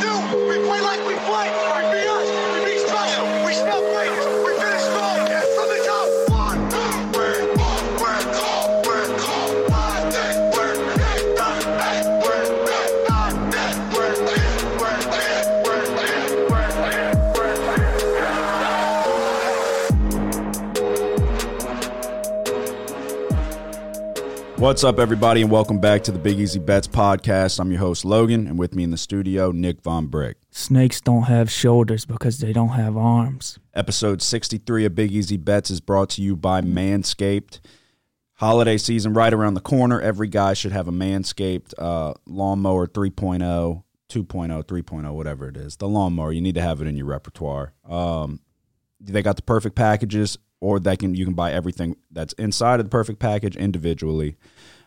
do. 0.00 0.12
We 0.48 0.56
play 0.66 0.80
like 0.80 1.06
we 1.06 1.14
play. 1.28 1.79
What's 24.60 24.84
up, 24.84 24.98
everybody, 24.98 25.40
and 25.40 25.50
welcome 25.50 25.78
back 25.78 26.04
to 26.04 26.12
the 26.12 26.18
Big 26.18 26.38
Easy 26.38 26.58
Bets 26.58 26.86
podcast. 26.86 27.58
I'm 27.58 27.70
your 27.70 27.80
host, 27.80 28.04
Logan, 28.04 28.46
and 28.46 28.58
with 28.58 28.74
me 28.74 28.82
in 28.84 28.90
the 28.90 28.98
studio, 28.98 29.52
Nick 29.52 29.80
Von 29.80 30.08
Brick. 30.08 30.36
Snakes 30.50 31.00
don't 31.00 31.22
have 31.22 31.50
shoulders 31.50 32.04
because 32.04 32.40
they 32.40 32.52
don't 32.52 32.68
have 32.68 32.94
arms. 32.94 33.58
Episode 33.72 34.20
63 34.20 34.84
of 34.84 34.94
Big 34.94 35.12
Easy 35.12 35.38
Bets 35.38 35.70
is 35.70 35.80
brought 35.80 36.10
to 36.10 36.20
you 36.20 36.36
by 36.36 36.60
Manscaped. 36.60 37.60
Holiday 38.34 38.76
season 38.76 39.14
right 39.14 39.32
around 39.32 39.54
the 39.54 39.62
corner. 39.62 39.98
Every 39.98 40.28
guy 40.28 40.52
should 40.52 40.72
have 40.72 40.88
a 40.88 40.92
Manscaped 40.92 41.72
uh, 41.78 42.12
lawnmower 42.26 42.86
3.0, 42.86 43.82
2.0, 44.10 44.64
3.0, 44.64 45.14
whatever 45.14 45.48
it 45.48 45.56
is. 45.56 45.76
The 45.76 45.88
lawnmower, 45.88 46.32
you 46.32 46.42
need 46.42 46.56
to 46.56 46.62
have 46.62 46.82
it 46.82 46.86
in 46.86 46.98
your 46.98 47.06
repertoire. 47.06 47.72
Um, 47.88 48.40
they 49.00 49.22
got 49.22 49.36
the 49.36 49.42
perfect 49.42 49.74
packages, 49.74 50.36
or 50.60 50.78
they 50.78 50.96
can 50.96 51.14
you 51.14 51.24
can 51.24 51.34
buy 51.34 51.52
everything 51.52 51.96
that's 52.10 52.32
inside 52.34 52.80
of 52.80 52.86
the 52.86 52.90
perfect 52.90 53.18
package 53.18 53.56
individually. 53.56 54.36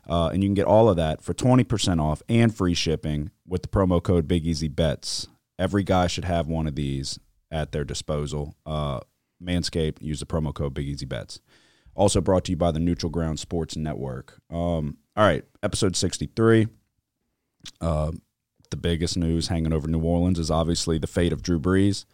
Uh, 0.08 0.28
and 0.28 0.44
you 0.44 0.50
can 0.50 0.54
get 0.54 0.66
all 0.66 0.90
of 0.90 0.98
that 0.98 1.24
for 1.24 1.34
20% 1.34 2.02
off 2.02 2.22
and 2.28 2.56
free 2.56 2.74
shipping 2.74 3.32
with 3.48 3.62
the 3.62 3.68
promo 3.68 4.02
code 4.02 4.28
Big 4.28 4.46
Easy 4.46 4.68
Bets. 4.68 5.28
Every 5.58 5.84
guy 5.84 6.08
should 6.08 6.26
have 6.26 6.48
one 6.48 6.68
of 6.68 6.76
these 6.76 7.20
at 7.52 7.72
their 7.72 7.86
disposal. 7.86 8.56
Uh, 8.66 9.00
Manscaped, 9.42 10.02
use 10.02 10.20
the 10.20 10.26
promo 10.26 10.54
code 10.54 10.74
Big 10.74 10.88
Easy 10.88 11.06
Bets. 11.06 11.40
Also 11.96 12.22
brought 12.22 12.46
to 12.46 12.52
you 12.52 12.58
by 12.58 12.72
the 12.72 12.80
Neutral 12.80 13.12
Ground 13.12 13.40
Sports 13.40 13.76
Network. 13.76 14.42
Um, 14.50 14.98
all 15.16 15.26
right, 15.26 15.46
episode 15.62 15.96
63. 15.96 16.68
Uh, 17.80 18.12
the 18.72 18.78
biggest 18.78 19.16
news 19.16 19.50
hanging 19.50 19.72
over 19.72 19.88
New 19.88 20.02
Orleans 20.02 20.40
is 20.40 20.50
obviously 20.50 20.98
the 20.98 21.08
fate 21.08 21.32
of 21.32 21.44
Drew 21.44 21.60
Brees. 21.60 22.06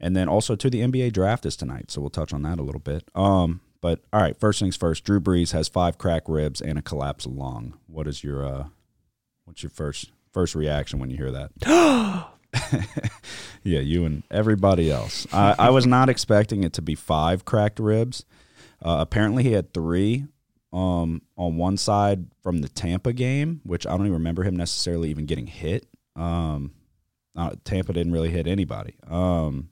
And 0.00 0.16
then 0.16 0.28
also 0.28 0.56
to 0.56 0.70
the 0.70 0.80
NBA 0.80 1.12
draft 1.12 1.44
is 1.44 1.56
tonight, 1.56 1.90
so 1.90 2.00
we'll 2.00 2.10
touch 2.10 2.32
on 2.32 2.42
that 2.42 2.58
a 2.58 2.62
little 2.62 2.80
bit. 2.80 3.10
Um, 3.14 3.60
but 3.80 4.00
all 4.12 4.20
right, 4.20 4.38
first 4.38 4.60
things 4.60 4.76
first. 4.76 5.04
Drew 5.04 5.20
Brees 5.20 5.52
has 5.52 5.68
five 5.68 5.98
crack 5.98 6.24
ribs 6.26 6.60
and 6.60 6.78
a 6.78 6.82
collapsed 6.82 7.26
lung. 7.26 7.78
What 7.86 8.06
is 8.06 8.24
your 8.24 8.44
uh, 8.44 8.66
what's 9.44 9.62
your 9.62 9.70
first 9.70 10.10
first 10.32 10.54
reaction 10.54 10.98
when 10.98 11.10
you 11.10 11.16
hear 11.16 11.32
that? 11.32 12.28
yeah, 13.62 13.80
you 13.80 14.04
and 14.04 14.22
everybody 14.30 14.90
else. 14.90 15.26
I, 15.32 15.54
I 15.58 15.70
was 15.70 15.86
not 15.86 16.08
expecting 16.08 16.64
it 16.64 16.72
to 16.74 16.82
be 16.82 16.94
five 16.94 17.44
cracked 17.44 17.78
ribs. 17.78 18.24
Uh, 18.82 18.98
apparently, 19.00 19.42
he 19.42 19.52
had 19.52 19.74
three 19.74 20.26
um, 20.72 21.22
on 21.36 21.56
one 21.56 21.76
side 21.76 22.26
from 22.42 22.60
the 22.60 22.68
Tampa 22.68 23.12
game, 23.12 23.60
which 23.64 23.86
I 23.86 23.90
don't 23.90 24.02
even 24.02 24.12
remember 24.14 24.44
him 24.44 24.56
necessarily 24.56 25.10
even 25.10 25.26
getting 25.26 25.46
hit. 25.46 25.86
Um, 26.16 26.72
uh, 27.36 27.52
Tampa 27.64 27.92
didn't 27.92 28.12
really 28.12 28.30
hit 28.30 28.46
anybody. 28.46 28.96
Um, 29.08 29.70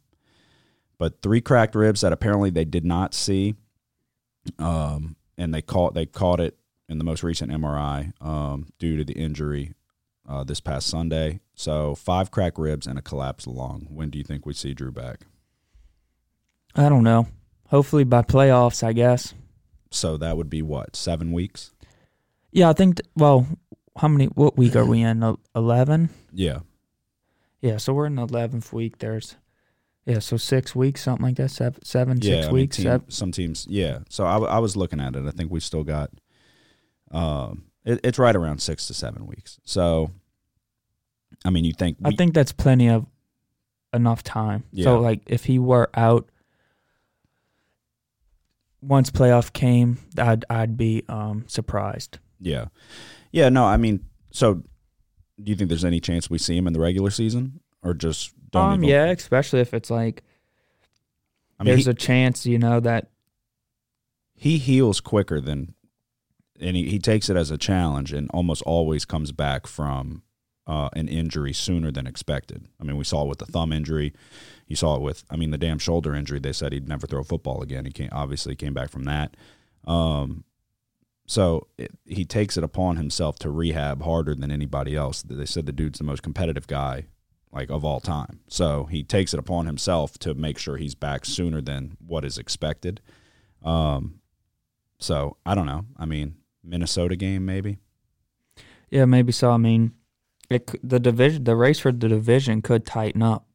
but 0.99 1.21
three 1.23 1.41
cracked 1.41 1.75
ribs 1.75 2.01
that 2.01 2.13
apparently 2.13 2.51
they 2.51 2.65
did 2.65 2.85
not 2.85 3.13
see, 3.15 3.55
um, 4.59 5.17
and 5.39 5.53
they 5.53 5.63
caught 5.63 5.95
they 5.95 6.07
caught 6.07 6.41
it 6.41 6.57
in 6.89 6.99
the 6.99 7.05
most 7.05 7.23
recent 7.23 7.51
MRI 7.51 8.13
um, 8.21 8.69
due 8.79 8.97
to 8.97 9.05
the 9.05 9.15
injury 9.15 9.75
uh, 10.29 10.45
this 10.45 10.61
past 10.61 10.87
Sunday. 10.87 11.41
So 11.55 11.95
five 11.95 12.31
cracked 12.31 12.59
ribs 12.59 12.87
and 12.87 12.99
a 12.99 13.03
collapsed 13.03 13.47
lung. 13.47 13.87
When 13.91 14.11
do 14.11 14.19
you 14.19 14.25
think 14.25 14.47
we 14.47 14.53
see 14.53 14.75
Drew 14.75 14.93
back? 14.93 15.21
I 16.75 16.89
don't 16.89 17.05
know. 17.05 17.27
Hopefully 17.69 18.05
by 18.05 18.23
playoffs, 18.23 18.83
I 18.83 18.93
guess. 18.93 19.35
So 19.91 20.17
that 20.19 20.37
would 20.37 20.51
be 20.51 20.63
what 20.63 20.95
seven 20.95 21.33
weeks? 21.33 21.73
Yeah, 22.53 22.71
I 22.71 22.73
think. 22.73 22.97
Th- 22.97 23.11
well, 23.17 23.47
how 23.97 24.09
many? 24.09 24.27
What 24.27 24.57
week 24.57 24.77
are 24.77 24.85
we 24.85 25.03
in? 25.03 25.23
Eleven. 25.57 26.11
Yeah, 26.33 26.61
Yeah, 27.61 27.79
so 27.79 27.95
we're 27.95 28.07
in 28.07 28.17
the 28.17 28.23
eleventh 28.23 28.73
week. 28.73 28.99
There's, 28.99 29.37
yeah, 30.07 30.21
so 30.21 30.37
six 30.37 30.75
weeks, 30.75 31.03
something 31.03 31.25
like 31.27 31.37
that. 31.37 31.51
Seven, 31.51 31.85
seven 31.85 32.19
yeah. 32.23 32.35
six 32.37 32.45
I 32.47 32.49
mean, 32.49 32.55
weeks. 32.55 32.77
team- 32.77 32.85
seven- 32.85 33.11
some 33.11 33.33
teams, 33.33 33.67
yeah. 33.69 33.99
So 34.09 34.25
I 34.25 34.59
was 34.59 34.77
looking 34.77 35.01
at 35.01 35.17
it. 35.17 35.27
I 35.27 35.31
think 35.33 35.51
we 35.51 35.61
still 35.61 35.85
got. 35.85 36.11
Um, 37.11 37.65
it, 37.85 38.01
it's 38.05 38.19
right 38.19 38.35
around 38.35 38.61
six 38.63 38.87
to 38.87 38.95
seven 38.95 39.27
weeks. 39.27 39.59
So, 39.65 40.11
I 41.45 41.51
mean, 41.51 41.65
you 41.65 41.73
think? 41.73 41.99
I 42.05 42.13
think 42.13 42.35
that's 42.35 42.53
plenty 42.53 42.89
of 42.89 43.05
enough 43.93 44.23
time. 44.23 44.65
Yeah. 44.73 44.85
So 44.85 45.01
like, 45.01 45.23
if 45.27 45.45
he 45.45 45.59
were 45.59 45.91
out 45.95 46.29
once 48.81 49.11
playoff 49.11 49.53
came, 49.53 49.99
I'd 50.19 50.45
I'd 50.51 50.77
be 50.77 51.03
um 51.09 51.45
surprised. 51.49 52.19
Yeah. 52.41 52.67
Yeah, 53.33 53.49
no, 53.49 53.65
I 53.65 53.77
mean, 53.77 54.05
so 54.31 54.55
do 54.55 54.63
you 55.51 55.55
think 55.57 55.69
there's 55.69 55.85
any 55.85 56.01
chance 56.01 56.31
we 56.31 56.39
see 56.39 56.57
him 56.57 56.67
in 56.67 56.73
the 56.73 56.81
regular 56.81 57.11
season 57.11 57.61
or 57.87 57.95
just 57.95 58.33
don't 58.51 58.63
Um, 58.63 58.85
even, 58.85 58.89
yeah, 58.89 59.07
especially 59.07 59.61
if 59.61 59.73
it's 59.73 59.91
like 59.91 60.23
I 61.59 61.65
mean, 61.65 61.73
there's 61.73 61.87
he, 61.87 61.91
a 61.91 61.95
chance, 61.95 62.45
you 62.47 62.59
know, 62.59 62.81
that 62.81 63.11
he 64.35 64.59
heals 64.59 65.01
quicker 65.01 65.41
than 65.41 65.75
and 66.61 66.77
he, 66.77 66.89
he 66.89 66.99
takes 66.99 67.29
it 67.29 67.37
as 67.37 67.51
a 67.51 67.59
challenge 67.59 68.13
and 68.13 68.31
almost 68.33 68.63
always 68.63 69.05
comes 69.05 69.31
back 69.33 69.67
from 69.67 70.23
uh, 70.67 70.89
an 70.95 71.07
injury 71.07 71.53
sooner 71.53 71.93
than 71.93 72.07
expected. 72.07 72.67
I 72.81 72.85
mean, 72.85 72.97
we 72.97 73.05
saw 73.05 73.23
it 73.25 73.29
with 73.29 73.39
the 73.39 73.47
thumb 73.47 73.73
injury. 73.73 74.13
You 74.67 74.75
saw 74.75 74.97
it 74.97 75.03
with, 75.03 75.25
I 75.31 75.37
mean, 75.37 75.51
the 75.51 75.59
damn 75.59 75.79
shoulder 75.79 76.15
injury. 76.15 76.41
They 76.41 76.53
said 76.53 76.73
he'd 76.73 76.89
never 76.89 77.07
throw 77.07 77.21
a 77.21 77.25
football 77.25 77.63
again. 77.63 77.85
He 77.85 77.93
came, 77.93 78.09
obviously 78.11 78.57
came 78.57 78.75
back 78.75 78.91
from 78.91 79.05
that. 79.05 79.37
Um, 79.85 80.45
so 81.27 81.69
it, 81.79 81.93
he 82.05 82.25
takes 82.25 82.57
it 82.57 82.65
upon 82.65 82.97
himself 82.97 83.39
to 83.41 83.51
rehab 83.51 84.03
harder 84.03 84.35
than 84.35 84.51
anybody 84.51 84.97
else. 84.97 85.23
They 85.23 85.47
said 85.47 85.67
the 85.67 85.73
dude's 85.73 85.99
the 85.99 86.05
most 86.05 86.23
competitive 86.23 86.67
guy, 86.67 87.07
like 87.53 87.71
of 87.71 87.85
all 87.85 88.01
time. 88.01 88.41
So 88.49 88.85
he 88.85 89.03
takes 89.03 89.33
it 89.33 89.39
upon 89.41 89.67
himself 89.67 90.19
to 90.19 90.35
make 90.35 90.59
sure 90.59 90.77
he's 90.77 90.95
back 90.95 91.25
sooner 91.25 91.61
than 91.61 91.97
what 92.05 92.25
is 92.25 92.39
expected. 92.39 93.01
Um, 93.65 94.21
so 94.99 95.37
I 95.47 95.55
don't 95.55 95.67
know. 95.67 95.87
I 95.97 96.05
mean, 96.07 96.37
Minnesota 96.63 97.17
game 97.17 97.45
maybe. 97.47 97.79
yeah, 98.91 99.05
maybe 99.05 99.33
so. 99.33 99.51
I 99.51 99.57
mean, 99.57 99.93
it 100.51 100.71
the 100.89 101.01
division, 101.01 101.45
the 101.45 101.57
race 101.57 101.79
for 101.79 101.93
the 101.93 102.09
division 102.09 102.63
could 102.63 102.85
tighten 102.87 103.23
up. 103.23 103.47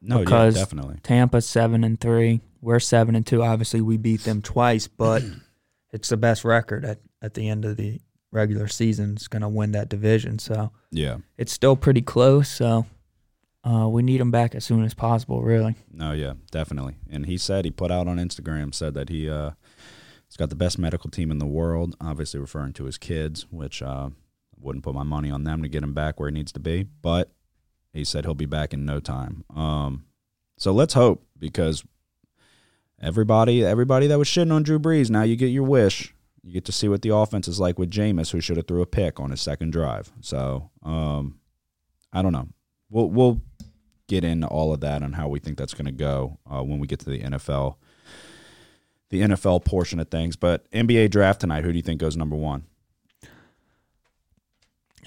No, 0.00 0.18
Because- 0.20 0.54
yeah, 0.56 0.62
definitely. 0.62 0.98
Tampa's 1.02 1.46
seven 1.46 1.82
and 1.84 1.98
three. 2.00 2.40
We're 2.60 2.80
seven 2.80 3.14
and 3.14 3.26
two. 3.26 3.42
Obviously, 3.42 3.80
we 3.80 3.96
beat 3.96 4.20
them 4.24 4.42
twice, 4.42 4.86
but 4.88 5.22
it's 5.92 6.08
the 6.08 6.16
best 6.16 6.44
record 6.44 6.84
at 6.84 6.98
at 7.22 7.34
the 7.34 7.48
end 7.48 7.64
of 7.64 7.76
the 7.76 8.00
regular 8.30 8.68
season. 8.68 9.16
Is 9.16 9.28
going 9.28 9.42
to 9.42 9.48
win 9.48 9.72
that 9.72 9.88
division, 9.88 10.38
so 10.38 10.72
Yeah. 10.90 11.18
it's 11.38 11.52
still 11.52 11.76
pretty 11.76 12.02
close. 12.02 12.48
So 12.50 12.86
uh, 13.64 13.88
we 13.88 14.02
need 14.02 14.20
him 14.20 14.30
back 14.30 14.54
as 14.54 14.64
soon 14.64 14.84
as 14.84 14.94
possible. 14.94 15.42
Really. 15.42 15.76
No, 15.90 16.12
yeah, 16.12 16.34
definitely. 16.50 16.96
And 17.10 17.26
he 17.26 17.38
said 17.38 17.64
he 17.64 17.70
put 17.70 17.90
out 17.90 18.06
on 18.06 18.18
Instagram 18.18 18.74
said 18.74 18.94
that 18.94 19.08
he 19.08 19.28
uh 19.28 19.52
he's 20.28 20.36
got 20.36 20.50
the 20.50 20.56
best 20.56 20.78
medical 20.78 21.10
team 21.10 21.30
in 21.30 21.38
the 21.38 21.46
world, 21.46 21.96
obviously 22.00 22.40
referring 22.40 22.72
to 22.74 22.84
his 22.84 22.98
kids, 22.98 23.46
which 23.50 23.82
uh 23.82 24.10
wouldn't 24.58 24.84
put 24.84 24.94
my 24.94 25.02
money 25.02 25.30
on 25.30 25.44
them 25.44 25.62
to 25.62 25.68
get 25.68 25.82
him 25.82 25.94
back 25.94 26.18
where 26.18 26.28
he 26.28 26.34
needs 26.34 26.52
to 26.52 26.60
be, 26.60 26.84
but 27.02 27.32
he 27.92 28.04
said 28.04 28.24
he'll 28.24 28.34
be 28.34 28.46
back 28.46 28.72
in 28.72 28.84
no 28.84 29.00
time. 29.00 29.44
Um 29.54 30.04
so 30.56 30.72
let's 30.72 30.94
hope 30.94 31.26
because 31.38 31.84
everybody 33.00 33.64
everybody 33.64 34.06
that 34.06 34.18
was 34.18 34.28
shitting 34.28 34.52
on 34.52 34.62
Drew 34.62 34.78
Brees, 34.78 35.10
now 35.10 35.22
you 35.22 35.36
get 35.36 35.46
your 35.46 35.64
wish. 35.64 36.14
You 36.42 36.52
get 36.52 36.66
to 36.66 36.72
see 36.72 36.88
what 36.88 37.00
the 37.00 37.14
offense 37.14 37.48
is 37.48 37.58
like 37.58 37.78
with 37.78 37.90
Jameis, 37.90 38.30
who 38.30 38.40
should 38.40 38.58
have 38.58 38.66
threw 38.66 38.82
a 38.82 38.86
pick 38.86 39.18
on 39.18 39.30
his 39.30 39.40
second 39.40 39.70
drive. 39.72 40.12
So, 40.20 40.70
um 40.82 41.38
I 42.12 42.20
don't 42.22 42.32
know. 42.32 42.48
We'll 42.94 43.10
we'll 43.10 43.42
get 44.06 44.22
into 44.22 44.46
all 44.46 44.72
of 44.72 44.80
that 44.80 45.02
and 45.02 45.16
how 45.16 45.26
we 45.26 45.40
think 45.40 45.58
that's 45.58 45.74
going 45.74 45.86
to 45.86 45.92
go 45.92 46.38
uh, 46.48 46.62
when 46.62 46.78
we 46.78 46.86
get 46.86 47.00
to 47.00 47.10
the 47.10 47.18
NFL, 47.18 47.74
the 49.10 49.22
NFL 49.22 49.64
portion 49.64 49.98
of 49.98 50.08
things. 50.08 50.36
But 50.36 50.70
NBA 50.70 51.10
draft 51.10 51.40
tonight, 51.40 51.64
who 51.64 51.72
do 51.72 51.76
you 51.76 51.82
think 51.82 52.00
goes 52.00 52.16
number 52.16 52.36
one? 52.36 52.66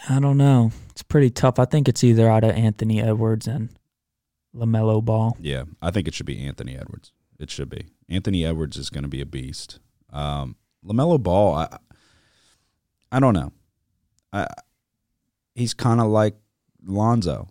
I 0.10 0.20
don't 0.20 0.38
know. 0.38 0.72
It's 0.90 1.02
pretty 1.02 1.30
tough. 1.30 1.60
I 1.60 1.66
think 1.66 1.88
it's 1.88 2.04
either 2.04 2.30
out 2.30 2.44
of 2.44 2.52
Anthony 2.52 3.02
Edwards 3.02 3.48
and 3.48 3.70
Lamelo 4.54 5.04
Ball. 5.04 5.38
Yeah, 5.40 5.64
I 5.82 5.90
think 5.90 6.10
it 6.10 6.14
should 6.14 6.26
be 6.26 6.46
Anthony 6.46 6.78
Edwards. 6.78 7.14
It 7.40 7.50
should 7.50 7.70
be 7.70 7.86
Anthony 8.10 8.46
Edwards 8.46 8.76
is 8.76 8.90
going 8.90 9.04
to 9.04 9.10
be 9.10 9.22
a 9.22 9.26
beast. 9.26 9.80
Um, 10.12 10.58
Lamelo 10.86 11.24
Ball, 11.24 11.56
I, 11.56 11.78
I 13.14 13.22
don't 13.22 13.34
know. 13.34 13.54
I, 14.34 14.48
he's 15.56 15.74
kind 15.74 16.02
of 16.02 16.08
like 16.08 16.36
Lonzo. 16.84 17.48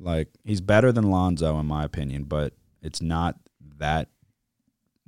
Like 0.00 0.28
he's 0.44 0.60
better 0.60 0.92
than 0.92 1.10
Lonzo 1.10 1.58
in 1.58 1.66
my 1.66 1.84
opinion, 1.84 2.24
but 2.24 2.54
it's 2.82 3.02
not 3.02 3.36
that 3.78 4.08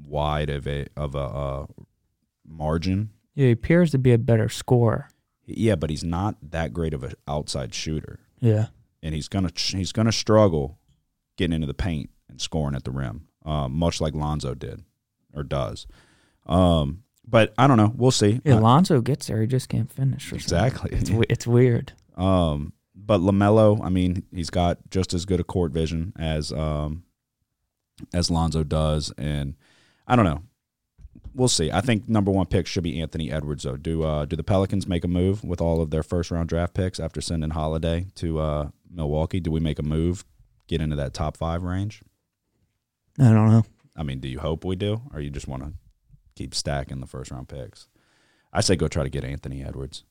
wide 0.03 0.51
of 0.51 0.67
a 0.67 0.87
of 0.97 1.15
a 1.15 1.19
uh, 1.19 1.67
margin. 2.47 3.11
Yeah, 3.35 3.47
he 3.47 3.53
appears 3.53 3.91
to 3.93 3.99
be 3.99 4.13
a 4.13 4.19
better 4.19 4.49
scorer. 4.49 5.09
Yeah, 5.47 5.77
but 5.77 5.91
he's 5.91 6.05
not 6.05 6.37
that 6.51 6.73
great 6.73 6.95
of 6.95 7.03
an 7.03 7.15
outside 7.27 7.75
shooter. 7.75 8.21
Yeah. 8.41 8.67
and 9.03 9.15
he's 9.15 9.29
gonna 9.29 9.51
he's 9.55 9.93
gonna 9.93 10.13
struggle 10.13 10.79
getting 11.37 11.55
into 11.55 11.67
the 11.67 11.75
paint 11.75 12.11
and 12.29 12.41
scoring 12.41 12.75
at 12.75 12.85
the 12.85 12.91
rim, 12.91 13.29
uh, 13.45 13.69
much 13.69 14.01
like 14.01 14.15
Lonzo 14.15 14.55
did 14.55 14.83
or 15.35 15.43
does. 15.43 15.87
Um, 16.47 17.03
but 17.27 17.55
I 17.57 17.67
don't 17.67 17.77
know. 17.77 17.93
We'll 17.97 18.11
see. 18.11 18.41
Yeah, 18.45 18.57
Lonzo 18.57 19.01
gets 19.01 19.27
there, 19.29 19.41
he 19.41 19.47
just 19.47 19.69
can't 19.69 19.91
finish. 19.93 20.25
for 20.25 20.39
some 20.39 20.59
reason. 20.59 20.67
exactly. 20.67 20.99
It's 20.99 21.11
it's 21.31 21.47
weird. 21.47 21.93
Um, 22.17 22.73
but 23.07 23.21
Lamelo, 23.21 23.83
I 23.83 23.89
mean, 23.89 24.25
he's 24.33 24.51
got 24.51 24.79
just 24.91 25.15
as 25.15 25.25
good 25.25 25.41
a 25.41 25.45
court 25.45 25.73
vision 25.73 26.13
as 26.19 26.53
um, 26.53 27.05
as 28.13 28.31
Lonzo 28.31 28.63
does, 28.63 29.13
and 29.17 29.55
I 30.07 30.17
don't 30.17 30.25
know. 30.25 30.43
We'll 31.35 31.49
see. 31.49 31.71
I 31.71 31.81
think 31.81 32.09
number 32.09 32.31
one 32.31 32.47
pick 32.47 32.67
should 32.67 32.83
be 32.83 33.01
Anthony 33.01 33.31
Edwards. 33.31 33.63
Though, 33.63 33.77
do 33.77 34.03
uh, 34.03 34.25
do 34.25 34.37
the 34.37 34.43
Pelicans 34.43 34.87
make 34.87 35.05
a 35.05 35.09
move 35.09 35.45
with 35.45 35.61
all 35.61 35.81
of 35.81 35.91
their 35.91 36.03
first 36.03 36.31
round 36.31 36.49
draft 36.49 36.75
picks 36.75 37.01
after 37.01 37.21
sending 37.21 37.51
Holiday 37.51 38.07
to 38.17 38.39
uh, 38.41 38.69
Milwaukee? 38.91 39.41
Do 39.41 39.51
we 39.51 39.61
make 39.61 39.79
a 39.79 39.85
move, 39.85 40.25
get 40.67 40.81
into 40.81 40.97
that 40.97 41.15
top 41.15 41.37
five 41.37 41.63
range? 41.63 42.03
I 43.19 43.25
don't 43.25 43.51
know. 43.51 43.65
I 43.97 44.03
mean, 44.03 44.21
do 44.21 44.29
you 44.29 44.41
hope 44.41 44.65
we 44.65 44.77
do, 44.77 45.03
or 45.13 45.21
you 45.21 45.31
just 45.31 45.49
want 45.49 45.63
to 45.63 45.73
keep 46.35 46.55
stacking 46.55 47.01
the 47.01 47.07
first 47.07 47.31
round 47.31 47.49
picks? 47.49 47.89
I 48.53 48.61
say 48.61 48.77
go 48.77 48.89
try 48.89 49.05
to 49.05 49.11
get 49.11 49.25
Anthony 49.25 49.65
Edwards. 49.65 50.05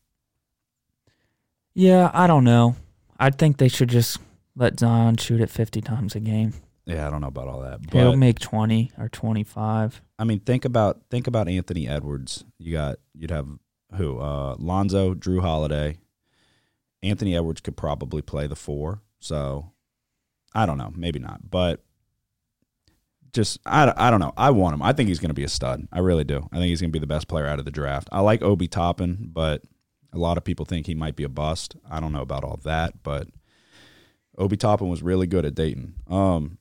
Yeah, 1.74 2.12
I 2.14 2.28
don't 2.28 2.44
know. 2.44 2.76
I 3.20 3.30
think 3.30 3.58
they 3.58 3.68
should 3.68 3.90
just 3.90 4.20
let 4.56 4.80
Zion 4.80 5.18
shoot 5.18 5.42
it 5.42 5.50
50 5.50 5.82
times 5.82 6.16
a 6.16 6.20
game. 6.20 6.54
Yeah, 6.86 7.06
I 7.06 7.10
don't 7.12 7.22
know 7.22 7.28
about 7.28 7.48
all 7.48 7.62
that, 7.62 7.82
But 7.84 7.94
He'll 7.94 8.16
make 8.16 8.40
20 8.40 8.92
or 8.98 9.10
25. 9.10 10.02
I 10.18 10.24
mean, 10.24 10.40
think 10.40 10.66
about 10.66 11.02
think 11.12 11.28
about 11.28 11.48
Anthony 11.48 11.88
Edwards. 11.88 12.44
You 12.58 12.74
got 12.74 12.98
you'd 13.14 13.30
have 13.30 13.48
who? 13.96 14.20
Uh, 14.20 14.56
Lonzo, 14.58 15.14
Jrue 15.14 15.42
Holiday. 15.42 15.98
Anthony 17.04 17.36
Edwards 17.36 17.62
could 17.62 17.78
probably 17.78 18.22
play 18.22 18.48
the 18.48 18.56
four. 18.56 19.02
So 19.20 19.72
I 20.54 20.66
don't 20.66 20.78
know, 20.80 20.92
maybe 20.96 21.20
not, 21.20 21.50
but 21.50 21.84
just 23.34 23.60
I, 23.68 23.94
I 23.96 24.10
don't 24.10 24.20
know. 24.20 24.34
I 24.36 24.50
want 24.50 24.74
him. 24.74 24.82
I 24.82 24.94
think 24.94 25.10
he's 25.10 25.20
going 25.20 25.30
to 25.30 25.36
be 25.36 25.44
a 25.44 25.50
stud. 25.50 25.88
I 25.92 26.00
really 26.00 26.24
do. 26.24 26.50
I 26.52 26.56
think 26.56 26.70
he's 26.70 26.82
going 26.82 26.90
to 26.92 27.00
be 27.00 27.00
the 27.00 27.08
best 27.08 27.28
player 27.28 27.46
out 27.46 27.60
of 27.60 27.66
the 27.66 27.72
draft. 27.72 28.10
I 28.12 28.22
like 28.22 28.42
Obi 28.42 28.68
Toppin, 28.68 29.30
but 29.32 29.62
a 30.14 30.18
lot 30.18 30.38
of 30.38 30.44
people 30.44 30.66
think 30.66 30.86
he 30.88 30.96
might 30.96 31.16
be 31.16 31.24
a 31.24 31.30
bust. 31.30 31.76
I 31.90 32.00
don't 32.00 32.12
know 32.12 32.22
about 32.22 32.44
all 32.44 32.60
that, 32.64 33.04
but 33.04 33.28
Obi 34.38 34.58
Toppin 34.58 34.90
was 34.90 35.04
really 35.04 35.28
good 35.28 35.46
at 35.46 35.56
Dayton. 35.56 35.96
Um, 36.08 36.58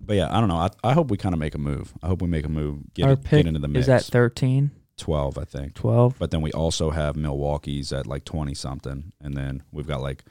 but 0.00 0.16
yeah, 0.16 0.34
I 0.36 0.40
don't 0.40 0.48
know. 0.48 0.56
I, 0.56 0.70
I 0.84 0.92
hope 0.92 1.10
we 1.10 1.16
kind 1.16 1.32
of 1.34 1.38
make 1.38 1.54
a 1.54 1.58
move. 1.58 1.92
I 2.02 2.08
hope 2.08 2.22
we 2.22 2.28
make 2.28 2.44
a 2.44 2.48
move, 2.48 2.92
get, 2.94 3.06
Our 3.08 3.16
pick 3.16 3.30
get 3.44 3.46
into 3.46 3.60
the 3.60 3.68
mix. 3.68 3.82
is 3.82 3.86
that 3.86 4.04
13, 4.04 4.70
12, 4.96 5.38
I 5.38 5.44
think. 5.44 5.74
12. 5.74 6.16
But 6.18 6.30
then 6.30 6.42
we 6.42 6.52
also 6.52 6.90
have 6.90 7.16
Milwaukee's 7.16 7.92
at 7.92 8.06
like 8.06 8.24
20 8.24 8.54
something. 8.54 9.12
And 9.20 9.36
then 9.36 9.62
we've 9.72 9.86
got 9.86 10.00
like 10.00 10.24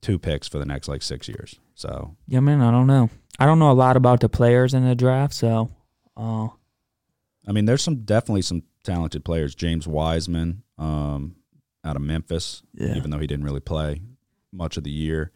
two 0.00 0.18
picks 0.18 0.48
for 0.48 0.58
the 0.58 0.64
next 0.66 0.88
like 0.88 1.02
six 1.02 1.28
years. 1.28 1.58
So 1.74 2.16
Yeah, 2.26 2.40
man, 2.40 2.60
I 2.60 2.70
don't 2.70 2.86
know. 2.86 3.10
I 3.38 3.46
don't 3.46 3.58
know 3.58 3.70
a 3.70 3.72
lot 3.72 3.96
about 3.96 4.20
the 4.20 4.28
players 4.28 4.74
in 4.74 4.84
the 4.84 4.94
draft, 4.96 5.32
so 5.32 5.70
uh, 6.16 6.48
I 7.46 7.52
mean, 7.52 7.66
there's 7.66 7.82
some 7.82 7.96
definitely 8.02 8.42
some 8.42 8.64
talented 8.82 9.24
players. 9.24 9.54
James 9.54 9.86
Wiseman, 9.86 10.64
um, 10.76 11.36
out 11.88 11.96
of 11.96 12.02
Memphis, 12.02 12.62
Yeah. 12.74 12.94
even 12.96 13.10
though 13.10 13.18
he 13.18 13.26
didn't 13.26 13.44
really 13.44 13.60
play 13.60 14.00
much 14.52 14.76
of 14.76 14.84
the 14.84 14.90
year. 14.90 15.32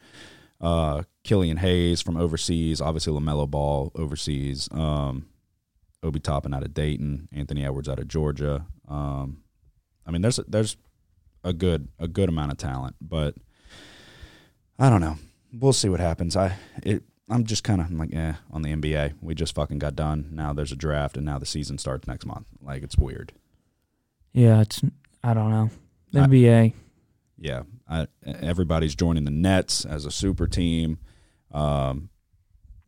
Uh, 0.60 1.02
Killian 1.24 1.56
Hayes 1.56 2.00
from 2.02 2.16
overseas, 2.16 2.80
obviously 2.80 3.12
Lamelo 3.12 3.50
Ball 3.50 3.90
overseas. 3.94 4.68
Um, 4.70 5.26
Obi 6.04 6.20
Toppin 6.20 6.52
out 6.54 6.62
of 6.64 6.74
Dayton, 6.74 7.28
Anthony 7.32 7.64
Edwards 7.64 7.88
out 7.88 7.98
of 7.98 8.08
Georgia. 8.08 8.66
Um, 8.88 9.42
I 10.06 10.10
mean, 10.10 10.20
there's 10.22 10.38
a, 10.38 10.44
there's 10.48 10.76
a 11.44 11.52
good 11.52 11.88
a 11.98 12.06
good 12.08 12.28
amount 12.28 12.52
of 12.52 12.58
talent, 12.58 12.96
but 13.00 13.34
I 14.78 14.90
don't 14.90 15.00
know. 15.00 15.16
We'll 15.52 15.72
see 15.72 15.88
what 15.88 16.00
happens. 16.00 16.36
I 16.36 16.56
it 16.82 17.02
I'm 17.28 17.44
just 17.44 17.62
kind 17.64 17.80
of 17.80 17.90
like 17.92 18.12
eh 18.14 18.34
on 18.50 18.62
the 18.62 18.70
NBA. 18.72 19.14
We 19.20 19.34
just 19.34 19.54
fucking 19.54 19.78
got 19.78 19.94
done. 19.94 20.28
Now 20.32 20.52
there's 20.52 20.72
a 20.72 20.76
draft, 20.76 21.16
and 21.16 21.24
now 21.26 21.38
the 21.38 21.46
season 21.46 21.78
starts 21.78 22.06
next 22.08 22.26
month. 22.26 22.46
Like 22.60 22.82
it's 22.82 22.96
weird. 22.98 23.32
yeah, 24.32 24.60
it's 24.60 24.82
I 25.22 25.34
don't 25.34 25.50
know. 25.50 25.70
The 26.12 26.20
I- 26.20 26.26
NBA. 26.26 26.72
Yeah, 27.38 27.62
I, 27.88 28.06
everybody's 28.24 28.94
joining 28.94 29.24
the 29.24 29.30
Nets 29.32 29.84
as 29.84 30.04
a 30.06 30.10
super 30.12 30.46
team. 30.46 30.98
Um, 31.50 32.08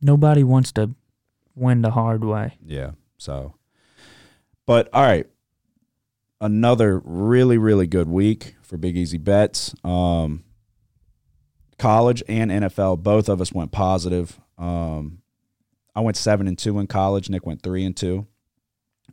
Nobody 0.01 0.45
wants 0.45 0.71
to 0.73 0.95
win 1.57 1.83
the 1.83 1.91
hard 1.91 2.23
way. 2.25 2.57
Yeah. 2.65 2.93
So, 3.19 3.55
but 4.67 4.89
all 4.93 5.03
right, 5.03 5.27
another 6.41 7.01
really 7.05 7.59
really 7.59 7.87
good 7.87 8.09
week 8.09 8.55
for 8.63 8.77
Big 8.77 8.97
Easy 8.97 9.19
Bets. 9.19 9.75
Um, 9.83 10.45
college 11.79 12.23
and 12.29 12.51
NFL, 12.51 13.03
both 13.03 13.29
of 13.29 13.41
us 13.41 13.53
went 13.53 13.73
positive. 13.73 14.41
Um, 14.57 15.19
I 15.97 16.01
went 16.01 16.17
seven 16.17 16.47
and 16.47 16.59
two 16.59 16.79
in 16.79 16.87
college. 16.87 17.29
Nick 17.29 17.45
went 17.47 17.63
three 17.63 17.85
and 17.85 17.97
two. 17.97 18.27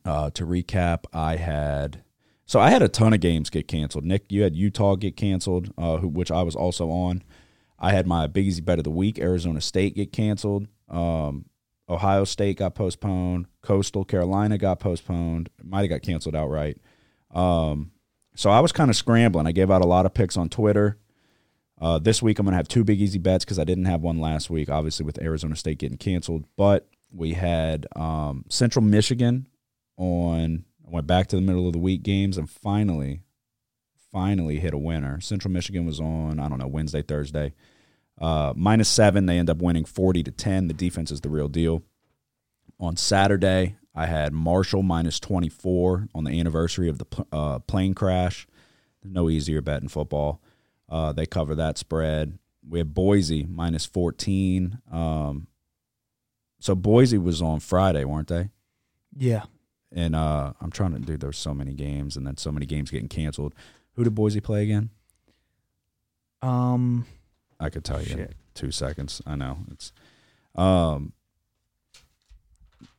Uh, 0.06 0.30
to 0.32 0.46
recap, 0.46 1.06
I 1.14 1.36
had 1.36 2.04
so 2.52 2.60
I 2.60 2.70
had 2.70 2.82
a 2.82 2.90
ton 2.90 3.14
of 3.14 3.22
games 3.22 3.50
get 3.50 3.70
canceled. 3.70 4.04
Nick, 4.04 4.30
you 4.30 4.44
had 4.44 4.58
Utah 4.58 4.96
get 4.96 5.16
canceled, 5.16 5.74
uh, 5.78 6.00
which 6.00 6.30
I 6.30 6.42
was 6.42 6.54
also 6.54 6.90
on. 6.90 7.24
I 7.80 7.94
had 7.94 8.06
my 8.06 8.28
Big 8.28 8.46
Easy 8.46 8.60
Bet 8.60 8.78
of 8.78 8.84
the 8.84 8.90
week, 8.92 9.20
Arizona 9.20 9.62
State 9.62 9.96
get 9.96 10.12
canceled. 10.12 10.68
Um, 10.90 11.46
Ohio 11.88 12.26
State 12.26 12.58
got 12.58 12.76
postponed. 12.76 13.46
Coastal 13.62 14.04
Carolina 14.04 14.58
got 14.58 14.82
postponed. 14.82 15.50
Might 15.64 15.90
have 15.90 15.92
got 15.92 16.02
canceled 16.02 16.36
outright. 16.36 16.78
Um, 17.34 17.92
so 18.36 18.50
I 18.50 18.60
was 18.60 18.74
kind 18.74 18.90
of 18.90 18.98
scrambling. 18.98 19.48
I 19.48 19.54
gave 19.54 19.72
out 19.72 19.82
a 19.82 19.88
lot 19.88 20.06
of 20.06 20.14
picks 20.14 20.36
on 20.36 20.50
Twitter. 20.50 20.98
Uh, 21.80 22.00
this 22.00 22.22
week 22.22 22.38
I'm 22.38 22.46
going 22.46 22.52
to 22.52 22.58
have 22.58 22.68
two 22.68 22.84
big 22.84 23.00
easy 23.00 23.18
bets 23.18 23.46
because 23.46 23.60
I 23.60 23.64
didn't 23.64 23.86
have 23.86 24.02
one 24.02 24.20
last 24.20 24.50
week, 24.50 24.68
obviously 24.70 25.06
with 25.06 25.22
Arizona 25.22 25.56
State 25.56 25.78
getting 25.78 25.98
canceled. 25.98 26.44
But 26.58 26.90
we 27.14 27.32
had 27.32 27.88
um, 27.96 28.44
Central 28.50 28.84
Michigan 28.84 29.48
on. 29.96 30.66
Went 30.92 31.08
back 31.08 31.28
to 31.28 31.38
the 31.38 31.42
middle 31.42 31.68
of 31.68 31.74
the 31.74 31.80
week 31.80 32.04
games 32.04 32.38
and 32.38 32.50
finally, 32.50 33.22
finally 34.12 34.60
hit 34.60 34.74
a 34.74 34.78
winner. 34.78 35.22
Central 35.22 35.50
Michigan 35.50 35.86
was 35.86 36.02
on 36.02 36.38
I 36.38 36.50
don't 36.50 36.60
know 36.60 36.68
Wednesday, 36.68 37.02
Thursday. 37.02 37.54
Uh, 38.20 38.54
minus 38.58 38.90
seven, 38.90 39.26
they 39.26 39.40
end 39.40 39.50
up 39.50 39.62
winning 39.62 39.86
forty 39.86 40.22
to 40.22 40.32
ten. 40.32 40.68
The 40.68 40.74
defense 40.74 41.10
is 41.10 41.22
the 41.22 41.30
real 41.30 41.48
deal. 41.48 41.82
On 42.78 42.98
Saturday, 42.98 43.78
I 43.96 44.06
had 44.06 44.34
Marshall 44.34 44.84
minus 44.84 45.18
twenty 45.18 45.48
four 45.48 46.10
on 46.14 46.26
the 46.26 46.38
anniversary 46.38 46.90
of 46.90 46.98
the 46.98 47.26
uh, 47.32 47.60
plane 47.60 47.94
crash. 47.94 48.46
No 49.02 49.30
easier 49.30 49.62
bet 49.62 49.82
in 49.82 49.88
football. 49.88 50.42
Uh, 50.90 51.14
they 51.14 51.26
cover 51.26 51.56
that 51.56 51.78
spread. 51.78 52.38
We 52.68 52.80
had 52.80 52.94
Boise 52.94 53.46
minus 53.46 53.86
fourteen. 53.86 54.80
Um, 54.92 55.48
so 56.60 56.76
Boise 56.76 57.18
was 57.18 57.42
on 57.42 57.62
Friday, 57.62 58.04
weren't 58.04 58.28
they? 58.28 58.50
Yeah. 59.16 59.46
And 59.94 60.16
uh, 60.16 60.54
I'm 60.62 60.72
trying 60.72 60.94
to 60.94 61.00
do. 61.00 61.18
There's 61.18 61.38
so 61.38 61.54
many 61.54 61.74
games, 61.74 62.16
and 62.16 62.26
then 62.26 62.38
so 62.38 62.52
many 62.52 62.66
games 62.66 62.92
getting 62.92 63.10
canceled. 63.10 63.54
Who 63.96 64.04
did 64.04 64.16
Boise 64.16 64.40
play 64.40 64.64
again? 64.64 64.90
Um. 66.42 67.06
I 67.60 67.70
could 67.70 67.84
tell 67.84 68.02
you 68.02 68.12
in 68.12 68.18
Shit. 68.18 68.36
two 68.56 68.72
seconds. 68.72 69.22
I 69.26 69.36
know 69.36 69.60
it's 69.72 69.94
um 70.56 71.14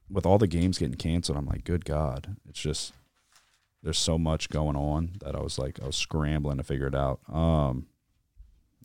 with 0.09 0.25
all 0.25 0.39
the 0.39 0.47
games 0.47 0.79
getting 0.79 0.95
canceled. 0.95 1.37
I'm 1.37 1.47
like, 1.47 1.65
good 1.65 1.85
God, 1.85 2.37
it's 2.49 2.61
just 2.61 2.93
there's 3.83 3.99
so 3.99 4.19
much 4.19 4.49
going 4.51 4.77
on 4.77 5.13
that 5.25 5.35
I 5.35 5.41
was 5.41 5.59
like, 5.59 5.83
I 5.83 5.87
was 5.87 5.97
scrambling 5.97 6.59
to 6.59 6.63
figure 6.63 6.87
it 6.87 6.95
out. 6.95 7.21
Um, 7.33 7.87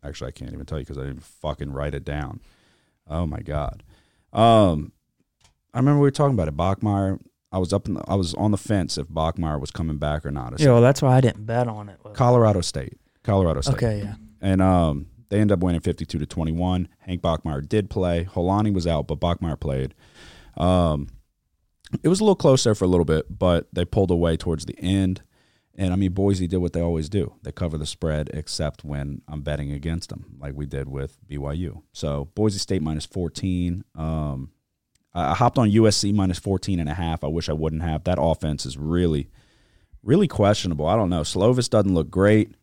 actually, 0.03 0.29
I 0.29 0.31
can't 0.31 0.51
even 0.51 0.65
tell 0.65 0.79
you 0.79 0.85
because 0.85 0.97
I 0.97 1.05
didn't 1.05 1.23
fucking 1.23 1.71
write 1.71 1.93
it 1.93 2.03
down. 2.03 2.39
Oh 3.07 3.27
my 3.27 3.39
God. 3.39 3.83
Um, 4.33 4.91
I 5.73 5.77
remember 5.77 5.99
we 5.99 6.07
were 6.07 6.11
talking 6.11 6.33
about 6.33 6.47
it. 6.47 6.57
Bachmeier. 6.57 7.19
I 7.57 7.59
was 7.59 7.73
up 7.73 7.87
in 7.87 7.95
the, 7.95 8.03
I 8.07 8.13
was 8.13 8.35
on 8.35 8.51
the 8.51 8.57
fence 8.57 8.99
if 8.99 9.07
Bachmeier 9.07 9.59
was 9.59 9.71
coming 9.71 9.97
back 9.97 10.27
or 10.27 10.31
not. 10.31 10.59
Yeah, 10.59 10.73
well, 10.73 10.81
that's 10.81 11.01
why 11.01 11.17
I 11.17 11.21
didn't 11.21 11.47
bet 11.47 11.67
on 11.67 11.89
it. 11.89 11.97
Colorado 12.13 12.61
State. 12.61 12.99
Colorado 13.23 13.61
State 13.61 13.73
Okay, 13.73 13.99
yeah. 14.03 14.13
and 14.41 14.61
um, 14.61 15.07
they 15.29 15.39
end 15.39 15.51
up 15.51 15.59
winning 15.61 15.81
52 15.81 16.19
to 16.19 16.25
21. 16.27 16.87
Hank 16.99 17.21
Bachmeier 17.23 17.67
did 17.67 17.89
play. 17.89 18.25
Holani 18.25 18.71
was 18.71 18.85
out, 18.85 19.07
but 19.07 19.19
Bachmeier 19.19 19.59
played. 19.59 19.95
Um, 20.55 21.07
it 22.03 22.09
was 22.09 22.19
a 22.19 22.23
little 22.23 22.35
close 22.35 22.63
there 22.63 22.75
for 22.75 22.85
a 22.85 22.87
little 22.87 23.05
bit, 23.05 23.25
but 23.39 23.67
they 23.73 23.85
pulled 23.85 24.11
away 24.11 24.37
towards 24.37 24.65
the 24.67 24.77
end. 24.79 25.23
And 25.73 25.91
I 25.91 25.95
mean, 25.95 26.11
Boise 26.11 26.45
did 26.47 26.57
what 26.57 26.73
they 26.73 26.81
always 26.81 27.09
do. 27.09 27.33
They 27.41 27.51
cover 27.51 27.77
the 27.79 27.85
spread, 27.87 28.29
except 28.33 28.83
when 28.83 29.23
I'm 29.27 29.41
betting 29.41 29.71
against 29.71 30.09
them, 30.09 30.35
like 30.39 30.53
we 30.55 30.67
did 30.67 30.87
with 30.89 31.17
BYU. 31.27 31.81
So 31.91 32.29
Boise 32.35 32.59
State 32.59 32.83
minus 32.83 33.05
14. 33.07 33.83
Um, 33.95 34.51
I 35.17 35.33
hopped 35.33 35.57
on 35.57 35.71
USC 35.71 36.13
minus 36.13 36.37
14 36.37 36.79
and 36.79 36.87
a 36.87 36.93
half. 36.93 37.23
I 37.23 37.27
wish 37.27 37.49
I 37.49 37.53
wouldn't 37.53 37.81
have. 37.81 38.03
That 38.03 38.19
offense 38.21 38.65
is 38.65 38.77
really, 38.77 39.29
really 40.03 40.27
questionable. 40.27 40.85
I 40.85 40.95
don't 40.95 41.09
know. 41.09 41.21
Slovis 41.21 41.69
doesn't 41.69 41.93
look 41.93 42.11
great. 42.11 42.53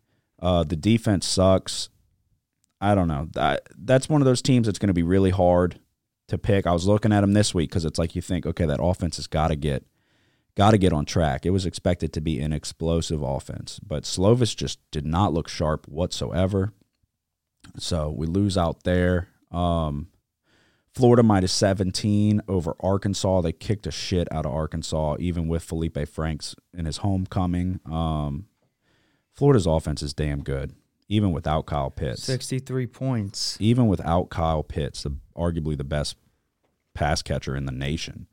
Uh, 0.40 0.62
the 0.62 0.76
defense 0.76 1.26
sucks. 1.26 1.88
I 2.80 2.94
don't 2.94 3.08
know. 3.08 3.28
That 3.32 3.66
that's 3.76 4.08
one 4.08 4.20
of 4.20 4.26
those 4.26 4.42
teams 4.42 4.66
that's 4.66 4.78
going 4.78 4.88
to 4.88 4.94
be 4.94 5.02
really 5.02 5.30
hard 5.30 5.80
to 6.28 6.38
pick. 6.38 6.66
I 6.66 6.72
was 6.72 6.86
looking 6.86 7.12
at 7.12 7.22
them 7.22 7.32
this 7.32 7.54
week 7.54 7.70
because 7.70 7.84
it's 7.84 7.98
like 7.98 8.14
you 8.14 8.22
think, 8.22 8.46
okay, 8.46 8.66
that 8.66 8.82
offense 8.82 9.16
has 9.16 9.26
got 9.26 9.48
to 9.48 9.56
get 9.56 9.84
got 10.54 10.70
to 10.70 10.78
get 10.78 10.92
on 10.92 11.04
track. 11.04 11.44
It 11.44 11.50
was 11.50 11.66
expected 11.66 12.12
to 12.12 12.20
be 12.20 12.40
an 12.40 12.52
explosive 12.52 13.22
offense, 13.22 13.80
but 13.80 14.04
Slovis 14.04 14.54
just 14.54 14.78
did 14.92 15.04
not 15.04 15.32
look 15.32 15.48
sharp 15.48 15.88
whatsoever. 15.88 16.72
So 17.78 18.10
we 18.10 18.26
lose 18.26 18.56
out 18.56 18.84
there. 18.84 19.28
Um, 19.50 20.08
Florida 20.94 21.24
minus 21.24 21.52
17 21.52 22.40
over 22.46 22.76
Arkansas. 22.78 23.40
They 23.40 23.52
kicked 23.52 23.86
a 23.86 23.90
shit 23.90 24.28
out 24.32 24.46
of 24.46 24.52
Arkansas, 24.52 25.16
even 25.18 25.48
with 25.48 25.62
Felipe 25.64 26.06
Franks 26.08 26.54
in 26.72 26.84
his 26.84 26.98
homecoming. 26.98 27.80
Um, 27.84 28.46
Florida's 29.32 29.66
offense 29.66 30.02
is 30.02 30.14
damn 30.14 30.44
good, 30.44 30.72
even 31.08 31.32
without 31.32 31.66
Kyle 31.66 31.90
Pitts. 31.90 32.22
63 32.22 32.86
points. 32.86 33.56
Even 33.60 33.88
without 33.88 34.30
Kyle 34.30 34.62
Pitts, 34.62 35.02
the, 35.02 35.16
arguably 35.36 35.76
the 35.76 35.82
best 35.82 36.16
pass 36.94 37.22
catcher 37.22 37.56
in 37.56 37.66
the 37.66 37.72
nation. 37.72 38.28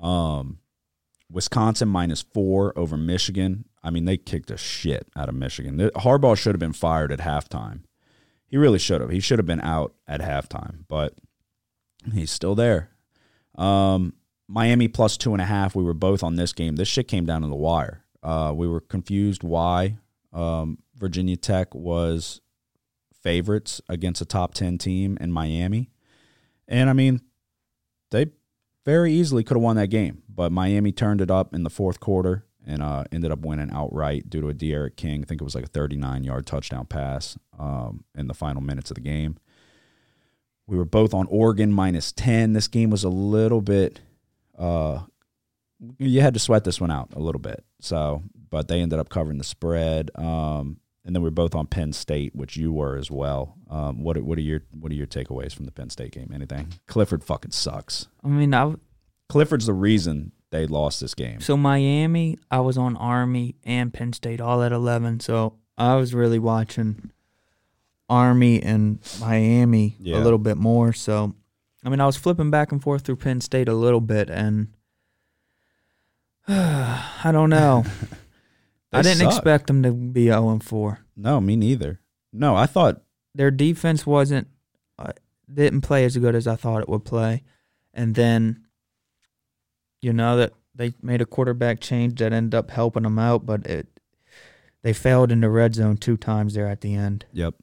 Um, 0.00 0.58
Wisconsin 1.28 1.88
minus 1.88 2.22
four 2.22 2.72
over 2.78 2.96
Michigan. 2.96 3.64
I 3.82 3.90
mean, 3.90 4.04
they 4.04 4.16
kicked 4.16 4.52
a 4.52 4.56
shit 4.56 5.08
out 5.16 5.28
of 5.28 5.34
Michigan. 5.34 5.76
The- 5.76 5.90
Harbaugh 5.90 6.36
should 6.38 6.54
have 6.54 6.60
been 6.60 6.72
fired 6.72 7.10
at 7.10 7.18
halftime. 7.18 7.80
He 8.46 8.56
really 8.56 8.78
should 8.78 9.00
have. 9.00 9.10
He 9.10 9.18
should 9.18 9.40
have 9.40 9.46
been 9.46 9.60
out 9.60 9.92
at 10.06 10.20
halftime, 10.20 10.84
but 10.86 11.14
he's 12.12 12.30
still 12.30 12.54
there. 12.54 12.90
Um, 13.56 14.14
Miami 14.48 14.88
plus 14.88 15.16
two 15.16 15.32
and 15.32 15.42
a 15.42 15.46
half. 15.46 15.74
We 15.74 15.82
were 15.82 15.94
both 15.94 16.22
on 16.22 16.36
this 16.36 16.52
game. 16.52 16.76
This 16.76 16.88
shit 16.88 17.08
came 17.08 17.26
down 17.26 17.42
to 17.42 17.48
the 17.48 17.54
wire. 17.54 18.04
Uh, 18.22 18.52
we 18.54 18.68
were 18.68 18.80
confused 18.80 19.42
why 19.42 19.98
um, 20.32 20.78
Virginia 20.96 21.36
Tech 21.36 21.74
was 21.74 22.40
favorites 23.22 23.80
against 23.88 24.20
a 24.20 24.24
top 24.24 24.54
10 24.54 24.78
team 24.78 25.18
in 25.20 25.32
Miami. 25.32 25.90
And 26.68 26.90
I 26.90 26.92
mean, 26.92 27.20
they 28.10 28.26
very 28.84 29.12
easily 29.12 29.42
could 29.42 29.56
have 29.56 29.62
won 29.62 29.76
that 29.76 29.88
game, 29.88 30.22
but 30.28 30.52
Miami 30.52 30.92
turned 30.92 31.20
it 31.20 31.30
up 31.30 31.54
in 31.54 31.64
the 31.64 31.70
fourth 31.70 31.98
quarter 31.98 32.44
and 32.64 32.82
uh, 32.82 33.04
ended 33.12 33.30
up 33.30 33.40
winning 33.40 33.70
outright 33.72 34.28
due 34.28 34.40
to 34.40 34.48
a 34.48 34.54
D'Eriq 34.54 34.96
King. 34.96 35.22
I 35.22 35.24
think 35.24 35.40
it 35.40 35.44
was 35.44 35.54
like 35.54 35.64
a 35.64 35.68
39 35.68 36.24
yard 36.24 36.46
touchdown 36.46 36.86
pass 36.86 37.38
um, 37.58 38.04
in 38.16 38.26
the 38.26 38.34
final 38.34 38.60
minutes 38.60 38.90
of 38.90 38.96
the 38.96 39.00
game. 39.00 39.36
We 40.66 40.76
were 40.76 40.84
both 40.84 41.14
on 41.14 41.26
Oregon 41.28 41.72
minus 41.72 42.12
10. 42.12 42.52
This 42.52 42.68
game 42.68 42.90
was 42.90 43.04
a 43.04 43.08
little 43.08 43.60
bit, 43.60 44.00
uh, 44.58 45.00
you 45.98 46.20
had 46.20 46.34
to 46.34 46.40
sweat 46.40 46.64
this 46.64 46.80
one 46.80 46.90
out 46.90 47.10
a 47.14 47.18
little 47.20 47.40
bit. 47.40 47.64
So, 47.80 48.22
but 48.50 48.66
they 48.68 48.80
ended 48.80 48.98
up 48.98 49.08
covering 49.08 49.38
the 49.38 49.44
spread. 49.44 50.10
Um, 50.16 50.78
and 51.04 51.14
then 51.14 51.22
we 51.22 51.28
are 51.28 51.32
both 51.32 51.54
on 51.54 51.66
Penn 51.66 51.92
State, 51.92 52.34
which 52.34 52.56
you 52.56 52.72
were 52.72 52.96
as 52.96 53.10
well. 53.10 53.56
Um, 53.70 54.02
what 54.02 54.16
are- 54.16 54.24
what 54.24 54.38
are 54.38 54.42
your 54.42 54.62
what 54.72 54.90
are 54.90 54.94
your 54.96 55.06
takeaways 55.06 55.52
from 55.54 55.66
the 55.66 55.70
Penn 55.72 55.90
State 55.90 56.12
game? 56.12 56.30
Anything? 56.34 56.72
Clifford 56.88 57.22
fucking 57.22 57.52
sucks. 57.52 58.08
I 58.24 58.28
mean, 58.28 58.52
I, 58.54 58.74
Clifford's 59.28 59.66
the 59.66 59.72
reason 59.74 60.32
they 60.50 60.66
lost 60.66 61.00
this 61.00 61.14
game. 61.14 61.40
so 61.40 61.56
Miami, 61.56 62.38
I 62.50 62.60
was 62.60 62.76
on 62.78 62.96
Army 62.96 63.54
and 63.64 63.92
Penn 63.92 64.12
State 64.14 64.40
all 64.40 64.62
at 64.62 64.72
11. 64.72 65.20
So 65.20 65.54
I 65.78 65.94
was 65.96 66.12
really 66.14 66.38
watching 66.40 67.10
Army 68.08 68.62
and 68.62 68.98
Miami 69.20 69.96
Yeah. 70.00 70.18
a 70.18 70.20
little 70.22 70.38
bit 70.38 70.56
more. 70.56 70.92
So, 70.92 71.34
I 71.84 71.88
mean, 71.88 72.00
I 72.00 72.06
was 72.06 72.16
flipping 72.16 72.50
back 72.50 72.72
and 72.72 72.82
forth 72.82 73.02
through 73.02 73.16
Penn 73.16 73.40
State 73.40 73.68
a 73.68 73.74
little 73.74 74.00
bit, 74.00 74.30
and 74.30 74.68
I 76.48 77.30
don't 77.32 77.50
know. 77.50 77.84
I 78.92 79.02
didn't 79.02 79.18
suck. 79.18 79.32
expect 79.34 79.66
them 79.66 79.82
to 79.82 79.92
be 79.92 80.26
0 80.26 80.48
and 80.50 80.62
4. 80.64 81.00
No, 81.16 81.40
me 81.40 81.56
neither. 81.56 82.00
No, 82.32 82.54
I 82.54 82.66
thought 82.66 83.02
Their 83.34 83.50
defense 83.50 84.06
wasn't 84.06 84.48
uh, 84.98 85.12
didn't 85.52 85.80
play 85.82 86.04
as 86.04 86.16
good 86.16 86.34
as 86.34 86.46
I 86.46 86.56
thought 86.56 86.82
it 86.82 86.88
would 86.88 87.04
play, 87.04 87.42
and 87.92 88.14
then 88.14 88.66
you 90.00 90.12
know 90.12 90.36
that 90.36 90.52
they 90.74 90.94
made 91.02 91.20
a 91.20 91.26
quarterback 91.26 91.80
change 91.80 92.18
that 92.20 92.32
ended 92.32 92.54
up 92.54 92.70
helping 92.70 93.02
them 93.02 93.18
out, 93.18 93.44
but 93.46 93.66
it 93.66 93.88
they 94.82 94.92
failed 94.92 95.32
in 95.32 95.40
the 95.40 95.50
red 95.50 95.74
zone 95.74 95.96
two 95.96 96.16
times 96.16 96.54
there 96.54 96.66
at 96.68 96.80
the 96.82 96.94
end. 96.94 97.24
Yep. 97.32 97.54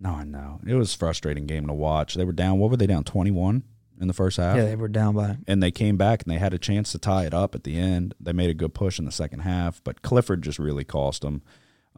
No, 0.00 0.10
I 0.10 0.24
know. 0.24 0.60
It 0.66 0.74
was 0.74 0.94
a 0.94 0.98
frustrating 0.98 1.46
game 1.46 1.66
to 1.66 1.72
watch. 1.72 2.14
They 2.14 2.24
were 2.24 2.32
down. 2.32 2.58
What 2.58 2.70
were 2.70 2.76
they 2.76 2.86
down? 2.86 3.04
Twenty 3.04 3.30
one 3.30 3.64
in 4.00 4.08
the 4.08 4.14
first 4.14 4.36
half. 4.36 4.56
Yeah, 4.56 4.64
they 4.64 4.76
were 4.76 4.88
down 4.88 5.14
by 5.14 5.38
and 5.46 5.62
they 5.62 5.70
came 5.70 5.96
back 5.96 6.22
and 6.22 6.32
they 6.32 6.38
had 6.38 6.54
a 6.54 6.58
chance 6.58 6.92
to 6.92 6.98
tie 6.98 7.26
it 7.26 7.34
up 7.34 7.54
at 7.54 7.64
the 7.64 7.78
end. 7.78 8.14
They 8.20 8.32
made 8.32 8.50
a 8.50 8.54
good 8.54 8.74
push 8.74 8.98
in 8.98 9.04
the 9.04 9.12
second 9.12 9.40
half, 9.40 9.82
but 9.84 10.02
Clifford 10.02 10.42
just 10.42 10.58
really 10.58 10.84
cost 10.84 11.22
them. 11.22 11.42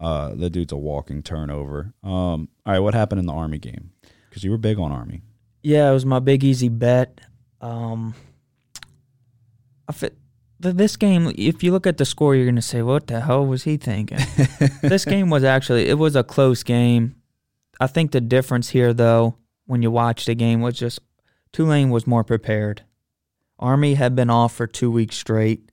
Uh, 0.00 0.35
the 0.35 0.49
dude's 0.49 0.73
a 0.73 0.76
walking 0.76 1.23
turnover. 1.23 1.92
Um, 2.02 2.49
all 2.64 2.73
right, 2.73 2.78
what 2.78 2.95
happened 2.95 3.19
in 3.19 3.26
the 3.26 3.35
Army 3.35 3.59
game? 3.59 3.90
Because 4.28 4.42
you 4.42 4.50
were 4.50 4.59
big 4.59 4.78
on 4.78 4.92
Army. 4.92 5.21
Yeah, 5.62 5.90
it 5.90 5.92
was 5.92 6.07
my 6.07 6.21
big 6.21 6.42
easy 6.42 6.71
bet. 6.71 7.21
Um, 7.61 8.14
I 9.87 9.92
fit, 9.92 10.16
th- 10.62 10.75
this 10.76 10.97
game. 10.97 11.30
If 11.37 11.62
you 11.62 11.73
look 11.73 11.87
at 11.87 11.99
the 11.99 12.07
score, 12.07 12.35
you're 12.35 12.47
gonna 12.47 12.62
say, 12.62 12.80
"What 12.80 13.09
the 13.09 13.21
hell 13.21 13.45
was 13.45 13.64
he 13.64 13.76
thinking?" 13.76 14.19
this 14.83 15.04
game 15.04 15.28
was 15.28 15.45
actually 15.45 15.88
it 15.88 15.99
was 15.99 16.16
a 16.16 16.25
close 16.25 16.62
game. 16.62 17.16
I 17.80 17.87
think 17.87 18.12
the 18.12 18.20
difference 18.20 18.68
here, 18.68 18.92
though, 18.92 19.37
when 19.66 19.80
you 19.80 19.90
watch 19.90 20.26
the 20.26 20.34
game, 20.34 20.60
was 20.60 20.78
just 20.78 21.00
Tulane 21.50 21.88
was 21.88 22.06
more 22.06 22.22
prepared. 22.22 22.82
Army 23.58 23.94
had 23.94 24.14
been 24.14 24.30
off 24.30 24.54
for 24.54 24.66
two 24.66 24.90
weeks 24.90 25.16
straight, 25.16 25.72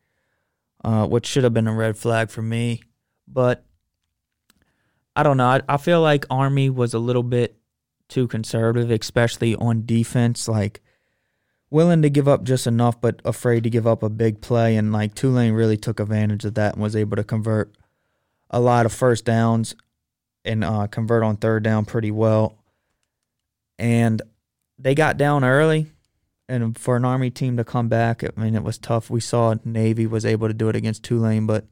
uh, 0.83 1.05
which 1.05 1.25
should 1.25 1.43
have 1.43 1.53
been 1.53 1.67
a 1.67 1.75
red 1.75 1.97
flag 1.97 2.29
for 2.29 2.41
me. 2.41 2.81
But 3.27 3.65
I 5.15 5.23
don't 5.23 5.37
know. 5.37 5.47
I, 5.47 5.61
I 5.67 5.77
feel 5.77 6.01
like 6.01 6.25
Army 6.29 6.69
was 6.69 6.93
a 6.93 6.99
little 6.99 7.23
bit 7.23 7.57
too 8.07 8.27
conservative, 8.27 8.89
especially 8.89 9.55
on 9.55 9.85
defense. 9.85 10.47
Like 10.47 10.81
willing 11.69 12.01
to 12.03 12.09
give 12.09 12.27
up 12.27 12.43
just 12.43 12.67
enough, 12.67 13.01
but 13.01 13.21
afraid 13.25 13.63
to 13.63 13.69
give 13.69 13.85
up 13.85 14.01
a 14.01 14.09
big 14.09 14.39
play. 14.39 14.77
And 14.77 14.93
like 14.93 15.13
Tulane 15.13 15.53
really 15.53 15.77
took 15.77 15.99
advantage 15.99 16.45
of 16.45 16.53
that 16.53 16.75
and 16.75 16.83
was 16.83 16.95
able 16.95 17.17
to 17.17 17.23
convert 17.25 17.75
a 18.49 18.61
lot 18.61 18.85
of 18.85 18.93
first 18.93 19.25
downs 19.25 19.75
and 20.45 20.63
uh, 20.63 20.87
convert 20.87 21.23
on 21.23 21.37
third 21.37 21.63
down 21.63 21.85
pretty 21.85 22.11
well. 22.11 22.57
And 23.79 24.21
they 24.79 24.95
got 24.95 25.17
down 25.17 25.43
early. 25.43 25.87
And 26.49 26.77
for 26.77 26.95
an 26.95 27.03
Army 27.03 27.29
team 27.29 27.57
to 27.57 27.65
come 27.65 27.89
back, 27.89 28.23
I 28.23 28.29
mean, 28.39 28.55
it 28.55 28.63
was 28.63 28.77
tough. 28.77 29.09
We 29.09 29.19
saw 29.19 29.55
Navy 29.65 30.07
was 30.07 30.25
able 30.25 30.47
to 30.47 30.53
do 30.53 30.69
it 30.69 30.75
against 30.77 31.03
Tulane, 31.03 31.45
but 31.45 31.65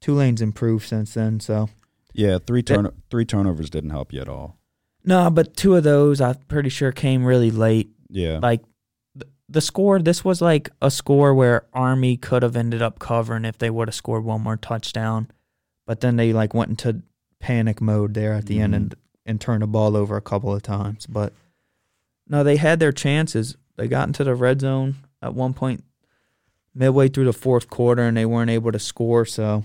Tulane's 0.00 0.40
improved 0.40 0.86
since 0.86 1.14
then. 1.14 1.40
So 1.40 1.68
Yeah, 2.12 2.38
three 2.38 2.62
turn 2.62 2.88
three 3.10 3.24
turnovers 3.24 3.68
didn't 3.68 3.90
help 3.90 4.12
you 4.12 4.20
at 4.20 4.28
all. 4.28 4.58
no, 5.04 5.28
but 5.28 5.56
two 5.56 5.74
of 5.74 5.82
those 5.82 6.20
I'm 6.20 6.36
pretty 6.46 6.68
sure 6.68 6.92
came 6.92 7.24
really 7.24 7.50
late. 7.50 7.90
Yeah, 8.08 8.38
like 8.40 8.62
th- 9.18 9.28
the 9.48 9.60
score 9.60 9.98
this 9.98 10.24
was 10.24 10.40
like 10.40 10.70
a 10.80 10.90
score 10.90 11.34
where 11.34 11.66
army 11.72 12.16
could 12.16 12.44
have 12.44 12.54
ended 12.54 12.80
up 12.82 13.00
covering 13.00 13.44
if 13.44 13.58
they 13.58 13.70
would 13.70 13.88
have 13.88 13.94
scored 13.94 14.22
one 14.22 14.42
more 14.42 14.56
touchdown 14.58 15.28
but 15.86 16.00
then 16.00 16.16
they 16.16 16.32
like 16.32 16.52
went 16.54 16.68
into 16.70 17.02
panic 17.42 17.80
mode 17.80 18.14
there 18.14 18.32
at 18.32 18.46
the 18.46 18.60
end 18.60 18.74
and 18.74 18.94
and 19.26 19.40
turned 19.40 19.62
the 19.62 19.66
ball 19.66 19.96
over 19.96 20.16
a 20.16 20.20
couple 20.22 20.54
of 20.54 20.62
times 20.62 21.06
but 21.06 21.32
no 22.28 22.42
they 22.44 22.56
had 22.56 22.78
their 22.80 22.92
chances 22.92 23.56
they 23.76 23.88
got 23.88 24.06
into 24.06 24.22
the 24.24 24.34
red 24.34 24.60
zone 24.60 24.94
at 25.20 25.34
one 25.34 25.52
point 25.52 25.82
midway 26.74 27.08
through 27.08 27.24
the 27.24 27.32
fourth 27.32 27.68
quarter 27.68 28.02
and 28.02 28.16
they 28.16 28.24
weren't 28.24 28.50
able 28.50 28.70
to 28.72 28.78
score 28.78 29.24
so 29.26 29.64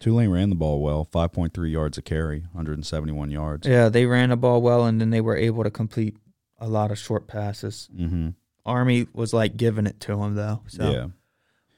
Tulane 0.00 0.30
ran 0.30 0.48
the 0.48 0.54
ball 0.54 0.80
well, 0.80 1.04
five 1.04 1.32
point 1.32 1.52
three 1.52 1.72
yards 1.72 1.98
a 1.98 2.02
carry, 2.02 2.40
171 2.52 3.30
yards. 3.30 3.66
yeah 3.66 3.88
they 3.88 4.06
ran 4.06 4.30
the 4.30 4.36
ball 4.36 4.62
well 4.62 4.84
and 4.86 5.00
then 5.00 5.10
they 5.10 5.20
were 5.20 5.36
able 5.36 5.64
to 5.64 5.70
complete 5.70 6.16
a 6.58 6.66
lot 6.68 6.90
of 6.90 6.98
short 6.98 7.26
passes 7.26 7.88
Mm-hmm. 7.96 8.30
army 8.64 9.06
was 9.12 9.32
like 9.32 9.56
giving 9.56 9.86
it 9.86 10.00
to 10.00 10.16
them 10.16 10.34
though 10.34 10.62
so 10.66 10.90
Yeah, 10.90 11.06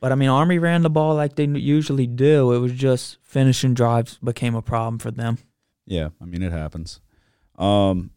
But 0.01 0.13
I 0.13 0.15
mean, 0.15 0.31
Army 0.31 0.59
ran 0.59 0.83
the 0.83 0.91
ball 0.91 1.15
like 1.15 1.37
they 1.37 1.45
usually 1.45 2.07
do. 2.07 2.53
It 2.53 2.59
was 2.59 2.73
just 2.73 3.19
finishing 3.23 3.75
drives 3.75 4.19
became 4.25 4.55
a 4.55 4.63
problem 4.63 4.99
for 4.99 5.11
them. 5.11 5.39
yeah. 5.87 6.09
I 6.21 6.25
mean, 6.25 6.43
it 6.43 6.53
happens. 6.53 7.01
Um, 7.59 8.11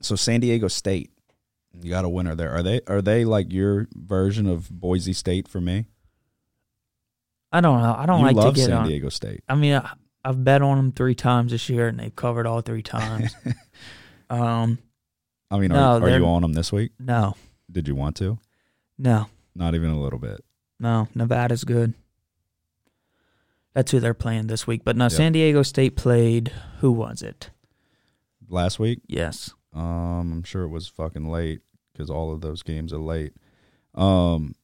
so 0.00 0.14
San 0.14 0.38
Diego 0.40 0.68
State, 0.68 1.10
you 1.82 1.90
got 1.90 2.04
a 2.04 2.08
winner 2.08 2.34
there. 2.36 2.52
Are 2.52 2.62
they 2.62 2.80
are 2.86 3.02
they 3.02 3.24
like 3.24 3.52
your 3.52 3.88
version 3.94 4.46
of 4.46 4.70
Boise 4.70 5.12
State 5.12 5.48
for 5.48 5.60
me? 5.60 5.86
I 7.52 7.60
don't 7.60 7.80
know. 7.82 7.94
I 7.96 8.06
don't 8.06 8.20
you 8.20 8.26
like 8.26 8.36
love 8.36 8.54
to 8.54 8.60
get 8.60 8.66
San 8.66 8.76
on. 8.76 8.88
Diego 8.88 9.08
State. 9.08 9.42
I 9.48 9.54
mean, 9.56 9.74
I, 9.74 9.90
I've 10.24 10.42
bet 10.44 10.62
on 10.62 10.76
them 10.76 10.92
three 10.92 11.14
times 11.14 11.52
this 11.52 11.68
year, 11.68 11.88
and 11.88 11.98
they've 11.98 12.14
covered 12.14 12.46
all 12.46 12.60
three 12.60 12.82
times. 12.82 13.34
um, 14.30 14.78
I 15.50 15.58
mean, 15.58 15.72
are, 15.72 15.96
are 15.96 16.00
they're- 16.00 16.18
you 16.18 16.26
on 16.26 16.42
them 16.42 16.52
this 16.52 16.72
week? 16.72 16.92
no, 16.98 17.34
Did 17.70 17.88
you 17.88 17.94
want 17.94 18.16
to? 18.16 18.38
no, 18.98 19.26
Not 19.54 19.74
even 19.74 19.90
a 19.90 20.00
little 20.00 20.18
bit. 20.18 20.44
No. 20.78 21.08
Nevada's 21.14 21.64
good. 21.64 21.94
That's 23.74 23.90
who 23.92 24.00
they're 24.00 24.14
playing 24.14 24.46
this 24.46 24.66
week. 24.66 24.82
But 24.84 24.96
no, 24.96 25.04
Yep. 25.04 25.12
San 25.12 25.32
Diego 25.32 25.62
State 25.62 25.96
played. 25.96 26.48
Who 26.80 26.92
was 26.92 27.22
it? 27.22 27.50
Last 28.48 28.78
week, 28.78 29.00
Yes. 29.06 29.50
um, 29.74 30.32
I'm 30.32 30.42
sure 30.44 30.62
it 30.62 30.68
was 30.70 30.88
fucking 30.88 31.28
late 31.28 31.60
because 31.92 32.08
all 32.10 32.32
of 32.32 32.40
those 32.40 32.62
games 32.62 32.92
are 32.92 32.98
late. 32.98 33.32
Um, 33.94 34.54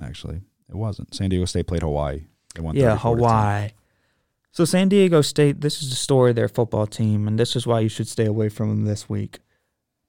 actually, 0.00 0.42
it 0.68 0.74
wasn't. 0.74 1.14
San 1.14 1.30
Diego 1.30 1.44
State 1.46 1.66
played 1.66 1.82
Hawaii. 1.82 2.24
Yeah, 2.56 2.62
34 2.62 2.82
to 2.92 2.96
Hawaii. 2.96 3.68
So 4.52 4.64
San 4.64 4.88
Diego 4.88 5.20
State, 5.22 5.60
this 5.60 5.82
is 5.82 5.90
the 5.90 5.96
story 5.96 6.30
of 6.30 6.36
their 6.36 6.48
football 6.48 6.86
team, 6.86 7.26
and 7.26 7.38
this 7.38 7.56
is 7.56 7.66
why 7.66 7.80
you 7.80 7.88
should 7.88 8.06
stay 8.08 8.26
away 8.26 8.48
from 8.48 8.68
them 8.68 8.84
this 8.84 9.08
week. 9.08 9.40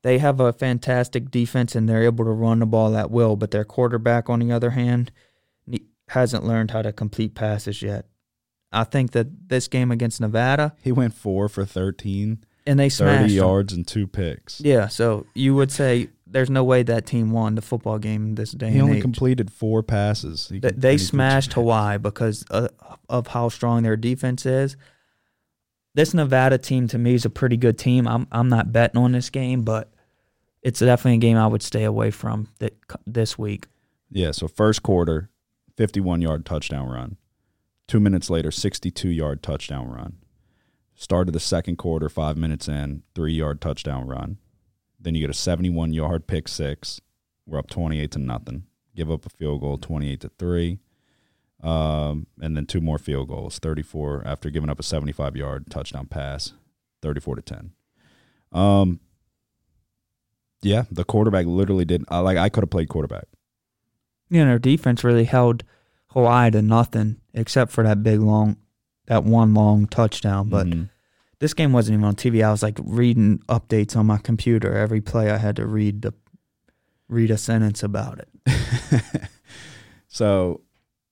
They 0.04 0.20
have 0.20 0.40
a 0.40 0.54
fantastic 0.54 1.32
defense 1.32 1.74
and 1.74 1.90
they're 1.90 2.04
able 2.04 2.26
to 2.26 2.32
run 2.32 2.60
the 2.60 2.68
ball 2.68 2.96
at 2.96 3.10
will, 3.10 3.36
but 3.36 3.50
their 3.50 3.66
quarterback, 3.66 4.30
on 4.30 4.40
the 4.40 4.52
other 4.52 4.72
hand, 4.72 5.12
hasn't 6.10 6.46
learned 6.46 6.72
how 6.72 6.82
to 6.82 6.92
complete 6.94 7.36
passes 7.36 7.82
yet. 7.82 8.06
I 8.72 8.84
think 8.84 9.12
that 9.12 9.50
this 9.50 9.68
game 9.68 9.92
against 9.92 10.20
Nevada, 10.22 10.76
He 10.84 10.92
went 10.92 11.14
four 11.14 11.48
for 11.50 11.66
13 11.66 12.40
and 12.68 12.80
they 12.80 12.90
thirty 12.90 13.12
smashed. 13.20 13.32
'em. 13.32 13.38
yards 13.38 13.74
and 13.74 13.88
two 13.88 14.08
picks. 14.08 14.60
Yeah, 14.60 14.88
so 14.88 15.26
you 15.36 15.56
would 15.56 15.72
say 15.72 16.10
there's 16.28 16.50
no 16.50 16.64
way 16.64 16.84
that 16.84 17.06
team 17.06 17.32
won 17.32 17.56
the 17.56 17.62
football 17.62 18.00
game 18.00 18.36
this 18.36 18.52
day 18.52 18.72
He 18.72 18.82
only 18.82 18.98
age. 18.98 19.02
completed 19.02 19.52
four 19.52 19.84
passes. 19.84 20.50
He 20.50 20.60
They, 20.60 20.98
smashed 20.98 21.54
Hawaii 21.54 21.98
because 22.00 22.44
uh, 22.52 22.68
of 23.08 23.28
how 23.28 23.50
strong 23.50 23.84
their 23.84 23.96
defense 23.96 24.46
is. 24.46 24.76
This 25.94 26.14
Nevada 26.14 26.58
team 26.58 26.88
to 26.90 26.98
me 26.98 27.14
is 27.14 27.24
a 27.24 27.30
pretty 27.30 27.56
good 27.56 27.78
team. 27.78 28.08
I'm 28.08 28.28
I'm 28.32 28.50
not 28.50 28.74
betting 28.74 29.00
on 29.02 29.14
this 29.14 29.30
game, 29.30 29.62
but 29.62 29.94
it's 30.62 30.80
definitely 30.80 31.16
a 31.16 31.18
game 31.20 31.38
I 31.38 31.48
would 31.48 31.62
stay 31.64 31.84
away 31.86 32.12
from 32.12 32.50
that 32.60 32.74
this 33.08 33.38
week. 33.38 33.68
Yeah, 34.12 34.32
so 34.32 34.48
first 34.50 34.84
quarter, 34.84 35.30
51 35.78 36.22
yard 36.22 36.46
touchdown 36.46 36.88
run. 36.88 37.18
Two 37.88 38.00
minutes 38.00 38.30
later, 38.30 38.52
62 38.52 39.10
yard 39.10 39.44
touchdown 39.44 39.90
run. 39.90 40.18
Start 40.96 41.28
of 41.28 41.34
the 41.34 41.40
second 41.40 41.76
quarter, 41.76 42.08
five 42.10 42.38
minutes 42.38 42.68
in, 42.68 43.04
three 43.14 43.34
yard 43.34 43.62
touchdown 43.62 44.08
run. 44.08 44.38
Then 45.00 45.14
you 45.14 45.22
get 45.22 45.30
a 45.30 45.34
71 45.34 45.94
yard 45.94 46.28
pick 46.28 46.48
six. 46.48 47.02
We're 47.46 47.60
up 47.60 47.70
28 47.70 48.12
to 48.12 48.20
nothing. 48.20 48.64
Give 48.96 49.12
up 49.12 49.26
a 49.26 49.30
field 49.30 49.62
goal, 49.62 49.78
28 49.78 50.22
to 50.22 50.30
three. 50.40 50.80
Um, 51.62 52.28
and 52.42 52.56
then 52.56 52.66
two 52.66 52.82
more 52.82 52.98
field 52.98 53.28
goals, 53.28 53.60
34 53.60 54.24
after 54.26 54.50
giving 54.50 54.70
up 54.70 54.80
a 54.80 54.84
75 54.84 55.36
yard 55.36 55.70
touchdown 55.70 56.06
pass, 56.06 56.54
34 57.02 57.36
to 57.36 57.42
10. 57.42 57.72
Um, 58.52 59.00
yeah, 60.62 60.86
the 60.90 61.04
quarterback 61.04 61.46
literally 61.46 61.86
did. 61.86 62.06
I 62.08 62.20
like. 62.20 62.38
I 62.38 62.50
could 62.50 62.64
have 62.64 62.72
played 62.72 62.90
quarterback. 62.90 63.26
You 64.30 64.40
know, 64.42 64.46
their 64.48 64.60
defense 64.60 65.04
really 65.04 65.26
held 65.26 65.64
Hawaii 66.08 66.52
to 66.52 66.62
nothing 66.62 67.18
except 67.34 67.72
for 67.72 67.84
that 67.84 68.02
big 68.04 68.20
long, 68.20 68.58
that 69.08 69.24
one 69.24 69.54
long 69.54 69.86
touchdown. 69.88 70.50
But 70.50 70.68
Mhm. 70.68 70.90
this 71.40 71.54
game 71.54 71.74
wasn't 71.74 71.96
even 71.96 72.06
on 72.06 72.16
TV. 72.16 72.42
I 72.44 72.52
was 72.52 72.64
like 72.64 72.80
reading 72.84 73.40
updates 73.50 73.96
on 73.96 74.06
my 74.08 74.18
computer. 74.18 74.74
Every 74.74 75.02
play 75.02 75.30
I 75.30 75.38
had 75.38 75.56
to 75.58 75.66
read 75.68 76.02
the 76.02 76.14
read 77.08 77.30
a 77.30 77.38
sentence 77.38 77.84
about 77.84 78.20
it. 78.20 78.30
so 80.08 80.62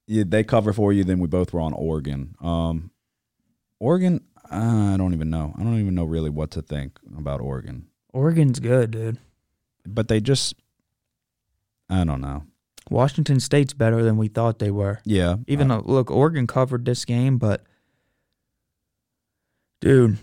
yeah, 0.07 0.23
they 0.27 0.43
cover 0.43 0.73
for 0.73 0.91
you. 0.91 1.03
Then 1.03 1.19
we 1.19 1.27
both 1.27 1.53
were 1.53 1.61
on 1.61 1.73
Oregon. 1.73 2.35
Um, 2.41 2.91
Oregon, 3.79 4.21
I 4.49 4.95
don't 4.97 5.13
even 5.13 5.29
know. 5.29 5.53
I 5.57 5.63
don't 5.63 5.79
even 5.79 5.93
know 5.95 6.05
really 6.05 6.29
what 6.29 6.51
to 6.51 6.61
think 6.61 6.99
about 7.17 7.41
Oregon. 7.41 7.87
Oregon's 8.11 8.59
good, 8.59 8.91
dude. 8.91 9.17
But 9.85 10.07
they 10.07 10.19
just, 10.21 10.55
I 11.89 12.03
don't 12.05 12.21
know. 12.21 12.43
Washington 12.89 13.39
State's 13.39 13.73
better 13.73 14.03
than 14.03 14.17
we 14.17 14.27
thought 14.27 14.59
they 14.59 14.71
were. 14.71 14.99
Yeah, 15.05 15.37
Even 15.47 15.71
uh, 15.71 15.81
though, 15.81 15.91
look, 15.91 16.11
Oregon 16.11 16.47
covered 16.47 16.85
this 16.85 17.05
game, 17.05 17.37
but 17.37 17.63
dude, 19.81 20.17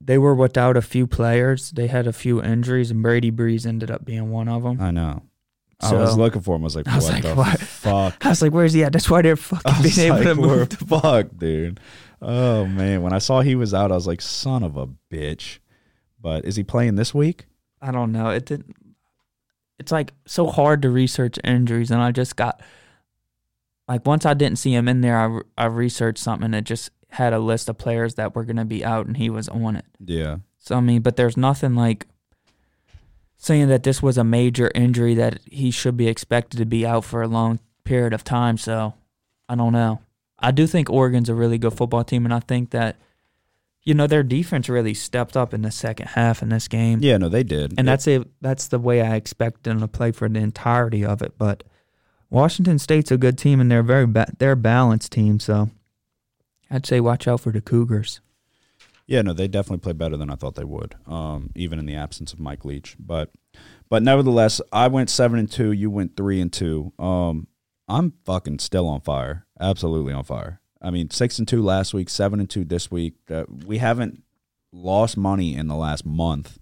they 0.00 0.18
were 0.18 0.34
without 0.34 0.76
a 0.76 0.82
few 0.82 1.06
players. 1.06 1.70
They 1.70 1.86
had 1.86 2.06
a 2.06 2.12
few 2.12 2.42
injuries, 2.42 2.90
and 2.90 3.02
Brady 3.02 3.30
Breeze 3.30 3.66
ended 3.66 3.90
up 3.90 4.04
being 4.04 4.30
one 4.30 4.48
of 4.48 4.62
them. 4.62 4.80
I 4.80 4.90
know. 4.90 5.22
I 5.80 5.94
was 5.94 6.16
looking 6.16 6.40
for 6.40 6.56
him. 6.56 6.62
I 6.62 6.64
was 6.64 6.76
like, 6.76 6.88
I 6.88 6.96
was 6.96 7.04
what 7.04 7.12
like, 7.14 7.22
the 7.22 7.34
what? 7.34 7.60
fuck? 7.60 8.26
I 8.26 8.28
was 8.30 8.40
like, 8.42 8.52
"Where's 8.52 8.72
he 8.72 8.84
at?" 8.84 8.92
That's 8.92 9.10
why 9.10 9.22
they're 9.22 9.36
fucking 9.36 9.82
being 9.82 9.98
able 9.98 10.16
like, 10.16 10.24
to 10.26 10.34
move. 10.34 10.68
The 10.70 10.76
fucked, 10.86 11.38
dude. 11.38 11.80
Oh 12.22 12.64
man, 12.66 13.02
when 13.02 13.12
I 13.12 13.18
saw 13.18 13.40
he 13.40 13.54
was 13.54 13.74
out, 13.74 13.92
I 13.92 13.94
was 13.94 14.06
like, 14.06 14.22
son 14.22 14.62
of 14.62 14.76
a 14.76 14.86
bitch. 15.10 15.58
But 16.20 16.46
is 16.46 16.56
he 16.56 16.62
playing 16.64 16.94
this 16.94 17.12
week? 17.12 17.46
I 17.82 17.90
don't 17.92 18.12
know. 18.12 18.30
It 18.30 18.46
didn't. 18.46 18.74
It's 19.78 19.92
like 19.92 20.12
so 20.26 20.46
hard 20.46 20.82
to 20.82 20.90
research 20.90 21.38
injuries, 21.42 21.90
and 21.90 22.00
I 22.00 22.12
just 22.12 22.36
got 22.36 22.60
like 23.88 24.06
once 24.06 24.24
I 24.24 24.34
didn't 24.34 24.58
see 24.58 24.74
him 24.74 24.88
in 24.88 25.00
there, 25.00 25.18
I, 25.18 25.64
I 25.64 25.66
researched 25.66 26.22
something 26.22 26.46
and 26.46 26.54
it 26.54 26.64
just 26.64 26.90
had 27.10 27.32
a 27.32 27.38
list 27.38 27.68
of 27.68 27.78
players 27.78 28.14
that 28.14 28.34
were 28.34 28.44
going 28.44 28.56
to 28.56 28.64
be 28.64 28.84
out, 28.84 29.06
and 29.06 29.16
he 29.16 29.30
was 29.30 29.48
on 29.48 29.76
it. 29.76 29.84
Yeah. 30.04 30.38
So 30.58 30.76
I 30.76 30.80
mean, 30.80 31.02
but 31.02 31.16
there's 31.16 31.36
nothing 31.36 31.74
like 31.74 32.06
saying 33.36 33.68
that 33.68 33.82
this 33.82 34.02
was 34.02 34.16
a 34.16 34.24
major 34.24 34.70
injury 34.74 35.14
that 35.14 35.38
he 35.44 35.70
should 35.70 35.96
be 35.96 36.08
expected 36.08 36.56
to 36.58 36.64
be 36.64 36.86
out 36.86 37.04
for 37.04 37.22
a 37.22 37.28
long 37.28 37.60
period 37.84 38.12
of 38.12 38.24
time. 38.24 38.56
So 38.56 38.94
I 39.48 39.54
don't 39.54 39.72
know. 39.72 40.00
I 40.38 40.50
do 40.50 40.66
think 40.66 40.90
Oregon's 40.90 41.28
a 41.28 41.34
really 41.34 41.58
good 41.58 41.74
football 41.74 42.04
team, 42.04 42.24
and 42.24 42.34
I 42.34 42.40
think 42.40 42.70
that 42.70 42.96
you 43.84 43.94
know 43.94 44.06
their 44.06 44.22
defense 44.22 44.68
really 44.68 44.94
stepped 44.94 45.36
up 45.36 45.52
in 45.52 45.62
the 45.62 45.70
second 45.70 46.08
half 46.08 46.42
in 46.42 46.48
this 46.48 46.68
game. 46.68 47.00
Yeah, 47.02 47.18
no, 47.18 47.28
they 47.28 47.42
did. 47.42 47.74
And 47.76 47.86
that's 47.86 48.08
a 48.08 48.24
that's 48.40 48.68
the 48.68 48.78
way 48.78 49.02
I 49.02 49.16
expect 49.16 49.64
them 49.64 49.80
to 49.80 49.88
play 49.88 50.12
for 50.12 50.28
the 50.28 50.40
entirety 50.40 51.04
of 51.04 51.22
it. 51.22 51.36
But 51.38 51.64
Washington 52.30 52.78
State's 52.78 53.10
a 53.10 53.18
good 53.18 53.38
team, 53.38 53.60
and 53.60 53.70
they're 53.70 53.82
very 53.82 54.06
ba- 54.06 54.32
they're 54.38 54.52
a 54.52 54.56
balanced 54.56 55.12
team. 55.12 55.38
So 55.38 55.70
I'd 56.70 56.86
say 56.86 57.00
watch 57.00 57.28
out 57.28 57.40
for 57.40 57.52
the 57.52 57.60
Cougars. 57.60 58.20
Yeah, 59.06 59.22
no, 59.22 59.34
they 59.34 59.48
definitely 59.48 59.82
played 59.82 59.98
better 59.98 60.16
than 60.16 60.30
I 60.30 60.34
thought 60.34 60.54
they 60.54 60.64
would, 60.64 60.94
um, 61.06 61.50
even 61.54 61.78
in 61.78 61.84
the 61.84 61.94
absence 61.94 62.32
of 62.32 62.40
Mike 62.40 62.64
Leach. 62.64 62.96
But, 62.98 63.30
but 63.90 64.02
nevertheless, 64.02 64.62
I 64.72 64.88
went 64.88 65.10
seven 65.10 65.38
and 65.38 65.50
two. 65.50 65.72
You 65.72 65.90
went 65.90 66.16
three 66.16 66.40
and 66.40 66.50
two. 66.50 66.92
Um, 66.98 67.46
I'm 67.86 68.14
fucking 68.24 68.60
still 68.60 68.88
on 68.88 69.02
fire. 69.02 69.46
Absolutely 69.60 70.14
on 70.14 70.24
fire. 70.24 70.60
I 70.84 70.90
mean, 70.90 71.10
six 71.10 71.38
and 71.38 71.48
two 71.48 71.62
last 71.62 71.94
week, 71.94 72.10
seven 72.10 72.40
and 72.40 72.48
two 72.48 72.64
this 72.64 72.90
week. 72.90 73.14
Uh, 73.30 73.44
we 73.66 73.78
haven't 73.78 74.22
lost 74.70 75.16
money 75.16 75.56
in 75.56 75.66
the 75.66 75.74
last 75.74 76.04
month. 76.04 76.58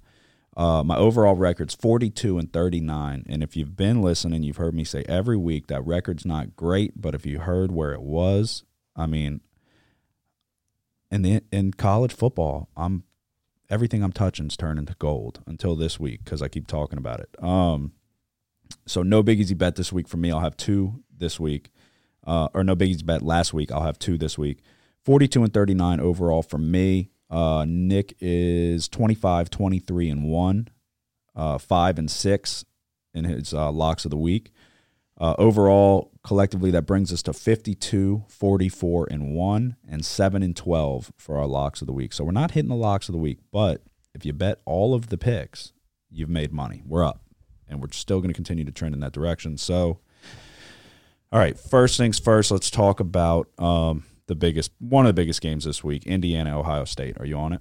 Uh, 0.56 0.82
my 0.84 0.96
overall 0.96 1.34
record's 1.34 1.74
42 1.74 2.38
and 2.38 2.52
39. 2.52 3.24
And 3.28 3.42
if 3.42 3.56
you've 3.56 3.76
been 3.76 4.00
listening, 4.00 4.42
you've 4.42 4.58
heard 4.58 4.74
me 4.74 4.84
say 4.84 5.02
every 5.08 5.36
week 5.36 5.66
that 5.66 5.84
record's 5.84 6.24
not 6.24 6.54
great. 6.54 7.00
But 7.00 7.14
if 7.14 7.26
you 7.26 7.40
heard 7.40 7.72
where 7.72 7.92
it 7.92 8.02
was, 8.02 8.64
I 8.94 9.06
mean, 9.06 9.40
in 11.10 11.22
the 11.22 11.42
in 11.50 11.72
college 11.72 12.12
football, 12.12 12.68
I'm 12.76 13.04
everything 13.68 14.02
I'm 14.02 14.12
touching's 14.12 14.56
turning 14.56 14.86
to 14.86 14.94
gold 14.98 15.42
until 15.46 15.74
this 15.74 15.98
week 15.98 16.24
because 16.24 16.42
I 16.42 16.48
keep 16.48 16.66
talking 16.66 16.98
about 16.98 17.20
it. 17.20 17.30
Um, 17.42 17.92
so 18.86 19.02
no 19.02 19.22
big 19.22 19.40
easy 19.40 19.54
bet 19.54 19.76
this 19.76 19.92
week 19.92 20.06
for 20.06 20.18
me. 20.18 20.30
I'll 20.30 20.40
have 20.40 20.56
two 20.56 21.02
this 21.16 21.40
week, 21.40 21.70
uh, 22.26 22.48
or 22.54 22.64
no 22.64 22.76
biggies 22.76 23.04
bet 23.04 23.22
last 23.22 23.52
week. 23.52 23.70
I'll 23.72 23.82
have 23.82 23.98
two 23.98 24.18
this 24.18 24.38
week. 24.38 24.58
Forty-two 25.04 25.42
and 25.42 25.52
thirty-nine 25.52 26.00
overall 26.00 26.42
for 26.42 26.58
me. 26.58 27.10
Uh, 27.30 27.64
Nick 27.66 28.14
is 28.20 28.88
25, 28.88 29.48
23 29.48 30.10
and 30.10 30.24
one, 30.24 30.68
uh, 31.34 31.56
five 31.56 31.98
and 31.98 32.10
six 32.10 32.62
in 33.14 33.24
his 33.24 33.54
uh, 33.54 33.72
locks 33.72 34.04
of 34.04 34.10
the 34.10 34.18
week. 34.18 34.52
Uh, 35.18 35.34
overall, 35.38 36.10
collectively, 36.24 36.70
that 36.70 36.82
brings 36.82 37.12
us 37.12 37.22
to 37.22 37.32
52, 37.32 38.24
44, 38.28 39.08
and 39.10 39.34
1, 39.34 39.76
and 39.88 40.04
7 40.04 40.42
and 40.42 40.56
12 40.56 41.12
for 41.16 41.38
our 41.38 41.46
locks 41.46 41.80
of 41.80 41.86
the 41.86 41.92
week. 41.92 42.12
So 42.12 42.24
we're 42.24 42.32
not 42.32 42.50
hitting 42.50 42.68
the 42.68 42.74
locks 42.74 43.08
of 43.08 43.12
the 43.12 43.18
week, 43.18 43.38
but 43.50 43.82
if 44.14 44.26
you 44.26 44.32
bet 44.32 44.60
all 44.64 44.94
of 44.94 45.08
the 45.08 45.18
picks, 45.18 45.72
you've 46.10 46.28
made 46.28 46.52
money. 46.52 46.82
We're 46.86 47.04
up, 47.04 47.22
and 47.68 47.80
we're 47.80 47.92
still 47.92 48.20
going 48.20 48.30
to 48.30 48.34
continue 48.34 48.64
to 48.64 48.72
trend 48.72 48.94
in 48.94 49.00
that 49.00 49.12
direction. 49.12 49.56
So, 49.56 50.00
all 51.32 51.38
right, 51.38 51.58
first 51.58 51.96
things 51.96 52.18
first, 52.18 52.50
let's 52.50 52.70
talk 52.70 53.00
about 53.00 53.48
um, 53.58 54.04
the 54.26 54.34
biggest, 54.34 54.70
one 54.78 55.06
of 55.06 55.08
the 55.10 55.20
biggest 55.20 55.40
games 55.40 55.64
this 55.64 55.82
week 55.82 56.06
Indiana, 56.06 56.58
Ohio 56.58 56.84
State. 56.84 57.16
Are 57.18 57.26
you 57.26 57.36
on 57.36 57.54
it? 57.54 57.60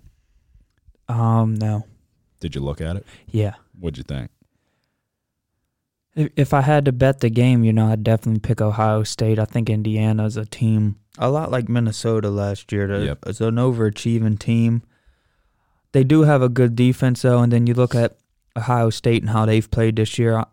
Um, 1.08 1.56
no, 1.56 1.86
Did 2.40 2.56
you 2.56 2.62
look 2.62 2.82
at 2.82 2.96
it? 2.96 3.06
yeah. 3.28 3.54
What'd 3.80 3.98
you 3.98 4.04
think? 4.04 4.30
If, 6.16 6.32
if 6.36 6.54
I 6.54 6.62
had 6.62 6.86
to 6.86 6.92
bet 6.92 7.22
the 7.22 7.30
game, 7.30 7.64
you 7.64 7.72
know, 7.74 7.88
I'd 7.88 8.04
definitely 8.04 8.42
pick 8.42 8.62
Ohio 8.62 9.04
State. 9.04 9.40
I 9.40 9.46
think 9.46 9.70
Indiana's 9.70 10.38
a 10.38 10.46
team 10.46 10.98
a 11.18 11.30
lot 11.30 11.52
like 11.52 11.68
Minnesota 11.68 12.30
last 12.30 12.72
year. 12.72 12.88
They're- 12.88 13.04
Yep. 13.06 13.20
It's 13.28 13.42
an 13.42 13.56
overachieving 13.56 14.40
team. 14.40 14.84
They 15.94 16.04
do 16.06 16.22
have 16.24 16.42
a 16.42 16.48
good 16.50 16.76
defense 16.76 17.22
though, 17.24 17.40
and 17.42 17.52
then 17.52 17.68
you 17.68 17.74
look 17.74 17.94
at 17.96 18.18
Ohio 18.58 18.90
State 18.90 19.22
and 19.24 19.30
how 19.32 19.46
they've 19.46 19.70
played 19.70 19.96
this 19.98 20.18
year. 20.20 20.46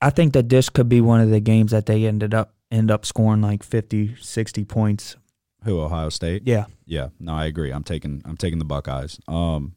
I, 0.00 0.10
think 0.10 0.32
that 0.34 0.48
this 0.48 0.68
could 0.68 0.88
be 0.88 1.00
one 1.00 1.20
of 1.20 1.30
the 1.30 1.40
games 1.40 1.72
that 1.72 1.86
they 1.86 2.06
ended 2.06 2.34
up 2.34 2.54
end 2.70 2.90
up 2.90 3.06
scoring 3.06 3.42
like 3.42 3.62
50, 3.62 4.16
60 4.16 4.64
points. 4.64 5.16
Who, 5.64 5.80
Ohio 5.80 6.08
State? 6.08 6.42
Yeah. 6.44 6.66
Yeah, 6.84 7.08
no, 7.18 7.34
I 7.34 7.46
agree. 7.46 7.72
I'm 7.72 7.82
taking 7.82 8.22
I'm 8.24 8.36
taking 8.36 8.58
the 8.58 8.64
Buckeyes. 8.64 9.18
Um, 9.26 9.74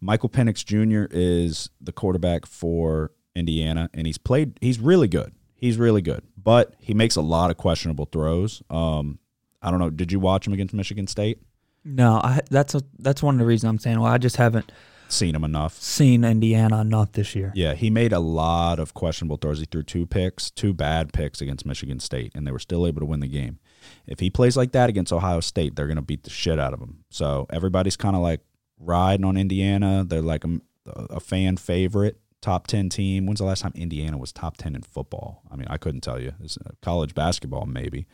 Michael 0.00 0.28
Penix 0.28 0.64
Jr. 0.64 1.06
is 1.12 1.70
the 1.80 1.92
quarterback 1.92 2.46
for 2.46 3.12
Indiana, 3.34 3.88
and 3.94 4.06
he's 4.06 4.18
played. 4.18 4.58
He's 4.60 4.80
really 4.80 5.08
good. 5.08 5.32
He's 5.54 5.76
really 5.76 6.02
good, 6.02 6.22
but 6.36 6.74
he 6.78 6.94
makes 6.94 7.16
a 7.16 7.20
lot 7.20 7.50
of 7.50 7.56
questionable 7.56 8.06
throws. 8.06 8.62
Um, 8.70 9.18
I 9.62 9.70
don't 9.70 9.80
know. 9.80 9.90
Did 9.90 10.12
you 10.12 10.20
watch 10.20 10.46
him 10.46 10.52
against 10.52 10.74
Michigan 10.74 11.06
State? 11.06 11.40
No, 11.84 12.20
I 12.22 12.40
that's 12.50 12.74
a, 12.74 12.82
that's 12.98 13.22
one 13.22 13.36
of 13.36 13.38
the 13.38 13.46
reasons 13.46 13.68
I'm 13.68 13.78
saying. 13.78 14.00
Well, 14.00 14.12
I 14.12 14.18
just 14.18 14.36
haven't 14.36 14.70
Seen 15.08 15.34
him 15.34 15.44
enough. 15.44 15.74
seen 15.74 16.22
Indiana 16.22 16.84
not 16.84 17.14
this 17.14 17.34
year. 17.34 17.50
Yeah, 17.54 17.74
he 17.74 17.88
made 17.90 18.12
a 18.12 18.20
lot 18.20 18.78
of 18.78 18.94
questionable 18.94 19.38
throws. 19.38 19.58
He 19.58 19.64
threw 19.64 19.82
two 19.82 20.06
picks, 20.06 20.50
two 20.50 20.74
bad 20.74 21.12
picks 21.12 21.40
against 21.40 21.64
Michigan 21.64 21.98
State, 21.98 22.32
and 22.34 22.46
they 22.46 22.52
were 22.52 22.58
still 22.58 22.86
able 22.86 23.00
to 23.00 23.06
win 23.06 23.20
the 23.20 23.28
game. 23.28 23.58
If 24.06 24.20
he 24.20 24.28
plays 24.30 24.56
like 24.56 24.72
that 24.72 24.90
against 24.90 25.12
Ohio 25.12 25.40
State, 25.40 25.76
they're 25.76 25.86
going 25.86 25.96
to 25.96 26.02
beat 26.02 26.24
the 26.24 26.30
shit 26.30 26.58
out 26.58 26.74
of 26.74 26.80
him. 26.80 27.04
So 27.10 27.46
everybody's 27.50 27.96
kind 27.96 28.16
of 28.16 28.22
like 28.22 28.40
riding 28.78 29.24
on 29.24 29.36
Indiana. 29.36 30.04
They're 30.06 30.22
like 30.22 30.44
a, 30.44 30.60
a 30.86 31.20
fan 31.20 31.56
favorite, 31.56 32.20
top 32.40 32.66
10 32.66 32.90
team. 32.90 33.26
When's 33.26 33.38
the 33.38 33.46
last 33.46 33.62
time 33.62 33.72
Indiana 33.74 34.18
was 34.18 34.32
top 34.32 34.56
10 34.58 34.74
in 34.74 34.82
football? 34.82 35.42
I 35.50 35.56
mean, 35.56 35.68
I 35.68 35.78
couldn't 35.78 36.02
tell 36.02 36.20
you. 36.20 36.32
It's 36.42 36.58
uh, 36.58 36.70
college 36.82 37.14
basketball, 37.14 37.66
maybe. 37.66 38.06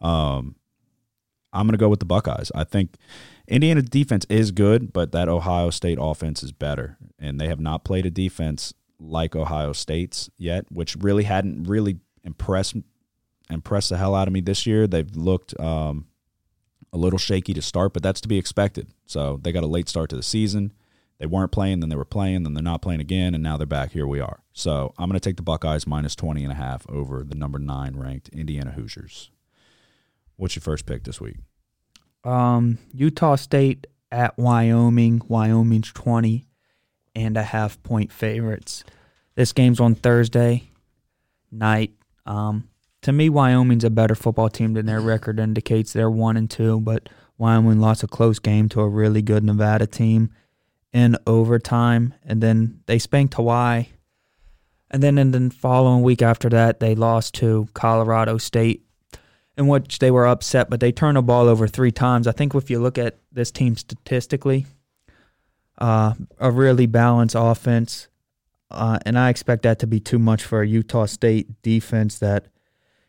Um, 0.00 0.56
I'm 1.52 1.66
going 1.66 1.72
to 1.72 1.78
go 1.78 1.88
with 1.88 2.00
the 2.00 2.06
Buckeyes. 2.06 2.50
I 2.54 2.64
think 2.64 2.96
Indiana's 3.46 3.88
defense 3.88 4.26
is 4.28 4.50
good, 4.50 4.92
but 4.92 5.12
that 5.12 5.28
Ohio 5.28 5.70
State 5.70 5.98
offense 6.00 6.42
is 6.42 6.52
better, 6.52 6.96
and 7.18 7.40
they 7.40 7.48
have 7.48 7.60
not 7.60 7.84
played 7.84 8.06
a 8.06 8.10
defense 8.10 8.72
like 8.98 9.36
Ohio 9.36 9.72
State's 9.72 10.30
yet, 10.38 10.66
which 10.70 10.96
really 10.96 11.24
hadn't 11.24 11.64
really 11.64 11.98
impressed 12.24 12.76
impressed 13.50 13.90
the 13.90 13.98
hell 13.98 14.14
out 14.14 14.28
of 14.28 14.32
me 14.32 14.40
this 14.40 14.66
year. 14.66 14.86
They've 14.86 15.14
looked 15.14 15.58
um, 15.60 16.06
a 16.92 16.96
little 16.96 17.18
shaky 17.18 17.52
to 17.54 17.62
start, 17.62 17.92
but 17.92 18.02
that's 18.02 18.20
to 18.22 18.28
be 18.28 18.38
expected. 18.38 18.88
So 19.06 19.38
they 19.42 19.52
got 19.52 19.64
a 19.64 19.68
late 19.68 19.88
start 19.88 20.10
to 20.10 20.16
the 20.16 20.22
season. 20.22 20.72
They 21.18 21.26
weren't 21.26 21.52
playing, 21.52 21.80
then 21.80 21.88
they 21.88 21.96
were 21.96 22.04
playing, 22.04 22.42
then 22.42 22.54
they're 22.54 22.62
not 22.62 22.82
playing 22.82 23.00
again, 23.00 23.34
and 23.34 23.42
now 23.42 23.56
they're 23.56 23.66
back. 23.66 23.92
Here 23.92 24.06
we 24.06 24.20
are. 24.20 24.42
So 24.52 24.92
I'm 24.98 25.08
going 25.08 25.18
to 25.18 25.28
take 25.28 25.36
the 25.36 25.42
Buckeyes 25.42 25.86
minus 25.86 26.16
20 26.16 26.42
and 26.42 26.50
a 26.50 26.56
half 26.56 26.84
over 26.88 27.22
the 27.22 27.36
number 27.36 27.58
nine 27.58 27.96
ranked 27.96 28.28
Indiana 28.30 28.72
Hoosiers. 28.72 29.30
What's 30.36 30.56
your 30.56 30.62
first 30.62 30.86
pick 30.86 31.04
this 31.04 31.20
week? 31.20 31.36
Um, 32.24 32.78
Utah 32.92 33.36
State 33.36 33.86
at 34.10 34.36
Wyoming. 34.38 35.22
Wyoming's 35.28 35.92
20 35.92 36.46
and 37.14 37.36
a 37.36 37.42
half 37.42 37.82
point 37.82 38.12
favorites. 38.12 38.84
This 39.34 39.52
game's 39.52 39.80
on 39.80 39.94
Thursday 39.94 40.70
night. 41.50 41.92
Um, 42.26 42.68
to 43.02 43.12
me, 43.12 43.28
Wyoming's 43.28 43.84
a 43.84 43.90
better 43.90 44.14
football 44.14 44.48
team 44.48 44.74
than 44.74 44.86
their 44.86 45.00
record 45.00 45.40
indicates. 45.40 45.92
They're 45.92 46.10
one 46.10 46.36
and 46.36 46.48
two, 46.48 46.80
but 46.80 47.08
Wyoming 47.38 47.80
lost 47.80 48.02
a 48.02 48.06
close 48.06 48.38
game 48.38 48.68
to 48.70 48.80
a 48.80 48.88
really 48.88 49.22
good 49.22 49.42
Nevada 49.42 49.86
team 49.86 50.30
in 50.92 51.16
overtime, 51.26 52.14
and 52.22 52.42
then 52.42 52.80
they 52.86 52.98
spanked 52.98 53.34
Hawaii. 53.34 53.86
And 54.90 55.02
then 55.02 55.16
in 55.16 55.30
the 55.30 55.50
following 55.50 56.02
week 56.02 56.20
after 56.20 56.48
that, 56.50 56.80
they 56.80 56.94
lost 56.94 57.34
to 57.36 57.66
Colorado 57.72 58.36
State, 58.36 58.84
in 59.56 59.66
which 59.66 59.98
they 59.98 60.10
were 60.10 60.26
upset, 60.26 60.70
but 60.70 60.80
they 60.80 60.92
turned 60.92 61.16
the 61.16 61.22
ball 61.22 61.48
over 61.48 61.68
three 61.68 61.92
times. 61.92 62.26
I 62.26 62.32
think 62.32 62.54
if 62.54 62.70
you 62.70 62.78
look 62.80 62.98
at 62.98 63.18
this 63.30 63.50
team 63.50 63.76
statistically, 63.76 64.66
uh, 65.78 66.14
a 66.38 66.50
really 66.50 66.86
balanced 66.86 67.36
offense, 67.38 68.08
uh, 68.70 68.98
and 69.04 69.18
I 69.18 69.28
expect 69.28 69.62
that 69.62 69.78
to 69.80 69.86
be 69.86 70.00
too 70.00 70.18
much 70.18 70.42
for 70.42 70.62
a 70.62 70.66
Utah 70.66 71.06
State 71.06 71.62
defense 71.62 72.18
that 72.20 72.46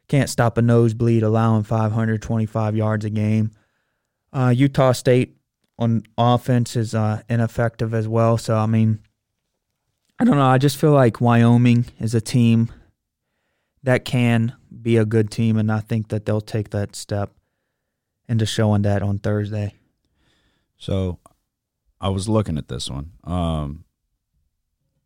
can't 0.08 0.30
stop 0.30 0.58
a 0.58 0.62
nosebleed, 0.62 1.24
allowing 1.24 1.64
525 1.64 2.76
yards 2.76 3.06
a 3.06 3.10
game. 3.10 3.52
Uh, 4.34 4.54
Utah 4.56 4.92
State 4.92 5.38
on 5.80 6.04
offense 6.18 6.76
is 6.76 6.94
uh, 6.94 7.22
ineffective 7.30 7.94
as 7.94 8.08
well. 8.08 8.38
So 8.38 8.58
I 8.58 8.66
mean, 8.66 9.00
I 10.20 10.26
don't 10.26 10.38
know. 10.38 10.46
I 10.46 10.58
just 10.58 10.78
feel 10.78 10.92
like 10.92 11.22
Wyoming 11.22 11.86
is 12.00 12.14
a 12.14 12.22
team 12.22 12.72
that 13.84 14.06
can 14.06 14.56
be 14.82 14.98
a 14.98 15.06
good 15.06 15.30
team, 15.32 15.58
and 15.58 15.72
I 15.72 15.80
think 15.80 16.10
that 16.10 16.26
they'll 16.26 16.42
take 16.42 16.70
that 16.72 16.96
step 16.96 17.32
into 18.28 18.46
showing 18.46 18.82
that 18.84 19.02
on 19.02 19.20
Thursday. 19.20 19.74
So 20.78 21.20
I 22.02 22.10
was 22.10 22.28
looking 22.28 22.58
at 22.58 22.68
this 22.68 22.90
one, 22.90 23.12
um, 23.24 23.86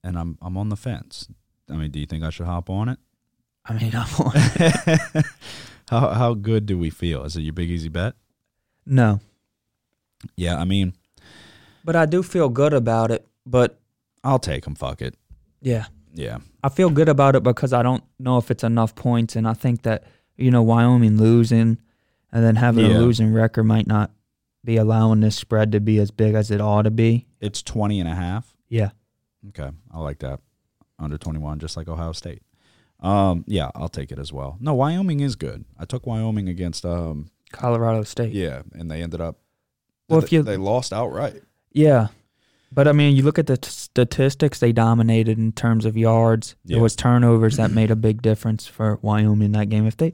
and 0.04 0.18
I'm 0.18 0.38
I'm 0.42 0.58
on 0.58 0.70
the 0.70 0.76
fence. 0.76 1.28
I 1.70 1.74
mean, 1.76 1.92
do 1.92 2.00
you 2.00 2.06
think 2.06 2.24
I 2.24 2.30
should 2.30 2.46
hop 2.46 2.70
on 2.70 2.90
it? 2.90 3.00
I 3.66 3.74
mean, 3.74 3.92
I'm 3.96 4.14
on. 4.26 4.32
It. 4.36 5.26
how 5.90 6.10
how 6.10 6.34
good 6.34 6.66
do 6.66 6.78
we 6.78 6.90
feel? 6.90 7.24
Is 7.24 7.36
it 7.36 7.42
your 7.42 7.54
big 7.54 7.70
easy 7.70 7.90
bet? 7.90 8.16
no, 8.86 9.20
Yeah, 10.36 10.58
I 10.58 10.64
mean, 10.64 10.94
but 11.84 11.96
I 11.96 12.06
do 12.06 12.24
feel 12.24 12.50
good 12.50 12.74
about 12.74 13.12
it. 13.12 13.28
But 13.46 13.80
I'll 14.24 14.40
take 14.40 14.64
them. 14.64 14.76
Fuck 14.76 15.02
it. 15.02 15.16
yeah, 15.62 15.86
Yeah, 16.14 16.38
I 16.64 16.70
feel 16.70 16.90
good 16.90 17.10
about 17.10 17.36
it 17.36 17.44
because 17.44 17.74
I 17.74 17.84
don't 17.84 18.04
know 18.20 18.38
if 18.38 18.50
it's 18.52 18.64
enough 18.64 18.96
points, 18.96 19.36
and 19.36 19.48
I 19.48 19.54
think 19.54 19.84
that 19.84 20.04
you 20.36 20.50
know 20.52 20.64
Wyoming 20.64 21.18
losing 21.18 21.78
and 22.32 22.44
then 22.44 22.56
having 22.56 22.86
Yeah. 22.90 22.98
a 22.98 23.00
losing 23.00 23.32
record 23.34 23.64
might 23.64 23.88
not 23.88 24.12
be 24.64 24.78
allowing 24.78 25.20
this 25.22 25.36
spread 25.36 25.72
to 25.72 25.80
be 25.80 25.98
as 26.00 26.12
big 26.12 26.34
as 26.36 26.52
it 26.52 26.60
ought 26.62 26.82
to 26.84 26.92
be. 26.92 27.26
it's 27.40 27.62
20 27.64 28.00
and 28.00 28.10
a 28.10 28.16
half. 28.16 28.56
Yeah, 28.68 28.90
Okay, 29.50 29.70
I 29.92 30.00
like 30.00 30.20
that. 30.20 30.40
Under 31.00 31.18
21, 31.18 31.60
just 31.60 31.78
like 31.78 31.88
Ohio 31.88 32.12
State. 32.12 32.42
Um, 33.00 33.44
yeah, 33.48 33.70
I'll 33.76 33.88
take 33.90 34.12
it 34.12 34.18
as 34.20 34.34
well. 34.34 34.58
No, 34.60 34.74
Wyoming 34.74 35.20
is 35.20 35.36
good. 35.36 35.64
I 35.78 35.86
took 35.86 36.06
Wyoming 36.08 36.50
against 36.50 36.84
um, 36.86 37.30
Colorado 37.52 38.04
State. 38.04 38.34
yeah, 38.34 38.64
and 38.74 38.90
they 38.90 39.04
ended 39.04 39.22
up. 39.22 39.38
Well, 40.10 40.20
they, 40.20 40.26
if 40.26 40.32
you- 40.34 40.44
they 40.44 40.58
lost 40.58 40.92
outright. 40.92 41.44
Yeah. 41.72 42.08
But 42.72 42.88
I 42.88 42.92
mean, 42.92 43.16
you 43.16 43.24
look 43.24 43.40
at 43.40 43.48
the 43.48 43.58
t- 43.58 43.70
statistics, 43.70 44.60
they 44.60 44.72
dominated 44.72 45.38
in 45.38 45.52
terms 45.52 45.86
of 45.86 45.98
yards. 45.98 46.56
Yeah. 46.66 46.78
It 46.78 46.82
was 46.82 46.96
turnovers 46.96 47.58
that 47.58 47.72
made 47.72 47.92
a 47.92 47.96
big 48.08 48.22
difference 48.22 48.68
for 48.68 49.00
Wyoming 49.02 49.48
in 49.48 49.52
that 49.54 49.70
game. 49.70 49.88
If 49.88 49.98
they 49.98 50.14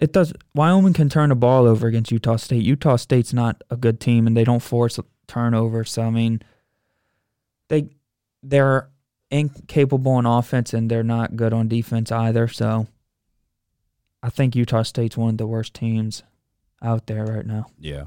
it 0.00 0.12
does 0.12 0.32
Wyoming 0.54 0.92
can 0.92 1.08
turn 1.08 1.28
the 1.28 1.34
ball 1.34 1.66
over 1.66 1.86
against 1.86 2.10
Utah 2.10 2.36
State. 2.36 2.64
Utah 2.64 2.96
State's 2.96 3.32
not 3.32 3.62
a 3.70 3.76
good 3.76 4.00
team 4.00 4.26
and 4.26 4.36
they 4.36 4.44
don't 4.44 4.62
force 4.62 4.98
turnovers. 5.26 5.92
So 5.92 6.02
I 6.02 6.10
mean, 6.10 6.42
they 7.68 7.88
they're 8.42 8.90
incapable 9.30 10.12
on 10.12 10.26
offense 10.26 10.74
and 10.74 10.90
they're 10.90 11.02
not 11.02 11.36
good 11.36 11.52
on 11.52 11.68
defense 11.68 12.10
either. 12.12 12.48
So 12.48 12.88
I 14.22 14.30
think 14.30 14.56
Utah 14.56 14.82
State's 14.82 15.16
one 15.16 15.30
of 15.30 15.38
the 15.38 15.46
worst 15.46 15.74
teams 15.74 16.22
out 16.82 17.06
there 17.06 17.24
right 17.24 17.46
now. 17.46 17.66
Yeah. 17.78 18.04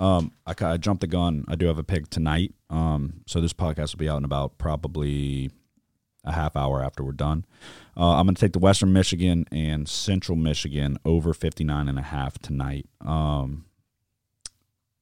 Um, 0.00 0.32
I, 0.46 0.54
I 0.64 0.76
jumped 0.78 1.02
the 1.02 1.06
gun. 1.06 1.44
I 1.46 1.54
do 1.54 1.66
have 1.66 1.78
a 1.78 1.84
pick 1.84 2.08
tonight. 2.08 2.54
Um, 2.70 3.20
so 3.26 3.40
this 3.40 3.52
podcast 3.52 3.92
will 3.92 3.98
be 3.98 4.08
out 4.08 4.16
in 4.16 4.24
about 4.24 4.56
probably 4.56 5.50
a 6.24 6.32
half 6.32 6.56
hour 6.56 6.82
after 6.82 7.04
we're 7.04 7.12
done. 7.12 7.44
Uh, 7.96 8.14
I'm 8.16 8.26
going 8.26 8.34
to 8.34 8.40
take 8.40 8.54
the 8.54 8.58
Western 8.58 8.92
Michigan 8.94 9.44
and 9.52 9.86
Central 9.88 10.36
Michigan 10.36 10.98
over 11.04 11.34
59 11.34 11.86
and 11.86 11.98
a 11.98 12.02
half 12.02 12.38
tonight. 12.38 12.86
Um, 13.04 13.66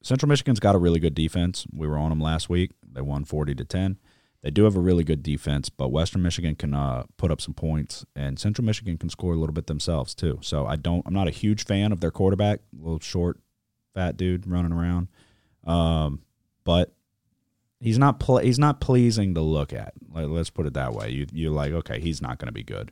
Central 0.03 0.27
Michigan's 0.27 0.59
got 0.59 0.75
a 0.75 0.79
really 0.79 0.99
good 0.99 1.15
defense. 1.15 1.65
We 1.73 1.87
were 1.87 1.97
on 1.97 2.09
them 2.09 2.21
last 2.21 2.49
week. 2.49 2.71
They 2.85 3.01
won 3.01 3.23
40 3.23 3.55
to 3.55 3.65
10. 3.65 3.97
They 4.41 4.51
do 4.51 4.63
have 4.63 4.75
a 4.75 4.81
really 4.81 5.03
good 5.03 5.21
defense, 5.21 5.69
but 5.69 5.91
Western 5.91 6.21
Michigan 6.21 6.55
can 6.55 6.73
uh, 6.73 7.03
put 7.17 7.29
up 7.29 7.41
some 7.41 7.53
points, 7.53 8.05
and 8.15 8.39
Central 8.39 8.65
Michigan 8.65 8.97
can 8.97 9.09
score 9.09 9.33
a 9.33 9.37
little 9.37 9.53
bit 9.53 9.67
themselves 9.67 10.15
too. 10.15 10.39
So 10.41 10.65
I 10.65 10.77
don't. 10.77 11.03
I'm 11.05 11.13
not 11.13 11.27
a 11.27 11.31
huge 11.31 11.65
fan 11.65 11.91
of 11.91 11.99
their 11.99 12.11
quarterback, 12.11 12.61
A 12.73 12.81
little 12.81 13.01
short, 13.01 13.41
fat 13.99 14.15
dude 14.15 14.47
running 14.47 14.71
around. 14.71 15.09
Um, 15.65 16.21
but 16.63 16.93
he's 17.81 17.97
not 17.97 18.19
pl- 18.19 18.37
he's 18.37 18.59
not 18.59 18.79
pleasing 18.79 19.33
to 19.33 19.41
look 19.41 19.73
at. 19.73 19.93
Like, 20.09 20.27
let's 20.27 20.49
put 20.49 20.65
it 20.65 20.73
that 20.75 20.93
way. 20.93 21.09
You 21.09 21.27
you're 21.33 21.51
like, 21.51 21.73
okay, 21.73 21.99
he's 21.99 22.21
not 22.21 22.37
going 22.37 22.47
to 22.47 22.53
be 22.53 22.63
good, 22.63 22.91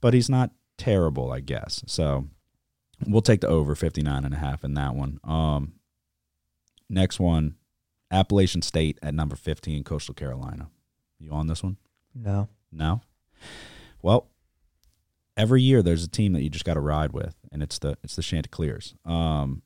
but 0.00 0.14
he's 0.14 0.28
not 0.28 0.50
terrible, 0.76 1.30
I 1.32 1.40
guess. 1.40 1.84
So 1.86 2.26
we'll 3.06 3.22
take 3.22 3.40
the 3.40 3.48
over 3.48 3.74
59 3.76 4.24
and 4.24 4.34
a 4.34 4.38
half 4.38 4.64
in 4.64 4.74
that 4.74 4.94
one. 4.94 5.20
Um, 5.22 5.74
next 6.88 7.20
one, 7.20 7.54
Appalachian 8.10 8.62
State 8.62 8.98
at 9.00 9.14
number 9.14 9.36
15, 9.36 9.84
Coastal 9.84 10.14
Carolina. 10.14 10.70
You 11.20 11.30
on 11.30 11.46
this 11.46 11.62
one? 11.62 11.76
No. 12.14 12.48
No. 12.72 13.00
Well, 14.02 14.28
every 15.36 15.62
year 15.62 15.82
there's 15.82 16.04
a 16.04 16.08
team 16.08 16.32
that 16.32 16.42
you 16.42 16.50
just 16.50 16.64
got 16.64 16.74
to 16.74 16.80
ride 16.80 17.12
with, 17.12 17.36
and 17.52 17.62
it's 17.62 17.78
the 17.78 17.96
it's 18.02 18.16
the 18.16 18.22
Chanticleers. 18.22 18.94
Um, 19.04 19.62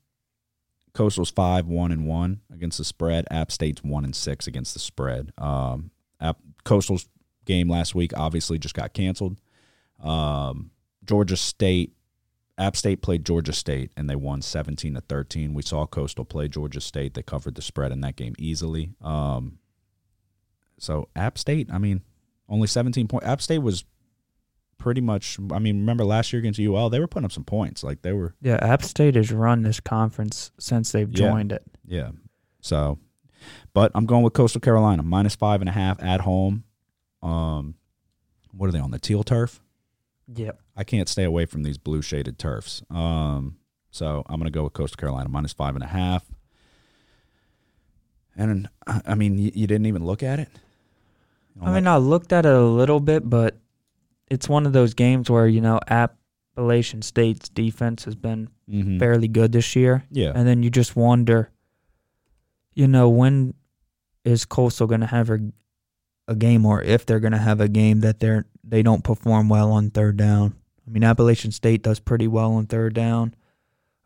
Coastal's 0.93 1.31
five 1.31 1.65
one 1.65 1.91
and 1.91 2.07
one 2.07 2.41
against 2.53 2.77
the 2.77 2.83
spread. 2.83 3.25
App 3.31 3.51
State's 3.51 3.83
one 3.83 4.05
and 4.05 4.15
six 4.15 4.47
against 4.47 4.73
the 4.73 4.79
spread. 4.79 5.31
Um, 5.37 5.91
App, 6.21 6.37
Coastal's 6.63 7.07
game 7.45 7.69
last 7.69 7.95
week 7.95 8.11
obviously 8.15 8.57
just 8.59 8.75
got 8.75 8.93
canceled. 8.93 9.37
Um, 10.01 10.71
Georgia 11.03 11.35
State, 11.35 11.93
App 12.57 12.75
State 12.77 13.01
played 13.01 13.25
Georgia 13.25 13.53
State 13.53 13.91
and 13.97 14.09
they 14.09 14.15
won 14.15 14.41
seventeen 14.41 14.93
to 14.93 15.01
thirteen. 15.01 15.53
We 15.53 15.63
saw 15.63 15.85
Coastal 15.85 16.25
play 16.25 16.47
Georgia 16.47 16.81
State. 16.81 17.15
They 17.15 17.23
covered 17.23 17.55
the 17.55 17.61
spread 17.61 17.91
in 17.91 18.01
that 18.01 18.15
game 18.15 18.35
easily. 18.37 18.91
Um, 19.01 19.57
so 20.77 21.09
App 21.15 21.37
State, 21.37 21.69
I 21.71 21.77
mean, 21.77 22.01
only 22.49 22.67
17 22.67 23.07
points. 23.07 23.25
App 23.25 23.41
State 23.41 23.59
was 23.59 23.85
pretty 24.77 25.01
much. 25.01 25.37
I 25.51 25.59
mean, 25.59 25.79
remember 25.79 26.03
last 26.05 26.33
year 26.33 26.39
against 26.39 26.59
UL, 26.59 26.89
they 26.89 26.99
were 26.99 27.07
putting 27.07 27.25
up 27.25 27.31
some 27.31 27.43
points. 27.45 27.83
Like 27.83 28.01
they 28.01 28.11
were, 28.13 28.35
Yeah, 28.41 28.55
App 28.61 28.83
State 28.83 29.15
has 29.15 29.31
run 29.31 29.63
this 29.63 29.79
conference 29.79 30.51
since 30.59 30.91
they've 30.91 31.09
Yeah. 31.09 31.29
joined 31.29 31.51
it. 31.51 31.63
yeah. 31.85 32.11
So, 32.61 32.97
but 33.73 33.91
I'm 33.93 34.05
going 34.05 34.23
with 34.23 34.33
Coastal 34.33 34.61
Carolina 34.61 35.03
minus 35.03 35.35
five 35.35 35.61
and 35.61 35.69
a 35.69 35.73
half 35.73 36.01
at 36.01 36.21
home. 36.21 36.63
Um, 37.21 37.75
what 38.51 38.67
are 38.67 38.71
they 38.71 38.79
on 38.79 38.91
the 38.91 38.99
teal 38.99 39.23
turf? 39.23 39.61
Yep. 40.33 40.59
I 40.77 40.83
can't 40.83 41.09
stay 41.09 41.23
away 41.25 41.45
from 41.45 41.63
these 41.63 41.77
blue 41.77 42.01
shaded 42.01 42.39
turfs. 42.39 42.81
Um, 42.89 43.57
so 43.91 44.23
I'm 44.27 44.37
going 44.39 44.51
to 44.51 44.57
go 44.57 44.63
with 44.63 44.73
Coastal 44.73 44.95
Carolina 44.97 45.27
minus 45.29 45.51
five 45.53 45.75
and 45.75 45.83
a 45.83 45.87
half. 45.87 46.23
And 48.35 48.67
I 48.87 49.13
mean, 49.15 49.37
you, 49.37 49.51
you 49.53 49.67
didn't 49.67 49.85
even 49.85 50.05
look 50.05 50.23
at 50.23 50.39
it. 50.39 50.49
I 51.61 51.71
mean, 51.71 51.85
I 51.85 51.97
looked 51.97 52.33
at 52.33 52.45
it 52.47 52.51
a 52.53 52.61
little 52.61 52.99
bit, 52.99 53.29
but 53.29 53.57
it's 54.29 54.47
one 54.49 54.65
of 54.65 54.73
those 54.73 54.93
games 54.93 55.29
where 55.29 55.47
you 55.47 55.61
know 55.61 55.79
Appalachian 55.87 57.01
State's 57.01 57.49
defense 57.49 58.05
has 58.05 58.15
been 58.15 58.49
Mhm. 58.69 58.99
fairly 58.99 59.27
good 59.27 59.51
this 59.51 59.75
year, 59.75 60.03
yeah, 60.11 60.31
and 60.35 60.47
then 60.47 60.63
you 60.63 60.69
just 60.69 60.95
wonder, 60.95 61.49
you 62.73 62.87
know, 62.87 63.09
when 63.09 63.53
is 64.23 64.45
Coastal 64.45 64.87
going 64.87 65.01
to 65.01 65.07
have 65.07 65.29
a, 65.29 65.39
a 66.29 66.35
game, 66.35 66.65
or 66.65 66.81
if 66.81 67.05
they're 67.05 67.19
going 67.19 67.33
to 67.33 67.37
have 67.37 67.59
a 67.59 67.67
game 67.67 67.99
that 67.99 68.19
they're 68.19 68.45
they 68.63 68.81
don't 68.81 69.03
perform 69.03 69.49
well 69.49 69.71
on 69.73 69.89
third 69.89 70.15
down. 70.15 70.55
I 70.87 70.91
mean, 70.91 71.03
Appalachian 71.03 71.51
State 71.51 71.83
does 71.83 71.99
pretty 71.99 72.27
well 72.27 72.53
on 72.53 72.65
third 72.67 72.93
down. 72.93 73.35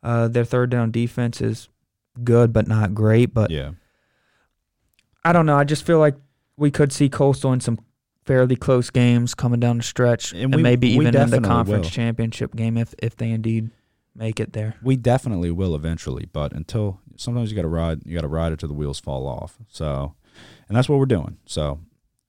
Uh, 0.01 0.27
their 0.27 0.43
third 0.45 0.69
down 0.71 0.89
defense 0.91 1.39
is 1.41 1.69
good, 2.23 2.51
but 2.53 2.67
not 2.67 2.95
great. 2.95 3.33
But 3.33 3.51
Yeah. 3.51 3.71
I 5.23 5.33
don't 5.33 5.45
know. 5.45 5.57
I 5.57 5.63
just 5.63 5.85
feel 5.85 5.99
like 5.99 6.15
we 6.55 6.71
could 6.71 6.91
see 6.91 7.09
Coastal 7.09 7.53
in 7.53 7.59
some 7.59 7.77
fairly 8.27 8.55
close 8.55 8.91
games 8.91 9.33
coming 9.33 9.59
down 9.59 9.77
the 9.77 9.83
stretch, 9.83 10.33
And 10.33 10.53
and, 10.53 10.61
maybe 10.61 10.95
we 10.97 11.07
even 11.07 11.15
in 11.15 11.29
the 11.31 11.41
conference 11.41 11.85
will. 11.85 11.91
championship 11.91 12.55
game 12.55 12.77
if 12.77 12.93
if 12.99 13.15
they 13.15 13.31
indeed 13.31 13.71
make 14.13 14.39
it 14.39 14.53
there. 14.53 14.75
We 14.83 14.95
definitely 14.97 15.49
will 15.51 15.73
eventually, 15.75 16.27
but 16.31 16.51
until 16.53 16.99
sometimes 17.15 17.49
you 17.49 17.55
got 17.55 17.63
to 17.63 17.67
ride, 17.67 18.01
you 18.05 18.13
got 18.13 18.21
to 18.21 18.27
ride 18.27 18.51
it 18.51 18.59
till 18.59 18.69
the 18.69 18.75
wheels 18.75 18.99
fall 18.99 19.27
off. 19.27 19.57
So, 19.69 20.13
and 20.67 20.77
that's 20.77 20.87
what 20.89 20.99
we're 20.99 21.05
doing. 21.05 21.37
So, 21.45 21.79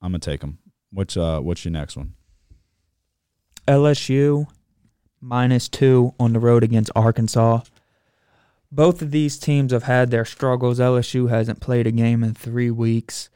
I'm 0.00 0.12
gonna 0.12 0.20
take 0.20 0.40
them. 0.40 0.58
What's 0.90 1.16
uh, 1.16 1.40
what's 1.40 1.64
your 1.64 1.72
next 1.72 1.96
one? 1.96 2.14
LSU 3.66 4.46
minus 5.20 5.68
two 5.68 6.14
on 6.18 6.32
the 6.32 6.40
road 6.40 6.62
against 6.62 6.90
Arkansas. 6.94 7.60
Both 8.70 9.00
of 9.02 9.10
these 9.10 9.38
teams 9.38 9.72
have 9.72 9.84
had 9.84 10.10
their 10.10 10.24
struggles. 10.24 10.78
LSU 10.78 11.28
hasn't 11.30 11.60
played 11.60 11.86
a 11.86 11.90
game 11.90 12.22
in 12.22 12.34
three 12.34 12.70
weeks, 12.70 13.30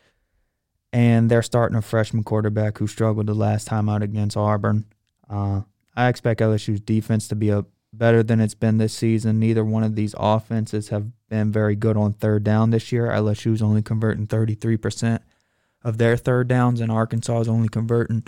and 0.92 1.31
they're 1.31 1.42
starting 1.42 1.76
a 1.76 1.83
freshman 1.83 2.22
quarterback 2.22 2.78
who 2.78 2.87
struggled 2.87 3.26
the 3.26 3.35
last 3.35 3.66
time 3.66 3.88
out 3.88 4.02
against 4.02 4.37
Auburn. 4.37 4.85
Uh, 5.28 5.62
I 5.96 6.09
expect 6.09 6.40
LSU's 6.40 6.81
defense 6.81 7.28
to 7.28 7.35
be 7.35 7.50
a 7.50 7.64
better 7.92 8.22
than 8.22 8.40
it's 8.40 8.55
been 8.55 8.78
this 8.78 8.94
season. 8.94 9.38
Neither 9.38 9.64
one 9.64 9.85
of 9.85 9.94
these 9.94 10.14
offenses 10.18 10.88
have 10.88 11.07
been 11.28 11.52
very 11.52 11.76
good 11.76 11.96
on 11.96 12.12
third 12.12 12.44
down 12.44 12.70
this 12.70 12.92
year. 12.92 13.09
LSU's 13.09 13.62
only 13.62 13.83
converting 13.83 14.26
33% 14.26 15.20
of 15.85 15.98
their 15.98 16.16
third 16.16 16.48
downs, 16.48 16.81
and 16.81 16.90
Arkansas 16.90 17.40
is 17.40 17.48
only 17.48 17.68
converting 17.68 18.24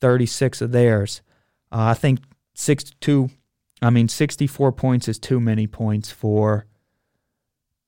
36 0.00 0.60
of 0.60 0.72
theirs. 0.72 1.20
Uh, 1.70 1.90
I 1.90 1.94
think 1.94 2.20
62, 2.54 3.30
I 3.80 3.90
mean, 3.90 4.08
64 4.08 4.72
points 4.72 5.08
is 5.08 5.18
too 5.18 5.40
many 5.40 5.66
points 5.66 6.10
for 6.10 6.66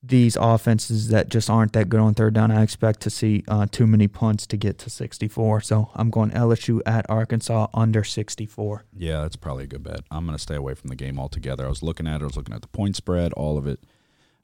these 0.06 0.36
offenses 0.36 1.08
that 1.08 1.30
just 1.30 1.48
aren't 1.48 1.72
that 1.72 1.88
good 1.88 2.00
on 2.00 2.12
third 2.14 2.34
down. 2.34 2.50
I 2.50 2.62
expect 2.62 3.00
to 3.00 3.10
see 3.10 3.42
uh, 3.48 3.66
too 3.70 3.86
many 3.86 4.06
punts 4.06 4.46
to 4.48 4.56
get 4.56 4.76
to 4.80 4.90
64. 4.90 5.62
So 5.62 5.90
I'm 5.94 6.10
going 6.10 6.30
LSU 6.30 6.80
at 6.84 7.08
Arkansas 7.08 7.68
under 7.72 8.04
64. 8.04 8.84
Yeah, 8.94 9.22
that's 9.22 9.36
probably 9.36 9.64
a 9.64 9.66
good 9.66 9.82
bet. 9.82 10.00
I'm 10.10 10.26
gonna 10.26 10.38
stay 10.38 10.56
away 10.56 10.74
from 10.74 10.88
the 10.88 10.96
game 10.96 11.18
altogether. 11.18 11.64
I 11.64 11.68
was 11.68 11.82
looking 11.82 12.06
at 12.06 12.20
it. 12.20 12.22
I 12.24 12.26
was 12.26 12.36
looking 12.36 12.54
at 12.54 12.60
the 12.62 12.68
point 12.68 12.96
spread, 12.96 13.32
all 13.32 13.56
of 13.56 13.66
it. 13.66 13.80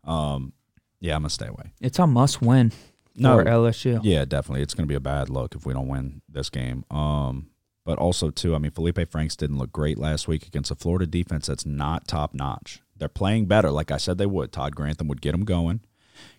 Um, 0.04 0.54
yeah, 0.98 1.14
I'm 1.16 1.22
gonna 1.22 1.30
stay 1.30 1.48
away. 1.48 1.72
It's 1.80 1.98
a 1.98 2.06
must 2.06 2.40
win 2.40 2.72
No, 3.14 3.36
for 3.36 3.44
LSU. 3.44 4.00
Yeah, 4.02 4.24
definitely. 4.24 4.62
It's 4.62 4.72
going 4.72 4.86
to 4.86 4.90
be 4.90 4.94
a 4.94 5.00
bad 5.00 5.28
look 5.28 5.54
if 5.54 5.66
we 5.66 5.74
don't 5.74 5.88
win 5.88 6.22
this 6.28 6.48
game. 6.48 6.84
Um, 6.90 7.50
but 7.84 7.98
also 7.98 8.30
too, 8.30 8.54
I 8.54 8.58
mean, 8.58 8.70
Felipe 8.70 9.10
Franks 9.10 9.36
didn't 9.36 9.58
look 9.58 9.72
great 9.72 9.98
last 9.98 10.28
week 10.28 10.46
against 10.46 10.70
a 10.70 10.74
Florida 10.74 11.06
defense 11.06 11.48
that's 11.48 11.66
not 11.66 12.06
top 12.06 12.32
notch. 12.34 12.80
They're 13.00 13.08
playing 13.08 13.46
better, 13.46 13.70
like 13.70 13.90
I 13.90 13.96
said 13.96 14.18
they 14.18 14.26
would. 14.26 14.52
Todd 14.52 14.76
Grantham 14.76 15.08
would 15.08 15.22
get 15.22 15.32
them 15.32 15.46
going, 15.46 15.80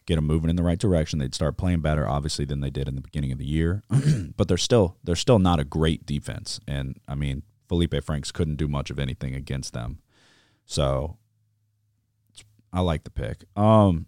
get 0.06 0.15
them 0.15 0.28
moving 0.28 0.52
in 0.52 0.56
the 0.56 0.63
right 0.63 0.78
direction. 0.78 1.17
They'd 1.17 1.34
start 1.34 1.58
playing 1.58 1.82
better, 1.82 2.08
obviously, 2.08 2.45
than 2.45 2.62
they 2.62 2.69
did 2.69 2.88
in 2.88 2.93
the 2.93 3.02
beginning 3.02 3.32
of 3.32 3.39
the 3.39 3.45
year. 3.45 3.82
but 4.38 4.47
they're 4.47 4.58
still 4.58 4.95
they're 5.04 5.15
still 5.15 5.39
not 5.39 5.60
a 5.60 5.65
great 5.65 6.06
defense, 6.06 6.60
and 6.67 7.00
I 7.08 7.15
mean, 7.15 7.41
Felipe 7.67 8.04
Franks 8.04 8.32
couldn't 8.32 8.58
do 8.58 8.67
much 8.67 8.91
of 8.91 9.00
anything 9.00 9.34
against 9.34 9.74
them. 9.74 10.00
So 10.65 11.17
I 12.71 12.82
like 12.82 13.06
the 13.06 13.10
pick. 13.10 13.43
Um, 13.56 14.06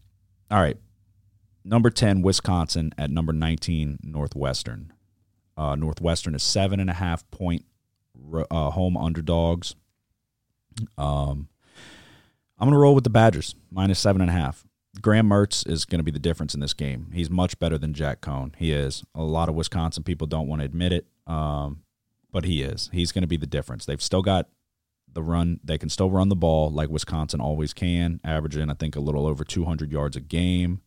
all 0.52 0.62
right, 0.62 0.78
number 1.66 1.90
10 1.90 2.22
wisconsin 2.22 2.94
at 3.00 3.10
number 3.10 3.34
19 3.34 4.00
northwestern 4.04 4.94
uh, 5.58 5.76
northwestern 5.76 6.36
is 6.36 6.44
seven 6.44 6.80
and 6.80 6.90
a 6.90 6.94
half 6.94 7.30
point 7.32 7.66
uh, 8.52 8.70
home 8.70 8.96
underdogs 8.96 9.76
um, 10.98 11.48
i'm 12.64 12.68
going 12.70 12.76
to 12.76 12.80
roll 12.80 12.96
with 12.96 13.04
the 13.04 13.10
badgers 13.10 13.56
minus 13.70 14.00
seven 14.00 14.22
and 14.22 14.32
a 14.32 14.34
half. 14.34 14.66
Graham 15.02 15.28
mertz 15.28 15.68
is 15.68 15.84
going 15.84 16.00
to 16.00 16.04
be 16.04 16.12
the 16.12 16.20
difference 16.20 16.54
in 16.54 16.62
this 16.62 16.74
game. 16.74 17.10
He's 17.12 17.30
much 17.30 17.60
better 17.60 17.78
than 17.78 17.94
jack 17.94 18.22
coan. 18.22 18.56
He 18.56 18.72
is. 18.72 19.04
A 19.14 19.22
lot 19.24 19.50
of 19.50 19.56
wisconsin 19.56 20.04
people 20.04 20.28
don't 20.28 20.48
want 20.48 20.62
to 20.62 20.66
admit 20.66 20.94
it 20.94 21.08
um, 21.28 21.82
but 22.32 22.46
he 22.46 22.64
is. 22.64 22.90
He's 22.94 23.12
going 23.12 23.24
to 23.24 23.28
be 23.28 23.36
the 23.36 23.46
difference. 23.46 23.86
They've 23.86 24.02
still 24.02 24.22
got 24.22 24.48
the 25.12 25.22
run 25.22 25.60
they 25.62 25.78
can 25.78 25.90
still 25.90 26.10
run 26.10 26.30
the 26.30 26.36
ball 26.36 26.72
like 26.72 26.90
wisconsin 26.90 27.40
always 27.40 27.72
can 27.72 28.20
averaging 28.24 28.72
i 28.72 28.74
think 28.74 28.96
a 28.96 29.00
little 29.00 29.28
over 29.28 29.44
200 29.44 29.92
yards 29.92 30.16
a 30.16 30.22
game. 30.22 30.82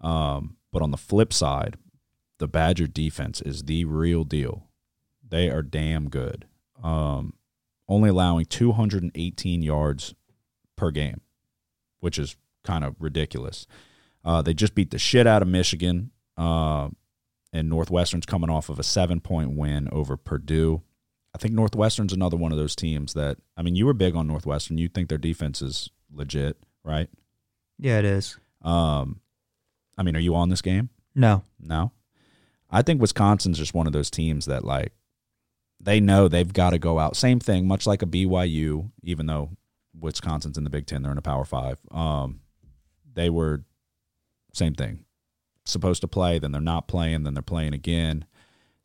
Um, 0.00 0.56
but 0.72 0.80
on 0.80 0.90
the 0.90 0.96
flip 0.96 1.32
side, 1.32 1.76
the 2.38 2.48
Badger 2.48 2.86
defense 2.86 3.42
is 3.42 3.64
the 3.64 3.84
real 3.84 4.24
deal. 4.24 4.68
They 5.28 5.50
are 5.50 5.62
damn 5.62 6.08
good. 6.08 6.46
Um, 6.82 7.34
only 7.88 8.08
allowing 8.08 8.46
218 8.46 9.62
yards 9.62 10.14
per 10.80 10.90
game, 10.90 11.20
which 12.00 12.18
is 12.18 12.36
kind 12.64 12.84
of 12.84 12.96
ridiculous. 12.98 13.66
Uh, 14.24 14.40
they 14.40 14.54
just 14.54 14.74
beat 14.74 14.90
the 14.90 14.98
shit 14.98 15.26
out 15.26 15.42
of 15.42 15.48
Michigan, 15.48 16.10
uh, 16.38 16.88
and 17.52 17.68
Northwestern's 17.68 18.24
coming 18.24 18.48
off 18.48 18.70
of 18.70 18.78
a 18.78 18.82
seven 18.82 19.20
point 19.20 19.56
win 19.56 19.88
over 19.92 20.16
Purdue. 20.16 20.80
I 21.34 21.38
think 21.38 21.52
Northwestern's 21.52 22.14
another 22.14 22.36
one 22.36 22.50
of 22.50 22.58
those 22.58 22.74
teams 22.74 23.12
that, 23.12 23.36
I 23.56 23.62
mean, 23.62 23.76
you 23.76 23.84
were 23.84 23.92
big 23.92 24.16
on 24.16 24.26
Northwestern. 24.26 24.78
You 24.78 24.88
think 24.88 25.08
their 25.08 25.18
defense 25.18 25.60
is 25.60 25.90
legit, 26.12 26.56
right? 26.82 27.08
Yeah, 27.78 27.98
it 27.98 28.04
is. 28.04 28.38
Um, 28.62 29.20
I 29.98 30.02
mean, 30.02 30.16
are 30.16 30.20
you 30.20 30.34
on 30.34 30.48
this 30.48 30.62
game? 30.62 30.88
No. 31.14 31.44
No. 31.60 31.92
I 32.70 32.82
think 32.82 33.00
Wisconsin's 33.00 33.58
just 33.58 33.74
one 33.74 33.86
of 33.86 33.92
those 33.92 34.10
teams 34.10 34.46
that 34.46 34.64
like 34.64 34.92
they 35.78 36.00
know 36.00 36.26
they've 36.26 36.52
got 36.52 36.70
to 36.70 36.78
go 36.78 36.98
out. 36.98 37.16
Same 37.16 37.38
thing, 37.38 37.66
much 37.66 37.86
like 37.86 38.02
a 38.02 38.06
BYU, 38.06 38.90
even 39.02 39.26
though 39.26 39.50
Wisconsin's 40.00 40.58
in 40.58 40.64
the 40.64 40.70
Big 40.70 40.86
Ten, 40.86 41.02
they're 41.02 41.12
in 41.12 41.18
a 41.18 41.22
Power 41.22 41.44
Five. 41.44 41.78
Um, 41.90 42.40
they 43.12 43.30
were 43.30 43.64
same 44.52 44.74
thing. 44.74 45.04
Supposed 45.64 46.00
to 46.00 46.08
play, 46.08 46.38
then 46.38 46.52
they're 46.52 46.60
not 46.60 46.88
playing, 46.88 47.22
then 47.22 47.34
they're 47.34 47.42
playing 47.42 47.74
again. 47.74 48.24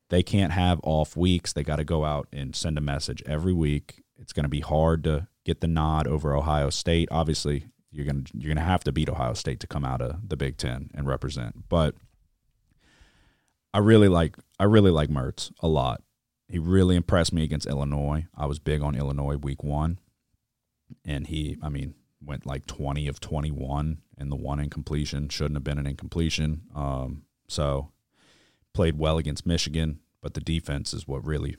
They 0.10 0.22
can't 0.22 0.52
have 0.52 0.80
off 0.84 1.18
weeks. 1.18 1.54
They 1.54 1.64
got 1.64 1.78
to 1.78 1.84
go 1.84 2.06
out 2.06 2.28
and 2.32 2.56
send 2.56 2.78
a 2.78 2.82
message 2.82 3.24
every 3.26 3.54
week. 3.54 4.04
It's 4.18 4.34
going 4.34 4.44
to 4.44 4.50
be 4.50 4.60
hard 4.60 5.04
to 5.06 5.28
get 5.46 5.62
the 5.62 5.68
nod 5.68 6.08
over 6.08 6.36
Ohio 6.36 6.70
State. 6.70 7.10
Obviously, 7.12 7.68
you're 7.92 8.06
going 8.06 8.24
to 8.24 8.32
you're 8.36 8.54
going 8.54 8.64
to 8.64 8.70
have 8.70 8.84
to 8.84 8.92
beat 8.92 9.10
Ohio 9.10 9.34
State 9.34 9.60
to 9.62 9.68
come 9.68 9.84
out 9.84 10.02
of 10.02 10.30
the 10.30 10.38
Big 10.38 10.58
10 10.58 10.92
and 10.94 11.08
represent. 11.08 11.68
But 11.70 11.96
I 13.74 13.80
really 13.80 14.08
like 14.08 14.38
I 14.60 14.66
really 14.66 14.92
like 14.92 15.10
Mertz 15.10 15.52
a 15.60 15.68
lot. 15.68 16.04
He 16.48 16.60
really 16.60 16.96
impressed 16.96 17.34
me 17.34 17.44
against 17.44 17.66
Illinois. 17.66 18.28
I 18.36 18.46
was 18.46 18.60
big 18.60 18.84
on 18.84 18.96
Illinois 18.96 19.38
week 19.38 19.64
1 19.64 20.00
and 21.04 21.28
he 21.28 21.58
I 21.62 21.70
mean 21.70 21.96
went 22.24 22.46
like 22.46 22.66
20 22.66 23.08
of 23.08 23.20
21 23.20 24.00
and 24.18 24.32
the 24.32 24.36
one 24.36 24.60
incompletion 24.60 25.30
shouldn't 25.30 25.56
have 25.56 25.64
been 25.64 25.78
an 25.78 25.86
incompletion. 25.86 26.62
Um, 26.74 27.24
so 27.48 27.92
played 28.74 28.98
well 28.98 29.18
against 29.18 29.46
Michigan, 29.46 30.00
but 30.22 30.34
the 30.34 30.42
defense 30.42 30.94
is 30.94 31.08
what 31.08 31.26
really 31.26 31.56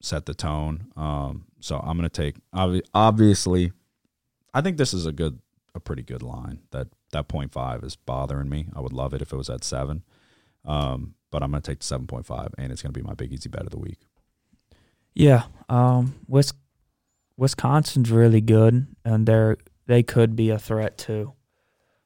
set 0.00 0.26
the 0.26 0.34
tone. 0.34 0.90
Um, 0.96 1.44
so 1.60 1.78
I'm 1.78 1.96
going 1.96 2.08
to 2.08 2.22
take 2.22 2.36
obviously 2.94 3.72
I 4.52 4.60
think 4.60 4.76
this 4.76 4.92
is 4.92 5.06
a 5.06 5.12
good 5.12 5.40
a 5.74 5.80
pretty 5.80 6.02
good 6.02 6.22
line. 6.22 6.60
That 6.72 6.88
that 7.12 7.28
point 7.28 7.52
five 7.52 7.84
is 7.84 7.96
bothering 7.96 8.48
me. 8.48 8.66
I 8.74 8.80
would 8.80 8.92
love 8.92 9.14
it 9.14 9.22
if 9.22 9.32
it 9.32 9.36
was 9.36 9.50
at 9.50 9.64
7. 9.64 10.02
Um, 10.64 11.14
but 11.30 11.42
I'm 11.42 11.50
going 11.50 11.62
to 11.62 11.70
take 11.70 11.80
the 11.80 11.98
7.5 11.98 12.54
and 12.58 12.72
it's 12.72 12.82
going 12.82 12.92
to 12.92 13.00
be 13.00 13.06
my 13.06 13.14
big 13.14 13.32
easy 13.32 13.48
bet 13.48 13.62
of 13.62 13.70
the 13.70 13.78
week. 13.78 13.98
Yeah, 15.14 15.44
um, 15.68 16.14
Wis- 16.28 16.52
Wisconsin's 17.40 18.10
really 18.10 18.40
good, 18.42 18.86
and 19.04 19.26
they're 19.26 19.56
they 19.86 20.02
could 20.02 20.36
be 20.36 20.50
a 20.50 20.58
threat 20.58 20.98
to 20.98 21.32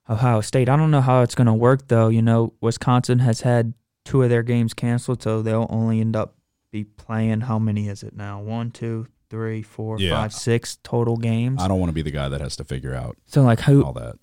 Ohio 0.08 0.40
State. 0.40 0.68
I 0.68 0.76
don't 0.76 0.90
know 0.92 1.00
how 1.00 1.22
it's 1.22 1.34
going 1.34 1.48
to 1.48 1.52
work 1.54 1.88
though. 1.88 2.08
You 2.08 2.22
know, 2.22 2.54
Wisconsin 2.60 3.18
has 3.18 3.40
had 3.40 3.74
two 4.04 4.22
of 4.22 4.30
their 4.30 4.42
games 4.44 4.72
canceled, 4.74 5.22
so 5.22 5.42
they'll 5.42 5.66
only 5.68 6.00
end 6.00 6.14
up 6.14 6.36
be 6.70 6.84
playing. 6.84 7.42
How 7.42 7.58
many 7.58 7.88
is 7.88 8.02
it 8.04 8.14
now? 8.16 8.40
One, 8.40 8.70
two, 8.70 9.06
three, 9.28 9.60
four, 9.62 9.98
Yeah. 9.98 10.10
five, 10.22 10.32
six 10.32 10.78
total 10.84 11.16
games. 11.16 11.60
I 11.60 11.66
don't 11.68 11.80
want 11.80 11.90
to 11.90 11.94
be 11.94 12.02
the 12.02 12.10
guy 12.12 12.28
that 12.28 12.40
has 12.40 12.54
to 12.56 12.64
figure 12.64 12.94
out 12.94 13.16
So 13.26 13.42
like 13.42 13.60
who? 13.60 13.82
all 13.84 13.92
that. 13.94 14.16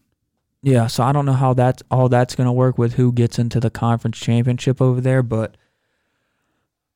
Yeah, 0.63 0.87
so 0.87 1.03
I 1.03 1.11
don't 1.11 1.25
know 1.25 1.33
how 1.33 1.53
that's 1.53 1.81
all 1.91 2.07
that's 2.07 2.35
going 2.35 2.45
to 2.47 2.51
work 2.53 2.77
with 2.77 2.93
who 2.93 3.11
gets 3.11 3.37
into 3.39 3.59
the 3.59 3.69
conference 3.71 4.17
championship 4.19 4.79
over 4.81 5.01
there, 5.01 5.23
but 5.23 5.57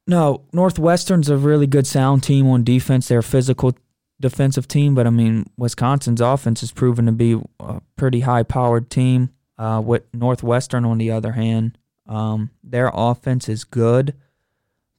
no, 0.07 0.43
Northwestern's 0.53 1.29
a 1.29 1.37
really 1.37 1.65
good 1.67 1.87
sound 1.87 2.21
team 2.23 2.47
on 2.47 2.63
defense. 2.63 3.07
They're 3.07 3.19
a 3.19 3.23
physical 3.23 3.75
defensive 4.19 4.67
team, 4.67 4.95
but 4.95 5.05
I 5.05 5.09
mean 5.09 5.45
Wisconsin's 5.57 6.21
offense 6.21 6.61
has 6.61 6.71
proven 6.71 7.05
to 7.05 7.11
be 7.11 7.41
a 7.59 7.81
pretty 7.95 8.21
high-powered 8.21 8.89
team. 8.89 9.29
Uh, 9.57 9.81
with 9.83 10.03
Northwestern, 10.13 10.83
on 10.83 10.97
the 10.97 11.09
other 11.11 11.31
hand, 11.31 11.77
um, 12.07 12.49
their 12.61 12.91
offense 12.93 13.47
is 13.47 13.63
good, 13.63 14.13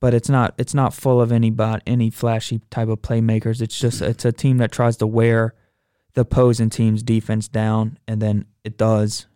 but 0.01 0.15
it's 0.15 0.31
not 0.31 0.55
it's 0.57 0.73
not 0.73 0.95
full 0.95 1.21
of 1.21 1.31
any 1.31 1.51
bot, 1.51 1.83
any 1.87 2.09
flashy 2.09 2.63
type 2.71 2.89
of 2.89 3.03
playmakers. 3.03 3.61
It's 3.61 3.79
just 3.79 4.01
it's 4.01 4.25
a 4.25 4.33
team 4.33 4.57
that 4.59 4.73
tries 4.73 4.97
to 4.99 5.07
wear 5.07 5.55
the 6.15 6.23
opposing 6.23 6.71
team's 6.71 7.03
defense 7.03 7.49
down, 7.49 7.99
and 8.09 8.23
then 8.23 8.47
it 8.65 8.79
does 8.79 9.27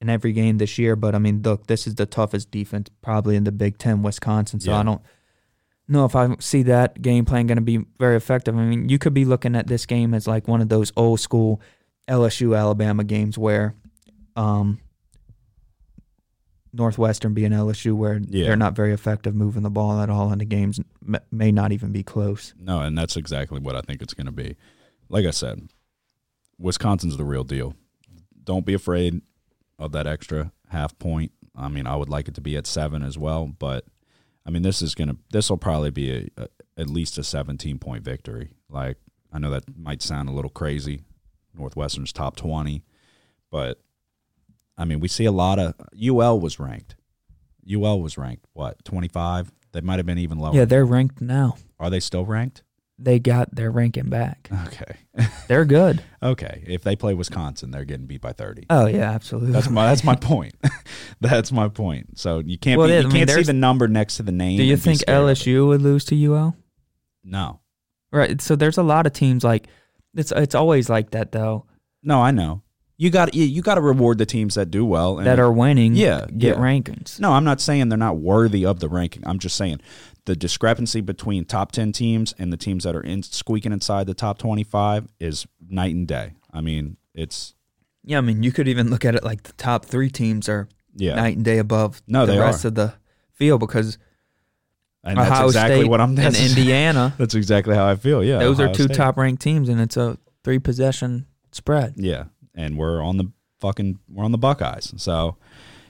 in 0.00 0.08
every 0.08 0.32
game 0.32 0.58
this 0.58 0.78
year. 0.78 0.94
But 0.94 1.16
I 1.16 1.18
mean, 1.18 1.42
look, 1.42 1.66
this 1.66 1.88
is 1.88 1.96
the 1.96 2.06
toughest 2.06 2.52
defense 2.52 2.88
probably 3.02 3.34
in 3.34 3.42
the 3.42 3.50
Big 3.52 3.78
Ten, 3.78 4.02
Wisconsin. 4.02 4.60
So 4.60 4.70
Yeah. 4.70 4.78
I 4.78 4.82
don't, 4.84 5.02
know 5.88 6.04
if 6.04 6.16
I 6.16 6.34
see 6.40 6.62
that 6.64 7.00
game 7.02 7.24
plan 7.24 7.46
going 7.46 7.56
to 7.56 7.62
be 7.62 7.84
very 7.98 8.16
effective. 8.16 8.56
I 8.56 8.64
mean, 8.64 8.88
you 8.88 8.98
could 8.98 9.14
be 9.14 9.24
looking 9.24 9.54
at 9.56 9.66
this 9.66 9.86
game 9.86 10.14
as 10.14 10.26
like 10.26 10.48
one 10.48 10.60
of 10.60 10.68
those 10.68 10.92
old 10.96 11.20
school 11.20 11.60
LSU 12.08 12.56
Alabama 12.58 13.04
games 13.04 13.36
where 13.38 13.74
um, 14.36 14.78
Northwestern 16.72 17.34
being 17.34 17.52
LSU, 17.52 17.92
where 17.94 18.20
Yeah. 18.28 18.46
they're 18.48 18.56
not 18.56 18.74
very 18.74 18.92
effective 18.92 19.34
moving 19.34 19.62
the 19.62 19.70
ball 19.70 20.00
at 20.00 20.10
all, 20.10 20.32
and 20.32 20.40
the 20.40 20.44
games 20.44 20.80
may 21.30 21.52
not 21.52 21.70
even 21.72 21.92
be 21.92 22.02
close. 22.02 22.52
No, 22.58 22.80
and 22.80 22.98
that's 22.98 23.16
exactly 23.16 23.60
what 23.60 23.76
I 23.76 23.80
think 23.80 24.02
it's 24.02 24.14
going 24.14 24.26
to 24.26 24.32
be. 24.32 24.56
Like 25.08 25.24
I 25.24 25.30
said, 25.30 25.68
Wisconsin's 26.58 27.16
the 27.16 27.24
real 27.24 27.44
deal. 27.44 27.74
Don't 28.42 28.66
be 28.66 28.74
afraid 28.74 29.22
of 29.78 29.92
that 29.92 30.06
extra 30.06 30.50
half 30.68 30.98
point. 30.98 31.30
I 31.54 31.68
mean, 31.68 31.86
I 31.86 31.94
would 31.94 32.08
like 32.08 32.26
it 32.26 32.34
to 32.34 32.40
be 32.40 32.56
at 32.56 32.66
seven 32.66 33.02
as 33.04 33.16
well, 33.16 33.46
but 33.58 33.84
I 34.46 34.50
mean, 34.50 34.62
this 34.62 34.82
is 34.82 34.94
gonna 34.94 35.16
this 35.32 35.48
will 35.50 35.56
probably 35.58 35.90
be 35.90 36.30
a, 36.36 36.42
a, 36.42 36.48
at 36.76 36.90
least 36.90 37.18
a 37.18 37.24
seventeen 37.24 37.78
point 37.78 38.04
victory. 38.04 38.50
Like 38.68 38.98
I 39.32 39.38
know 39.38 39.50
that 39.50 39.64
might 39.76 40.02
sound 40.02 40.28
a 40.28 40.32
little 40.32 40.50
crazy. 40.50 41.02
Northwestern's 41.56 42.12
top 42.12 42.36
twenty, 42.36 42.82
but 43.50 43.80
I 44.76 44.84
mean, 44.84 45.00
we 45.00 45.08
see 45.08 45.24
a 45.24 45.32
lot 45.32 45.58
of 45.58 45.74
UL 45.96 46.40
was 46.40 46.58
ranked. 46.58 46.96
UL 47.72 48.00
was 48.00 48.18
ranked 48.18 48.46
what 48.52 48.84
twenty 48.84 49.08
five. 49.08 49.52
They 49.72 49.80
might 49.80 49.98
have 49.98 50.06
been 50.06 50.18
even 50.18 50.38
lower. 50.38 50.54
Yeah, 50.54 50.64
they're 50.64 50.84
ranked 50.84 51.20
now. 51.20 51.56
Are 51.78 51.90
they 51.90 52.00
still 52.00 52.24
ranked? 52.24 52.63
They 52.98 53.18
got 53.18 53.54
their 53.54 53.70
ranking 53.70 54.08
back. 54.08 54.48
Okay. 54.66 54.96
They're 55.48 55.64
good. 55.64 56.02
Okay, 56.22 56.62
if 56.66 56.82
they 56.82 56.96
play 56.96 57.14
Wisconsin, 57.14 57.70
they're 57.70 57.84
getting 57.84 58.06
beat 58.06 58.20
by 58.20 58.32
thirty. 58.32 58.66
Oh 58.70 58.86
yeah, 58.86 59.10
absolutely. 59.10 59.52
That's 59.52 59.68
my 59.68 59.86
that's 59.86 60.04
my 60.04 60.14
point. 60.20 60.54
that's 61.20 61.52
my 61.52 61.68
point. 61.68 62.18
So 62.18 62.38
you 62.38 62.56
can't 62.58 62.78
Well, 62.78 62.88
be, 62.88 62.94
yeah, 62.94 63.00
you 63.00 63.08
I 63.08 63.12
mean, 63.12 63.26
can't 63.26 63.30
see 63.38 63.42
the 63.44 63.52
number 63.52 63.86
next 63.88 64.16
to 64.16 64.22
the 64.22 64.32
name. 64.32 64.56
Do 64.56 64.64
you 64.64 64.76
think 64.76 65.00
scared 65.00 65.22
of 65.22 65.28
it. 65.28 65.38
LSU 65.38 65.68
would 65.68 65.82
lose 65.82 66.04
to 66.06 66.16
UL? 66.32 66.56
No, 67.22 67.60
Right. 68.10 68.40
So 68.40 68.56
there's 68.56 68.78
a 68.78 68.82
lot 68.82 69.06
of 69.06 69.12
teams 69.12 69.44
like 69.44 69.68
it's 70.14 70.32
it's 70.32 70.54
always 70.54 70.88
like 70.88 71.10
that 71.10 71.32
though 71.32 71.66
no, 72.04 72.20
I 72.20 72.30
know. 72.30 72.62
You 72.96 73.10
got 73.10 73.34
you, 73.34 73.44
you 73.44 73.60
got 73.60 73.74
to 73.74 73.80
reward 73.80 74.18
the 74.18 74.26
teams 74.26 74.54
that 74.54 74.70
do 74.70 74.84
well. 74.84 75.18
And 75.18 75.26
that 75.26 75.40
are 75.40 75.50
winning. 75.50 75.96
Yeah, 75.96 76.26
get 76.26 76.56
yeah. 76.56 76.62
rankings. 76.62 77.18
No, 77.18 77.32
I'm 77.32 77.42
not 77.42 77.60
saying 77.60 77.88
they're 77.88 77.98
not 77.98 78.18
worthy 78.18 78.64
of 78.64 78.78
the 78.78 78.88
ranking. 78.88 79.26
I'm 79.26 79.40
just 79.40 79.56
saying 79.56 79.80
the 80.26 80.34
discrepancy 80.36 81.00
between 81.00 81.44
top 81.44 81.70
10 81.72 81.92
teams 81.92 82.34
and 82.38 82.52
the 82.52 82.56
teams 82.56 82.84
that 82.84 82.96
are 82.96 83.00
in 83.02 83.22
squeaking 83.22 83.72
inside 83.72 84.06
the 84.06 84.14
top 84.14 84.38
25 84.38 85.08
is 85.20 85.46
night 85.68 85.94
and 85.94 86.08
day. 86.08 86.32
I 86.52 86.60
mean, 86.62 86.96
it's 87.14 87.54
Yeah, 88.04 88.18
I 88.18 88.20
mean 88.22 88.42
you 88.42 88.50
could 88.52 88.66
even 88.68 88.90
look 88.90 89.04
at 89.04 89.14
it 89.14 89.22
like 89.24 89.42
the 89.42 89.52
top 89.54 89.84
three 89.84 90.08
teams 90.10 90.48
are 90.48 90.68
yeah. 90.94 91.14
night 91.16 91.36
and 91.36 91.44
day 91.44 91.58
above 91.58 92.00
No, 92.06 92.24
the 92.26 92.38
rest 92.38 92.64
are. 92.64 92.68
of 92.68 92.74
the 92.74 92.94
field 93.32 93.60
because 93.60 93.98
and 95.02 95.18
that's 95.18 95.30
Ohio 95.30 95.46
exactly 95.46 95.80
State 95.80 95.90
what 95.90 96.00
I'm 96.00 96.10
and 96.10 96.18
that's- 96.34 96.48
Indiana, 96.56 97.14
That's 97.18 97.34
exactly 97.34 97.74
how 97.74 97.86
I 97.86 97.96
feel. 97.96 98.24
Yeah. 98.24 98.38
those 98.38 98.58
are 98.60 98.72
two 98.72 98.84
State. 98.84 98.96
top 98.96 99.18
ranked 99.18 99.42
teams, 99.42 99.68
and 99.68 99.78
it's 99.80 99.96
a 99.98 100.16
three 100.44 100.58
possession 100.58 101.26
spread. 101.52 101.94
Yeah, 101.96 102.24
and 102.54 102.78
we're 102.78 103.02
on 103.02 103.18
the 103.18 103.30
fucking 103.60 103.98
we're 104.08 104.24
on 104.24 104.32
the 104.32 104.38
Buckeyes. 104.38 104.94
So 104.96 105.36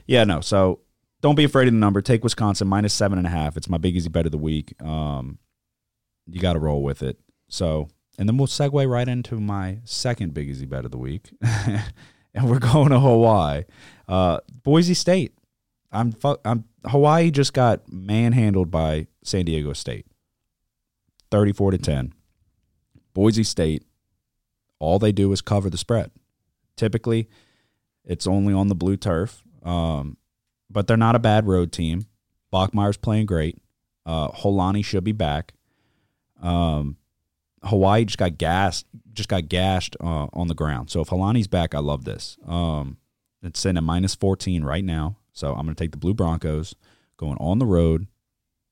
yeah, 0.05 0.25
no. 0.25 0.41
So 0.41 0.79
don't 1.25 1.33
be 1.33 1.43
afraid 1.43 1.67
of 1.67 1.73
the 1.73 1.79
number. 1.79 2.03
Take 2.03 2.23
Wisconsin 2.23 2.67
minus 2.67 2.93
seven 2.93 3.17
and 3.17 3.25
a 3.25 3.31
half. 3.31 3.57
It's 3.57 3.67
my 3.67 3.79
big 3.79 3.95
easy 3.95 4.09
bet 4.09 4.27
of 4.27 4.31
the 4.31 4.37
week. 4.37 4.79
Um, 4.79 5.39
you 6.27 6.39
got 6.39 6.53
to 6.53 6.59
roll 6.59 6.83
with 6.83 7.01
it. 7.01 7.19
So 7.47 7.87
and 8.19 8.29
then 8.29 8.37
we'll 8.37 8.45
segue 8.45 8.87
right 8.87 9.07
into 9.07 9.39
my 9.39 9.79
second 9.85 10.35
big 10.35 10.49
easy 10.49 10.67
bet 10.67 10.85
of 10.85 10.91
the 10.91 10.99
week, 10.99 11.31
and 11.41 12.47
we're 12.47 12.59
going 12.59 12.89
to 12.89 12.99
Hawaii, 12.99 13.63
uh, 14.07 14.37
Boise 14.61 14.93
State. 14.93 15.33
I'm 15.91 16.11
fu- 16.11 16.37
I'm 16.45 16.65
Hawaii 16.85 17.31
just 17.31 17.53
got 17.55 17.91
manhandled 17.91 18.69
by 18.69 19.07
San 19.23 19.45
Diego 19.45 19.73
State, 19.73 20.05
thirty 21.31 21.53
four 21.53 21.71
to 21.71 21.79
ten. 21.79 22.13
Boise 23.15 23.43
State 23.43 23.81
all 24.77 24.99
they 24.99 25.11
do 25.11 25.31
is 25.31 25.41
cover 25.41 25.71
the 25.71 25.77
spread. 25.79 26.11
Typically, 26.77 27.29
it's 28.03 28.27
only 28.27 28.53
on 28.53 28.67
the 28.67 28.75
blue 28.75 28.97
turf, 28.97 29.41
um, 29.63 30.17
but 30.75 30.87
they're 30.87 30.97
not 30.97 31.15
a 31.15 31.19
bad 31.19 31.47
road 31.47 31.71
team. 31.71 32.05
Bachmeier's 32.51 32.97
playing 32.97 33.27
great. 33.27 33.57
Uh, 34.05 34.27
Holani 34.27 34.83
should 34.83 35.05
be 35.05 35.13
back. 35.13 35.53
Um, 36.41 36.97
Hawaii 37.63 38.03
just 38.03 38.17
got 38.17 38.37
gassed, 38.37 38.85
just 39.13 39.29
got 39.29 39.47
gashed 39.47 39.95
uh, 40.01 40.27
on 40.33 40.47
the 40.47 40.53
ground. 40.53 40.91
So 40.91 40.99
if 40.99 41.07
Holani's 41.07 41.47
back, 41.47 41.73
I 41.73 41.79
love 41.79 42.03
this. 42.03 42.37
Um, 42.45 42.97
it's 43.41 43.61
sitting 43.61 43.77
at 43.77 43.83
minus 43.83 44.15
fourteen 44.15 44.65
right 44.65 44.83
now. 44.83 45.15
So 45.31 45.53
I'm 45.53 45.63
going 45.63 45.75
to 45.75 45.81
take 45.83 45.91
the 45.91 45.97
Blue 45.97 46.13
Broncos 46.13 46.75
going 47.15 47.37
on 47.39 47.59
the 47.59 47.65
road, 47.65 48.07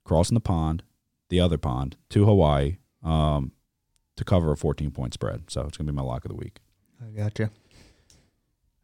crossing 0.04 0.36
the 0.36 0.42
pond, 0.42 0.84
the 1.30 1.40
other 1.40 1.58
pond 1.58 1.96
to 2.10 2.26
Hawaii. 2.26 2.78
Um, 3.02 3.54
to 4.16 4.24
cover 4.24 4.52
a 4.52 4.58
14 4.58 4.92
point 4.92 5.14
spread. 5.14 5.50
So 5.50 5.62
it's 5.62 5.78
going 5.78 5.88
to 5.88 5.92
be 5.92 5.96
my 5.96 6.04
lock 6.04 6.24
of 6.26 6.30
the 6.30 6.36
week. 6.36 6.60
I 7.02 7.10
gotcha. 7.10 7.50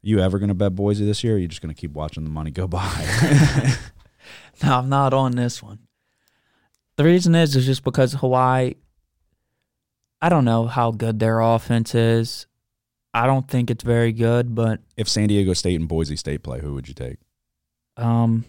You 0.01 0.19
ever 0.19 0.39
going 0.39 0.49
to 0.49 0.55
bet 0.55 0.75
Boise 0.75 1.05
this 1.05 1.23
year? 1.23 1.33
Or 1.33 1.35
are 1.35 1.39
you 1.39 1.47
just 1.47 1.61
going 1.61 1.73
to 1.73 1.79
keep 1.79 1.91
watching 1.91 2.23
the 2.23 2.29
money 2.29 2.51
go 2.51 2.67
by? 2.67 3.75
No, 4.61 4.77
I'm 4.77 4.89
not 4.89 5.13
on 5.13 5.31
this 5.37 5.63
one. 5.63 5.79
The 6.97 7.05
reason 7.05 7.33
is 7.33 7.55
is 7.55 7.65
just 7.65 7.83
because 7.83 8.13
Hawaii. 8.13 8.73
I 10.21 10.27
don't 10.27 10.43
know 10.43 10.67
how 10.67 10.91
good 10.91 11.19
their 11.19 11.39
offense 11.39 11.95
is. 11.95 12.45
I 13.13 13.25
don't 13.25 13.47
think 13.47 13.71
it's 13.71 13.83
very 13.85 14.11
good, 14.11 14.53
but 14.53 14.81
if 14.97 15.07
San 15.07 15.29
Diego 15.29 15.53
State 15.53 15.79
and 15.79 15.87
Boise 15.87 16.17
State 16.17 16.43
play, 16.43 16.59
who 16.59 16.73
would 16.73 16.87
you 16.89 16.93
take? 16.93 17.17
um, 17.95 18.43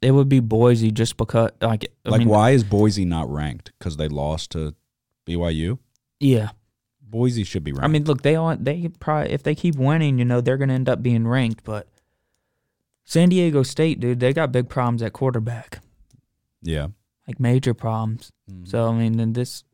it 0.00 0.12
would 0.12 0.28
be 0.28 0.38
Boise 0.38 0.92
just 0.92 1.16
because 1.16 1.50
like 1.60 1.86
I 2.06 2.10
like, 2.10 2.20
mean, 2.20 2.28
why 2.28 2.50
is 2.50 2.62
Boise 2.62 3.04
not 3.04 3.28
ranked? 3.28 3.72
Because 3.78 3.96
they 3.96 4.06
lost 4.08 4.52
to 4.52 4.76
BYU? 5.26 5.78
Yeah, 6.20 6.50
Boise 7.10 7.44
should 7.44 7.64
be 7.64 7.72
ranked. 7.72 7.84
I 7.84 7.88
mean, 7.88 8.04
look, 8.04 8.22
they 8.22 8.36
all 8.36 8.56
they 8.56 8.88
probably 9.00 9.32
if 9.32 9.42
they 9.42 9.54
keep 9.54 9.76
winning, 9.76 10.18
you 10.18 10.24
know, 10.24 10.40
they're 10.40 10.56
gonna 10.56 10.74
end 10.74 10.88
up 10.88 11.02
being 11.02 11.26
ranked. 11.26 11.64
But 11.64 11.88
San 13.04 13.30
Diego 13.30 13.62
State, 13.62 14.00
dude, 14.00 14.20
they 14.20 14.32
got 14.32 14.52
big 14.52 14.68
problems 14.68 15.02
at 15.02 15.12
quarterback, 15.12 15.80
yeah. 16.62 16.88
like 17.26 17.40
major 17.40 17.74
problems. 17.74 18.30
Mhm. 18.50 18.68
So 18.68 18.88
I 18.88 18.92
mean, 18.92 19.16
then 19.16 19.32
this, 19.32 19.64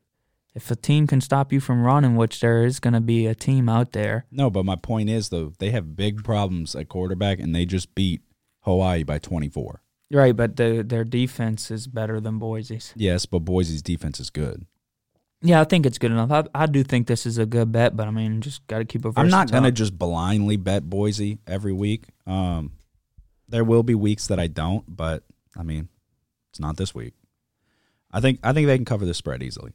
if 0.53 0.71
a 0.71 0.75
team 0.75 1.07
can 1.07 1.19
stop 1.19 1.51
you 1.51 1.59
from 1.59 1.83
running, 1.83 2.15
which 2.15 2.39
there 2.39 2.63
is 2.65 2.79
gonna 2.79 3.01
be 3.01 3.27
a 3.27 3.35
team 3.35 3.67
out 3.67 3.91
there. 3.91 4.25
No, 4.31 4.49
but 4.49 4.65
my 4.65 4.75
point 4.77 5.09
is, 5.09 5.29
though, 5.29 5.51
they 5.59 5.71
have 5.71 5.95
big 5.95 6.23
problems 6.23 6.75
at 6.75 6.87
quarterback, 6.87 7.39
and 7.39 7.53
they 7.53 7.65
just 7.65 7.93
beat 7.95 8.21
Hawaii 8.61 9.03
by 9.03 9.19
24. 9.19 9.81
Right, 10.11 10.35
but 10.35 10.55
the, 10.55 10.83
their 10.85 11.03
defense 11.03 11.71
is 11.71 11.87
better 11.87 12.21
than 12.21 12.37
Boise's. 12.37 12.93
Yes, 12.95 13.25
but 13.25 13.39
Boise's 13.39 13.81
defense 13.81 14.19
is 14.19 14.29
good. 14.29 14.65
Yeah, 15.41 15.61
I 15.61 15.63
think 15.63 15.85
it's 15.85 15.97
good 15.97 16.11
enough. 16.11 16.31
I, 16.31 16.43
I 16.55 16.65
do 16.65 16.83
think 16.83 17.07
this 17.07 17.25
is 17.25 17.37
a 17.37 17.45
good 17.45 17.71
bet, 17.71 17.95
but 17.95 18.07
I 18.07 18.11
mean, 18.11 18.41
just 18.41 18.65
got 18.67 18.79
to 18.79 18.85
keep 18.85 19.05
a. 19.05 19.11
I'm 19.15 19.29
not 19.29 19.51
gonna 19.51 19.71
just 19.71 19.97
blindly 19.97 20.57
bet 20.57 20.89
Boise 20.89 21.39
every 21.45 21.73
week. 21.73 22.05
Um, 22.25 22.71
there 23.47 23.63
will 23.63 23.83
be 23.83 23.95
weeks 23.95 24.27
that 24.27 24.39
I 24.39 24.47
don't, 24.47 24.83
but 24.87 25.23
I 25.55 25.63
mean, 25.63 25.89
it's 26.49 26.59
not 26.59 26.77
this 26.77 26.95
week. 26.95 27.13
I 28.11 28.21
think 28.21 28.39
I 28.43 28.53
think 28.53 28.67
they 28.67 28.77
can 28.77 28.85
cover 28.85 29.05
the 29.05 29.13
spread 29.13 29.43
easily. 29.43 29.73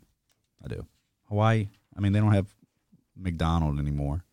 I 0.65 0.69
do. 0.69 0.87
Hawaii. 1.29 1.69
I 1.97 2.01
mean, 2.01 2.13
they 2.13 2.21
don't 2.21 2.33
have 2.33 2.53
McDonald 3.17 3.79
anymore. 3.79 4.25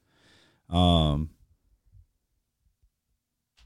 Um. 0.70 1.30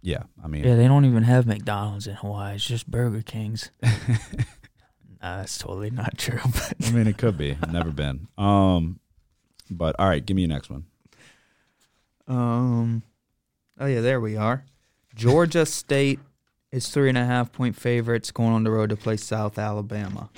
Yeah, 0.04 0.24
I 0.44 0.48
mean, 0.48 0.64
Yeah, 0.64 0.76
they 0.76 0.88
don't 0.88 1.06
even 1.06 1.24
have 1.24 1.46
McDonald's 1.46 2.08
in 2.08 2.16
Hawaii. 2.16 2.56
It's 2.56 2.66
just 2.66 2.90
Burger 2.90 3.22
Kings. 3.22 3.70
nah, 5.22 5.38
that's 5.38 5.58
totally 5.58 5.90
not 5.90 6.18
true. 6.18 6.40
But 6.54 6.76
I 6.88 6.92
mean, 6.92 7.08
it 7.08 7.18
could 7.18 7.38
be. 7.38 7.58
Never 7.72 7.92
been. 7.92 8.28
Um, 8.38 9.00
but 9.70 9.96
all 10.00 10.08
right, 10.08 10.26
give 10.26 10.36
me 10.36 10.44
your 10.44 10.50
next 10.50 10.70
one. 10.70 10.86
Um, 12.28 13.04
oh 13.80 13.86
yeah, 13.86 14.02
there 14.02 14.20
we 14.22 14.38
are. 14.38 14.64
Georgia 15.16 15.66
State 15.66 16.20
is 16.72 16.88
three 16.88 17.10
and 17.10 17.18
a 17.18 17.26
half 17.26 17.52
point 17.52 17.76
favorites 17.76 18.32
going 18.32 18.54
on 18.54 18.64
the 18.64 18.72
road 18.72 18.90
to 18.90 18.96
play 18.96 19.18
South 19.18 19.58
Alabama. 19.58 20.30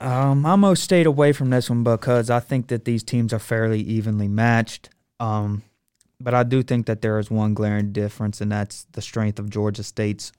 Um, 0.00 0.46
I 0.46 0.50
almost 0.50 0.82
stayed 0.82 1.06
away 1.06 1.32
from 1.32 1.50
this 1.50 1.68
one 1.68 1.84
because 1.84 2.30
I 2.30 2.40
think 2.40 2.68
that 2.68 2.86
these 2.86 3.02
teams 3.02 3.32
are 3.32 3.38
fairly 3.38 3.80
evenly 3.80 4.28
matched. 4.28 4.88
Um, 5.18 5.62
but 6.18 6.32
I 6.32 6.42
do 6.42 6.62
think 6.62 6.86
that 6.86 7.02
there 7.02 7.18
is 7.18 7.30
one 7.30 7.54
glaring 7.54 7.92
difference, 7.92 8.40
and 8.40 8.50
that's 8.50 8.86
the 8.92 9.02
strength 9.02 9.38
of 9.38 9.50
Georgia 9.50 9.82
State's 9.82 10.32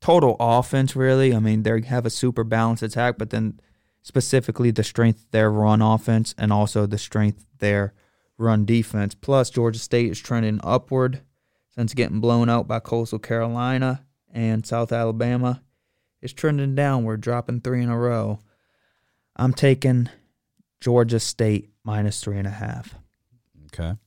total 0.00 0.36
offense. 0.40 0.96
Really, 0.96 1.34
I 1.34 1.38
mean, 1.38 1.62
they 1.62 1.80
have 1.82 2.06
a 2.06 2.10
super 2.10 2.44
balanced 2.44 2.82
attack, 2.82 3.18
but 3.18 3.30
then 3.30 3.60
specifically 4.02 4.70
the 4.70 4.84
strength 4.84 5.26
their 5.30 5.50
run 5.50 5.82
offense 5.82 6.34
and 6.38 6.52
also 6.52 6.86
the 6.86 6.98
strength 6.98 7.44
their 7.58 7.94
run 8.38 8.64
defense. 8.64 9.14
Plus, 9.14 9.50
Georgia 9.50 9.78
State 9.78 10.10
is 10.10 10.20
trending 10.20 10.60
upward 10.62 11.20
since 11.74 11.94
getting 11.94 12.20
blown 12.20 12.48
out 12.48 12.68
by 12.68 12.80
Coastal 12.80 13.18
Carolina 13.18 14.04
and 14.32 14.66
South 14.66 14.92
Alabama. 14.92 15.62
It's 16.22 16.32
trending 16.32 16.74
downward, 16.74 17.20
dropping 17.20 17.60
three 17.60 17.82
in 17.82 17.90
a 17.90 17.98
row. 17.98 18.38
I'm 19.36 19.52
taking 19.52 20.08
Georgia 20.80 21.20
State 21.20 21.70
minus 21.84 22.22
three 22.22 22.38
and 22.38 22.46
a 22.46 22.50
half. 22.50 22.94
Okay. 23.66 23.98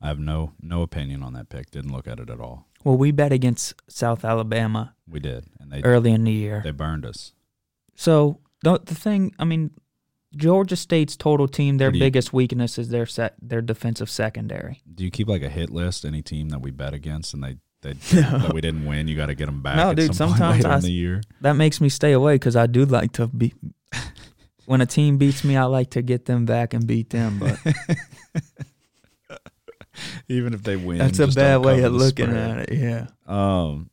I 0.00 0.06
have 0.06 0.20
no 0.20 0.52
no 0.60 0.82
opinion 0.82 1.22
on 1.22 1.32
that 1.32 1.48
pick. 1.48 1.70
Didn't 1.70 1.92
look 1.92 2.06
at 2.06 2.20
it 2.20 2.30
at 2.30 2.40
all. 2.40 2.67
Well, 2.84 2.96
we 2.96 3.10
bet 3.10 3.32
against 3.32 3.74
South 3.88 4.24
Alabama 4.24 4.94
We 5.08 5.20
did, 5.20 5.44
and 5.60 5.70
they 5.72 5.82
early 5.82 6.12
in 6.12 6.24
the 6.24 6.32
year. 6.32 6.60
they 6.64 6.70
burned 6.70 7.04
us. 7.04 7.32
So 7.96 8.40
the 8.62 8.78
the 8.84 8.94
thing, 8.94 9.34
I 9.38 9.44
mean, 9.44 9.70
Georgia 10.36 10.76
State's 10.76 11.16
total 11.16 11.48
team, 11.48 11.78
their 11.78 11.92
you- 11.92 11.98
biggest 12.00 12.32
weakness 12.32 12.78
is 12.78 12.88
their 12.90 13.06
set, 13.06 13.34
their 13.42 13.60
defensive 13.62 14.08
secondary. 14.10 14.82
Do 14.94 15.04
you 15.04 15.10
keep 15.10 15.28
like 15.28 15.42
a 15.42 15.48
hit 15.48 15.70
list? 15.70 16.04
Any 16.04 16.22
team 16.22 16.50
that 16.50 16.60
we 16.60 16.70
bet 16.70 16.94
against 16.94 17.34
and 17.34 17.42
they 17.42 17.56
they 17.82 17.92
that 18.20 18.52
we 18.52 18.60
didn't 18.60 18.86
win, 18.86 19.08
you 19.08 19.16
got 19.16 19.26
to 19.26 19.34
get 19.34 19.46
them 19.46 19.62
back. 19.62 19.76
No, 19.76 19.90
at 19.90 19.96
dude, 19.96 20.14
some 20.14 20.28
point 20.28 20.38
sometimes 20.38 20.64
later 20.64 20.72
I 20.74 20.76
in 20.76 20.82
the 20.82 20.92
year. 20.92 21.20
That 21.40 21.54
makes 21.54 21.80
me 21.80 21.88
stay 21.88 22.12
away 22.12 22.34
because 22.34 22.56
I 22.56 22.66
do 22.66 22.84
like 22.84 23.12
to 23.12 23.26
be. 23.26 23.54
when 24.66 24.80
a 24.80 24.86
team 24.86 25.16
beats 25.16 25.44
me, 25.44 25.56
I 25.56 25.64
like 25.64 25.90
to 25.90 26.02
get 26.02 26.26
them 26.26 26.44
back 26.44 26.74
and 26.74 26.86
beat 26.86 27.10
them. 27.10 27.38
But 27.38 27.58
Even 30.28 30.54
if 30.54 30.62
they 30.62 30.76
win, 30.76 30.98
that's 30.98 31.18
a 31.18 31.28
bad 31.28 31.58
way 31.64 31.82
of 31.82 31.92
looking 31.92 32.26
spread. 32.26 32.58
at 32.60 32.68
it. 32.70 32.78
Yeah. 32.78 33.06
Um, 33.26 33.90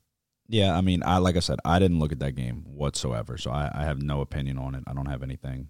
yeah, 0.47 0.76
I 0.78 0.82
mean, 0.82 1.01
I 1.03 1.18
like 1.18 1.36
I 1.36 1.39
said, 1.39 1.60
I 1.66 1.80
didn't 1.80 1.99
look 1.99 2.12
at 2.12 2.20
that 2.20 2.34
game 2.34 2.64
whatsoever, 2.68 3.38
so 3.38 3.51
I, 3.51 3.72
I 3.74 3.84
have 3.84 4.01
no 4.01 4.22
opinion 4.22 4.58
on 4.58 4.76
it. 4.76 4.84
I 4.86 4.93
don't 4.93 5.08
have 5.08 5.24
anything 5.24 5.70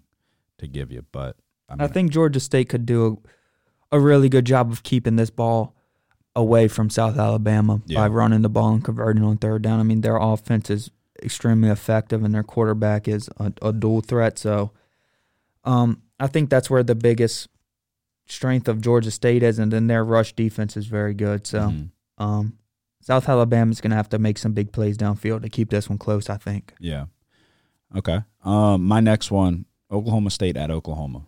to 0.58 0.66
give 0.66 0.92
you, 0.92 1.04
but 1.12 1.36
I, 1.68 1.74
mean, 1.74 1.80
I 1.82 1.86
think 1.88 2.12
Georgia 2.12 2.40
State 2.40 2.68
could 2.68 2.84
do 2.86 3.22
a, 3.90 3.96
a 3.96 4.00
really 4.00 4.28
good 4.28 4.44
job 4.44 4.70
of 4.70 4.82
keeping 4.82 5.16
this 5.16 5.30
ball 5.30 5.74
away 6.34 6.68
from 6.68 6.90
South 6.90 7.16
Alabama 7.18 7.80
Yeah. 7.86 8.00
by 8.00 8.08
running 8.08 8.42
the 8.42 8.50
ball 8.50 8.74
and 8.74 8.84
converting 8.84 9.22
on 9.24 9.38
third 9.38 9.62
down. 9.62 9.80
I 9.80 9.82
mean, 9.82 10.02
their 10.02 10.16
offense 10.16 10.68
is 10.68 10.90
extremely 11.22 11.70
effective, 11.70 12.22
and 12.22 12.34
their 12.34 12.42
quarterback 12.42 13.08
is 13.08 13.30
a, 13.38 13.52
a 13.62 13.72
dual 13.72 14.02
threat. 14.02 14.38
So, 14.38 14.72
um, 15.64 16.02
I 16.20 16.26
think 16.26 16.50
that's 16.50 16.68
where 16.68 16.82
the 16.82 16.94
biggest 16.94 17.48
strength 18.26 18.68
of 18.68 18.80
Georgia 18.80 19.10
State 19.10 19.42
is, 19.42 19.58
and 19.58 19.72
then 19.72 19.86
their 19.86 20.04
rush 20.04 20.32
defense 20.34 20.76
is 20.76 20.86
very 20.86 21.14
good. 21.14 21.46
So, 21.46 21.60
mhm, 21.60 21.90
um, 22.18 22.58
South 23.00 23.28
Alabama's 23.28 23.80
going 23.80 23.90
to 23.90 23.96
have 23.96 24.08
to 24.10 24.18
make 24.18 24.36
some 24.38 24.52
big 24.52 24.72
plays 24.72 24.98
downfield 24.98 25.42
to 25.42 25.48
keep 25.48 25.70
this 25.70 25.88
one 25.88 25.98
close. 25.98 26.28
I 26.28 26.36
think. 26.36 26.74
yeah, 26.80 27.06
okay. 27.96 28.20
Um, 28.44 28.84
my 28.84 29.00
next 29.00 29.30
one, 29.30 29.66
Oklahoma 29.90 30.30
State 30.30 30.56
at 30.56 30.70
Oklahoma. 30.70 31.26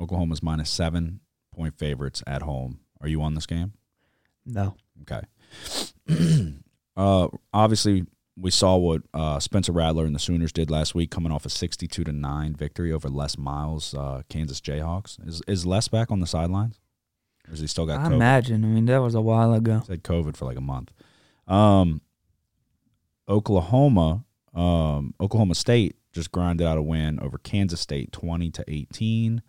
Oklahoma's 0.00 0.42
minus 0.42 0.70
seven 0.70 1.20
point 1.54 1.78
favorites 1.78 2.22
at 2.26 2.42
home. 2.42 2.80
Are 3.00 3.08
you 3.08 3.22
on 3.22 3.34
this 3.34 3.46
game? 3.46 3.72
No. 4.44 4.74
Okay. 5.02 5.22
uh, 6.96 7.28
obviously, 7.52 8.04
we 8.36 8.50
saw 8.50 8.76
what 8.76 9.02
uh, 9.12 9.38
Spencer 9.38 9.72
Rattler 9.72 10.04
and 10.04 10.14
the 10.14 10.18
Sooners 10.18 10.52
did 10.52 10.70
last 10.70 10.94
week, 10.94 11.10
coming 11.10 11.32
off 11.32 11.46
a 11.46 11.50
sixty-two 11.50 12.04
to 12.04 12.12
nine 12.12 12.54
victory 12.54 12.92
over 12.92 13.08
Les 13.08 13.38
Miles, 13.38 13.94
uh, 13.94 14.22
Kansas 14.28 14.60
Jayhawks. 14.60 15.24
Is 15.26 15.42
is 15.46 15.64
Les 15.64 15.88
back 15.88 16.10
on 16.10 16.20
the 16.20 16.26
sidelines, 16.26 16.80
or 17.46 17.50
has 17.50 17.60
he 17.60 17.66
still 17.66 17.86
got 17.86 18.00
I 18.00 18.08
COVID? 18.08 18.14
imagine. 18.14 18.64
I 18.64 18.68
mean, 18.68 18.86
that 18.86 18.98
was 18.98 19.14
a 19.14 19.20
while 19.20 19.54
ago. 19.54 19.78
He's 19.78 19.88
had 19.88 20.02
COVID 20.02 20.36
for 20.36 20.46
like 20.46 20.56
a 20.56 20.60
month. 20.60 20.92
Um, 21.46 22.00
Oklahoma, 23.28 24.24
um, 24.54 25.14
Oklahoma 25.20 25.54
State 25.54 25.96
just 26.12 26.32
grinded 26.32 26.66
out 26.66 26.78
a 26.78 26.82
win 26.82 27.20
over 27.20 27.38
Kansas 27.38 27.80
State, 27.80 28.12
twenty 28.12 28.50
to 28.50 28.64
eighteen. 28.68 29.42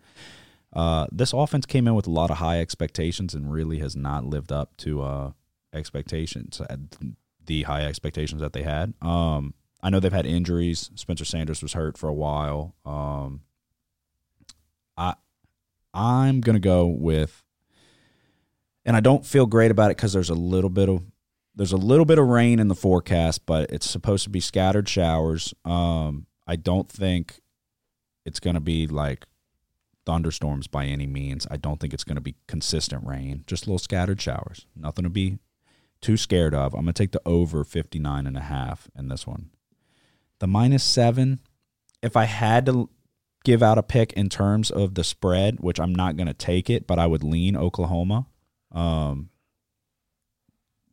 Uh, 0.72 1.06
this 1.10 1.32
offense 1.32 1.64
came 1.64 1.88
in 1.88 1.94
with 1.94 2.06
a 2.06 2.10
lot 2.10 2.30
of 2.30 2.36
high 2.36 2.60
expectations 2.60 3.34
and 3.34 3.50
really 3.50 3.78
has 3.78 3.96
not 3.96 4.24
lived 4.26 4.52
up 4.52 4.76
to 4.76 5.00
uh, 5.00 5.30
expectations, 5.72 6.60
uh, 6.60 6.76
the 7.46 7.62
high 7.64 7.84
expectations 7.84 8.40
that 8.40 8.52
they 8.52 8.62
had. 8.62 8.94
Um, 9.02 9.54
I 9.82 9.90
know 9.90 10.00
they've 10.00 10.12
had 10.12 10.26
injuries. 10.26 10.90
Spencer 10.94 11.24
Sanders 11.24 11.62
was 11.62 11.72
hurt 11.72 11.96
for 11.98 12.08
a 12.08 12.14
while. 12.14 12.74
Um, 12.84 13.42
I 14.96 15.14
I'm 15.94 16.40
gonna 16.40 16.58
go 16.58 16.86
with 16.86 17.42
and 18.84 18.96
I 18.96 19.00
don't 19.00 19.26
feel 19.26 19.46
great 19.46 19.70
about 19.70 19.90
it 19.90 19.96
because 19.96 20.12
there's 20.12 20.30
a 20.30 20.34
little 20.34 20.70
bit 20.70 20.88
of 20.88 21.02
there's 21.56 21.72
a 21.72 21.76
little 21.76 22.04
bit 22.04 22.18
of 22.18 22.28
rain 22.28 22.58
in 22.58 22.68
the 22.68 22.74
forecast, 22.74 23.46
but 23.46 23.70
it's 23.70 23.88
supposed 23.88 24.24
to 24.24 24.30
be 24.30 24.40
scattered 24.40 24.88
showers. 24.88 25.54
Um, 25.64 26.26
I 26.46 26.56
don't 26.56 26.88
think 26.88 27.40
it's 28.26 28.38
to 28.40 28.60
be 28.60 28.86
like 28.86 29.24
thunderstorms 30.04 30.66
by 30.66 30.84
any 30.84 31.06
means. 31.06 31.46
I 31.50 31.56
don't 31.56 31.80
think 31.80 31.94
it's 31.94 32.04
going 32.04 32.16
to 32.16 32.22
be 32.22 32.36
consistent 32.46 33.06
rain, 33.06 33.42
just 33.46 33.66
little 33.66 33.78
scattered 33.78 34.20
showers. 34.20 34.66
Nothing 34.76 35.04
to 35.04 35.10
be 35.10 35.38
too 36.06 36.16
scared 36.16 36.54
of. 36.54 36.72
I'm 36.72 36.82
going 36.82 36.94
to 36.94 37.02
take 37.02 37.10
the 37.10 37.20
over 37.26 37.64
59 37.64 38.28
and 38.28 38.36
a 38.36 38.42
half 38.42 38.88
in 38.96 39.08
this 39.08 39.26
one. 39.26 39.50
The 40.38 40.46
minus 40.46 40.84
7, 40.84 41.40
if 42.00 42.16
I 42.16 42.26
had 42.26 42.64
to 42.66 42.88
give 43.42 43.60
out 43.60 43.76
a 43.76 43.82
pick 43.82 44.12
in 44.12 44.28
terms 44.28 44.70
of 44.70 44.94
the 44.94 45.02
spread, 45.02 45.58
which 45.58 45.80
I'm 45.80 45.92
not 45.92 46.16
going 46.16 46.28
to 46.28 46.34
take 46.34 46.70
it, 46.70 46.86
but 46.86 47.00
I 47.00 47.08
would 47.08 47.24
lean 47.24 47.56
Oklahoma. 47.56 48.28
Um, 48.70 49.30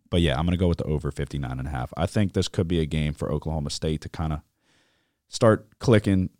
but 0.09 0.22
yeah, 0.22 0.36
I'm 0.36 0.45
going 0.45 0.57
to 0.57 0.59
go 0.59 0.68
with 0.68 0.80
the 0.80 0.86
over 0.86 1.11
59 1.11 1.59
and 1.59 1.68
a 1.68 1.72
half. 1.72 1.93
I 1.95 2.07
think 2.07 2.34
this 2.34 2.47
could 2.47 2.68
be 2.68 2.80
a 2.80 2.88
game 2.88 3.14
for 3.14 3.32
Oklahoma 3.32 3.70
State 3.70 4.01
to 4.01 4.09
kind 4.09 4.34
of 4.34 4.41
start 5.28 5.78
clicking 5.78 6.32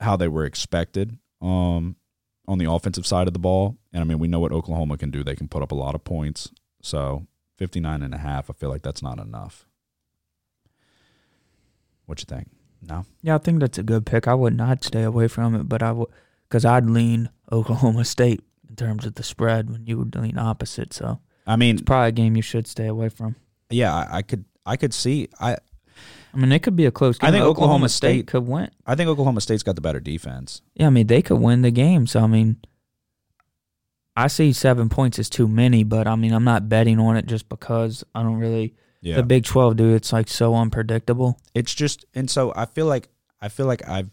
how 0.00 0.16
they 0.16 0.26
were 0.26 0.44
expected 0.44 1.18
um, 1.40 1.94
on 2.48 2.58
the 2.58 2.68
offensive 2.68 3.06
side 3.06 3.28
of 3.28 3.32
the 3.32 3.38
ball. 3.38 3.78
And 3.92 4.00
I 4.00 4.04
mean, 4.04 4.18
we 4.18 4.26
know 4.26 4.40
what 4.40 4.52
Oklahoma 4.52 4.98
can 4.98 5.12
do. 5.12 5.22
They 5.22 5.36
can 5.36 5.46
put 5.46 5.62
up 5.62 5.70
a 5.70 5.76
lot 5.76 5.94
of 5.94 6.02
points. 6.02 6.50
So 6.82 7.28
59 7.58 8.02
and 8.02 8.14
a 8.14 8.18
half, 8.18 8.48
I 8.48 8.54
feel 8.54 8.70
like 8.70 8.82
that's 8.82 9.02
not 9.02 9.18
enough. 9.18 9.66
What 12.06 12.20
you 12.20 12.24
think? 12.24 12.48
No? 12.82 13.04
Yeah, 13.22 13.34
I 13.34 13.38
think 13.38 13.60
that's 13.60 13.78
a 13.78 13.82
good 13.82 14.06
pick. 14.06 14.26
I 14.28 14.34
would 14.34 14.56
not 14.56 14.84
stay 14.84 15.02
away 15.02 15.28
from 15.28 15.54
it, 15.54 15.68
but 15.68 15.82
I 15.82 15.92
would 15.92 16.08
because 16.48 16.64
I'd 16.64 16.86
lean 16.88 17.28
Oklahoma 17.52 18.04
State 18.04 18.42
in 18.68 18.76
terms 18.76 19.04
of 19.04 19.14
the 19.16 19.22
spread 19.22 19.68
when 19.70 19.86
you 19.86 19.98
would 19.98 20.14
lean 20.16 20.38
opposite. 20.38 20.94
So 20.94 21.20
I 21.46 21.56
mean, 21.56 21.74
it's 21.76 21.82
probably 21.84 22.08
a 22.08 22.12
game 22.12 22.36
you 22.36 22.42
should 22.42 22.66
stay 22.66 22.86
away 22.86 23.08
from. 23.08 23.36
yeah, 23.70 23.94
I, 23.94 24.18
I 24.18 24.22
could 24.22 24.44
I 24.64 24.76
could 24.76 24.94
see 24.94 25.28
I 25.40 25.56
I 26.32 26.36
mean, 26.36 26.52
it 26.52 26.62
could 26.62 26.76
be 26.76 26.84
a 26.86 26.90
close 26.92 27.18
game. 27.18 27.28
I 27.28 27.32
think 27.32 27.44
Oklahoma 27.44 27.88
State, 27.88 28.08
State- 28.18 28.26
could 28.28 28.46
win. 28.46 28.70
I 28.86 28.94
think 28.94 29.08
Oklahoma 29.08 29.40
State's 29.40 29.62
got 29.64 29.74
the 29.74 29.80
better 29.80 29.98
defense. 30.00 30.62
Yeah, 30.74 30.86
I 30.86 30.90
mean 30.90 31.08
they 31.08 31.20
could 31.22 31.40
win 31.40 31.62
the 31.62 31.70
game. 31.72 32.06
So 32.06 32.20
I 32.20 32.26
mean, 32.28 32.58
I 34.18 34.26
see 34.26 34.52
seven 34.52 34.88
points 34.88 35.18
as 35.18 35.30
too 35.30 35.46
many, 35.46 35.84
but 35.84 36.06
I 36.06 36.16
mean 36.16 36.32
I'm 36.32 36.44
not 36.44 36.68
betting 36.68 36.98
on 36.98 37.16
it 37.16 37.26
just 37.26 37.48
because 37.48 38.04
I 38.14 38.22
don't 38.22 38.38
really. 38.38 38.74
Yeah. 39.00 39.14
The 39.16 39.22
Big 39.22 39.44
Twelve, 39.44 39.76
dude, 39.76 39.94
it's 39.94 40.12
like 40.12 40.28
so 40.28 40.56
unpredictable. 40.56 41.38
it's 41.54 41.72
just 41.72 42.04
and 42.14 42.28
so 42.28 42.52
I 42.56 42.66
feel 42.66 42.86
like 42.86 43.08
I 43.40 43.48
feel 43.48 43.66
like 43.66 43.88
I've 43.88 44.10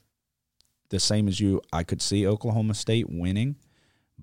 the 0.89 0.99
same 0.99 1.27
as 1.27 1.39
you. 1.39 1.61
I 1.73 1.83
could 1.83 2.01
see 2.01 2.27
Oklahoma 2.27 2.75
State 2.75 3.07
winning, 3.09 3.55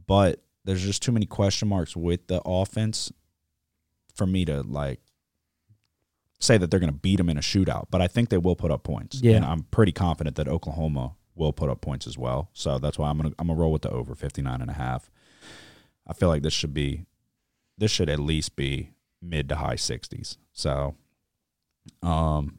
but 0.07 0.41
there's 0.64 0.85
just 0.85 1.03
too 1.03 1.11
many 1.11 1.26
question 1.26 1.66
marks 1.68 1.97
with 1.97 2.28
the 2.28 2.41
offense 2.47 3.12
for 4.14 4.26
me 4.26 4.45
to 4.45 4.62
like 4.62 5.01
say 6.39 6.59
that 6.59 6.70
they're 6.70 6.80
going 6.80 6.93
to 6.93 6.99
beat 6.99 7.16
them 7.16 7.28
in 7.28 7.37
a 7.39 7.41
shootout. 7.41 7.87
But 7.91 8.01
I 8.01 8.07
think 8.07 8.28
they 8.28 8.39
will 8.39 8.57
put 8.57 8.70
up 8.70 8.85
points. 8.85 9.20
Yeah. 9.20 9.37
and 9.37 9.45
I'm 9.45 9.64
pretty 9.64 9.93
confident 9.93 10.37
that 10.37 10.49
Oklahoma 10.49 11.14
will 11.35 11.53
put 11.53 11.68
up 11.70 11.80
points 11.80 12.07
as 12.07 12.16
well. 12.16 12.51
So 12.53 12.78
that's 12.78 12.99
why 12.99 13.11
I'm 13.11 13.16
gonna 13.16 13.33
I'm 13.39 13.49
gonna 13.49 13.59
roll 13.59 13.72
with 13.72 13.83
the 13.83 13.91
over 13.91 14.14
59 14.14 14.61
and 14.61 14.70
a 14.70 14.74
half. 14.74 15.11
I 16.07 16.13
feel 16.13 16.29
like 16.29 16.43
this 16.43 16.53
should 16.53 16.75
be 16.75 17.07
this 17.79 17.91
should 17.91 18.09
at 18.09 18.19
least 18.19 18.57
be 18.57 18.91
mid 19.21 19.49
to 19.49 19.57
high 19.57 19.77
60s. 19.77 20.37
So, 20.53 20.95
um, 22.03 22.59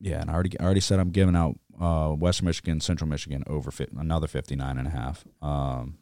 yeah, 0.00 0.20
and 0.20 0.30
I 0.30 0.34
already 0.34 0.58
I 0.60 0.64
already 0.64 0.80
said 0.80 0.98
I'm 0.98 1.10
giving 1.10 1.36
out 1.36 1.58
uh, 1.80 2.10
Western 2.10 2.46
Michigan, 2.46 2.80
Central 2.80 3.08
Michigan 3.08 3.44
over 3.46 3.70
fi- 3.70 3.88
another 3.96 4.26
59 4.26 4.78
and 4.78 4.86
a 4.86 4.90
half. 4.90 5.24
Um, 5.42 5.98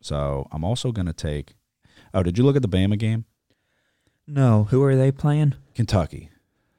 so 0.00 0.46
I'm 0.52 0.64
also 0.64 0.92
going 0.92 1.06
to 1.06 1.12
take. 1.12 1.54
Oh, 2.12 2.22
did 2.22 2.36
you 2.38 2.44
look 2.44 2.56
at 2.56 2.62
the 2.62 2.68
Bama 2.68 2.98
game? 2.98 3.24
No, 4.26 4.64
who 4.64 4.82
are 4.84 4.96
they 4.96 5.12
playing? 5.12 5.54
Kentucky, 5.74 6.30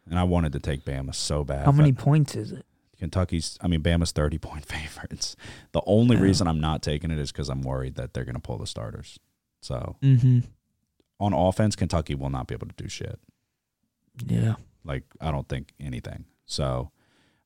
and 0.09 0.17
I 0.17 0.23
wanted 0.23 0.53
to 0.53 0.59
take 0.59 0.83
Bama 0.83 1.13
so 1.13 1.43
bad. 1.43 1.65
How 1.65 1.71
many 1.71 1.93
points 1.93 2.35
is 2.35 2.51
it? 2.51 2.65
Kentucky's? 3.05 3.57
I 3.61 3.67
mean, 3.67 3.81
Bama's 3.81 4.11
30 4.11 4.37
point 4.39 4.65
favorites. 4.75 5.35
The 5.73 5.81
only 5.85 6.15
reason 6.15 6.47
I'm 6.47 6.59
not 6.59 6.81
taking 6.81 7.11
it 7.11 7.19
is 7.19 7.31
because 7.31 7.49
I'm 7.49 7.61
worried 7.61 7.95
that 7.95 8.13
they're 8.13 8.25
going 8.25 8.35
to 8.35 8.41
pull 8.41 8.57
the 8.57 8.67
starters. 8.67 9.19
So 9.61 9.95
Mm-hmm. 10.01 10.39
on 11.19 11.33
offense, 11.33 11.75
Kentucky 11.75 12.15
will 12.15 12.29
not 12.29 12.47
be 12.47 12.55
able 12.55 12.67
to 12.67 12.75
do 12.83 12.89
shit. 12.89 13.19
Yeah. 14.25 14.55
Like 14.83 15.03
I 15.21 15.31
don't 15.31 15.47
think 15.47 15.73
anything. 15.79 16.25
So 16.45 16.91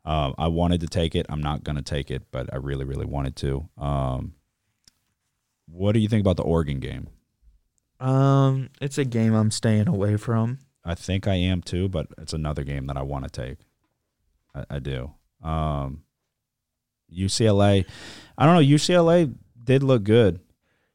uh, 0.06 0.32
I 0.38 0.48
wanted 0.48 0.80
to 0.82 0.88
take 0.88 1.14
it. 1.16 1.26
I'm 1.30 1.42
not 1.42 1.64
going 1.64 1.76
to 1.76 1.82
take 1.82 2.10
it, 2.12 2.24
but 2.32 2.52
I 2.54 2.58
really, 2.58 2.86
really 2.86 3.06
wanted 3.06 3.36
to. 3.38 3.70
Um, 3.78 4.34
what 5.68 5.92
do 5.92 6.00
you 6.00 6.08
think 6.08 6.22
about 6.22 6.38
the 6.38 6.44
Oregon 6.44 6.80
game? 6.80 7.08
Um, 8.00 8.70
it's 8.82 8.98
a 8.98 9.06
game 9.06 9.34
I'm 9.34 9.52
staying 9.52 9.88
away 9.88 10.16
from. 10.18 10.60
I 10.86 10.96
think 10.96 11.28
I 11.28 11.36
am 11.36 11.62
too, 11.62 11.90
but 11.90 12.08
it's 12.18 12.34
another 12.34 12.64
game 12.64 12.88
that 12.88 12.98
I 12.98 13.02
want 13.02 13.26
to 13.26 13.30
take. 13.30 13.58
I, 14.56 14.66
I 14.76 14.80
do. 14.80 15.12
Um, 15.44 16.04
UCLA, 17.14 17.86
I 18.38 18.46
don't 18.46 18.56
know. 18.56 18.62
UCLA 18.76 19.34
did 19.64 19.84
look 19.84 20.04
good. 20.04 20.40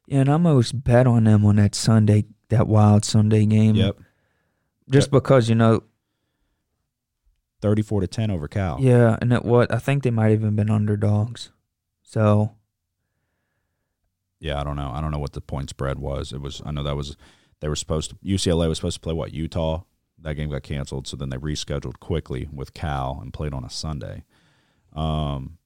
Yeah, 0.07 0.21
and 0.21 0.29
I'm 0.29 0.45
always 0.45 0.71
bet 0.71 1.07
on 1.07 1.23
them 1.23 1.45
on 1.45 1.55
that 1.55 1.73
Sunday, 1.75 2.25
that 2.49 2.67
wild 2.67 3.03
Sunday 3.05 3.45
game. 3.45 3.75
Yep, 3.75 3.97
Just 4.89 5.09
because 5.11 5.49
you 5.49 5.55
know, 5.55 5.81
thirty-four 7.61 8.01
to 8.01 8.07
ten 8.07 8.29
over 8.31 8.47
Cal. 8.47 8.77
yeah, 8.79 9.17
and 9.21 9.33
it 9.33 9.43
what 9.43 9.73
I 9.73 9.79
think 9.79 10.03
they 10.03 10.11
might 10.11 10.29
have 10.31 10.41
even 10.41 10.55
been 10.55 10.69
underdogs. 10.69 11.51
So 12.03 12.51
Yeah, 14.39 14.59
I 14.59 14.63
don't 14.63 14.75
know. 14.75 14.91
I 14.93 15.01
don't 15.01 15.11
know 15.11 15.19
what 15.19 15.33
the 15.33 15.41
point 15.41 15.69
spread 15.69 15.99
was. 15.99 16.31
It 16.31 16.41
was. 16.41 16.61
I 16.65 16.71
know 16.71 16.83
that 16.83 16.95
was 16.95 17.17
They 17.61 17.67
were 17.67 17.75
supposed 17.75 18.11
to 18.11 18.15
UCLA 18.17 18.69
was 18.69 18.77
supposed 18.77 18.97
to 18.97 19.01
play 19.01 19.13
what 19.13 19.33
Utah. 19.33 19.83
That 20.19 20.35
game 20.35 20.49
got 20.49 20.63
canceled, 20.63 21.07
so 21.07 21.17
then 21.17 21.29
they 21.29 21.37
rescheduled 21.37 21.99
quickly 21.99 22.47
with 22.51 22.73
Cal 22.73 23.19
and 23.21 23.33
played 23.33 23.53
on 23.53 23.63
a 23.65 23.69
Sunday. 23.69 24.23
Um, 24.95 25.57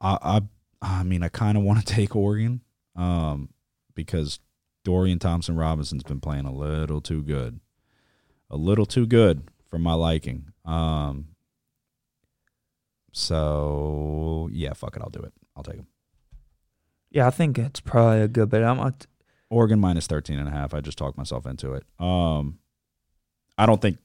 I 0.00 0.18
I, 0.22 0.40
I 0.82 1.02
mean, 1.02 1.22
I 1.22 1.28
kind 1.28 1.56
of 1.56 1.64
want 1.64 1.78
to 1.84 1.84
take 1.94 2.14
Oregon, 2.14 2.60
um, 2.94 3.48
because 3.94 4.38
Dorian 4.84 5.18
Thompson 5.18 5.56
Robinson's 5.56 6.04
been 6.04 6.20
playing 6.20 6.44
a 6.44 6.52
little 6.52 7.00
too 7.00 7.22
good, 7.22 7.60
a 8.50 8.56
little 8.56 8.86
too 8.86 9.06
good 9.06 9.48
for 9.68 9.78
my 9.78 9.94
liking. 9.94 10.52
Um, 10.64 11.28
so 13.12 14.48
yeah, 14.52 14.74
fuck 14.74 14.96
it, 14.96 15.02
I'll 15.02 15.10
do 15.10 15.20
it. 15.20 15.32
I'll 15.56 15.62
take 15.62 15.76
him. 15.76 15.86
Yeah, 17.10 17.26
I 17.26 17.30
think 17.30 17.58
it's 17.58 17.80
probably 17.80 18.20
a 18.20 18.28
good 18.28 18.50
bet. 18.50 18.62
I'm 18.62 18.76
not, 18.76 19.06
Oregon 19.48 19.80
minus 19.80 20.06
13 20.06 20.38
and 20.38 20.48
a 20.48 20.50
half. 20.50 20.74
I 20.74 20.80
just 20.80 20.98
talked 20.98 21.16
myself 21.16 21.46
into 21.46 21.72
it. 21.72 21.84
Um, 21.98 22.58
I 23.56 23.64
don't 23.64 23.80
think, 23.80 23.98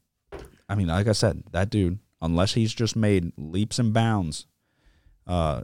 I 0.70 0.76
mean, 0.76 0.88
like 0.88 1.08
I 1.08 1.12
said, 1.12 1.44
that 1.52 1.70
dude, 1.70 2.00
unless 2.22 2.54
he's 2.54 2.74
just 2.74 2.96
made 2.96 3.32
leaps 3.38 3.80
and 3.80 3.94
bounds 3.94 4.46
uh, 5.28 5.62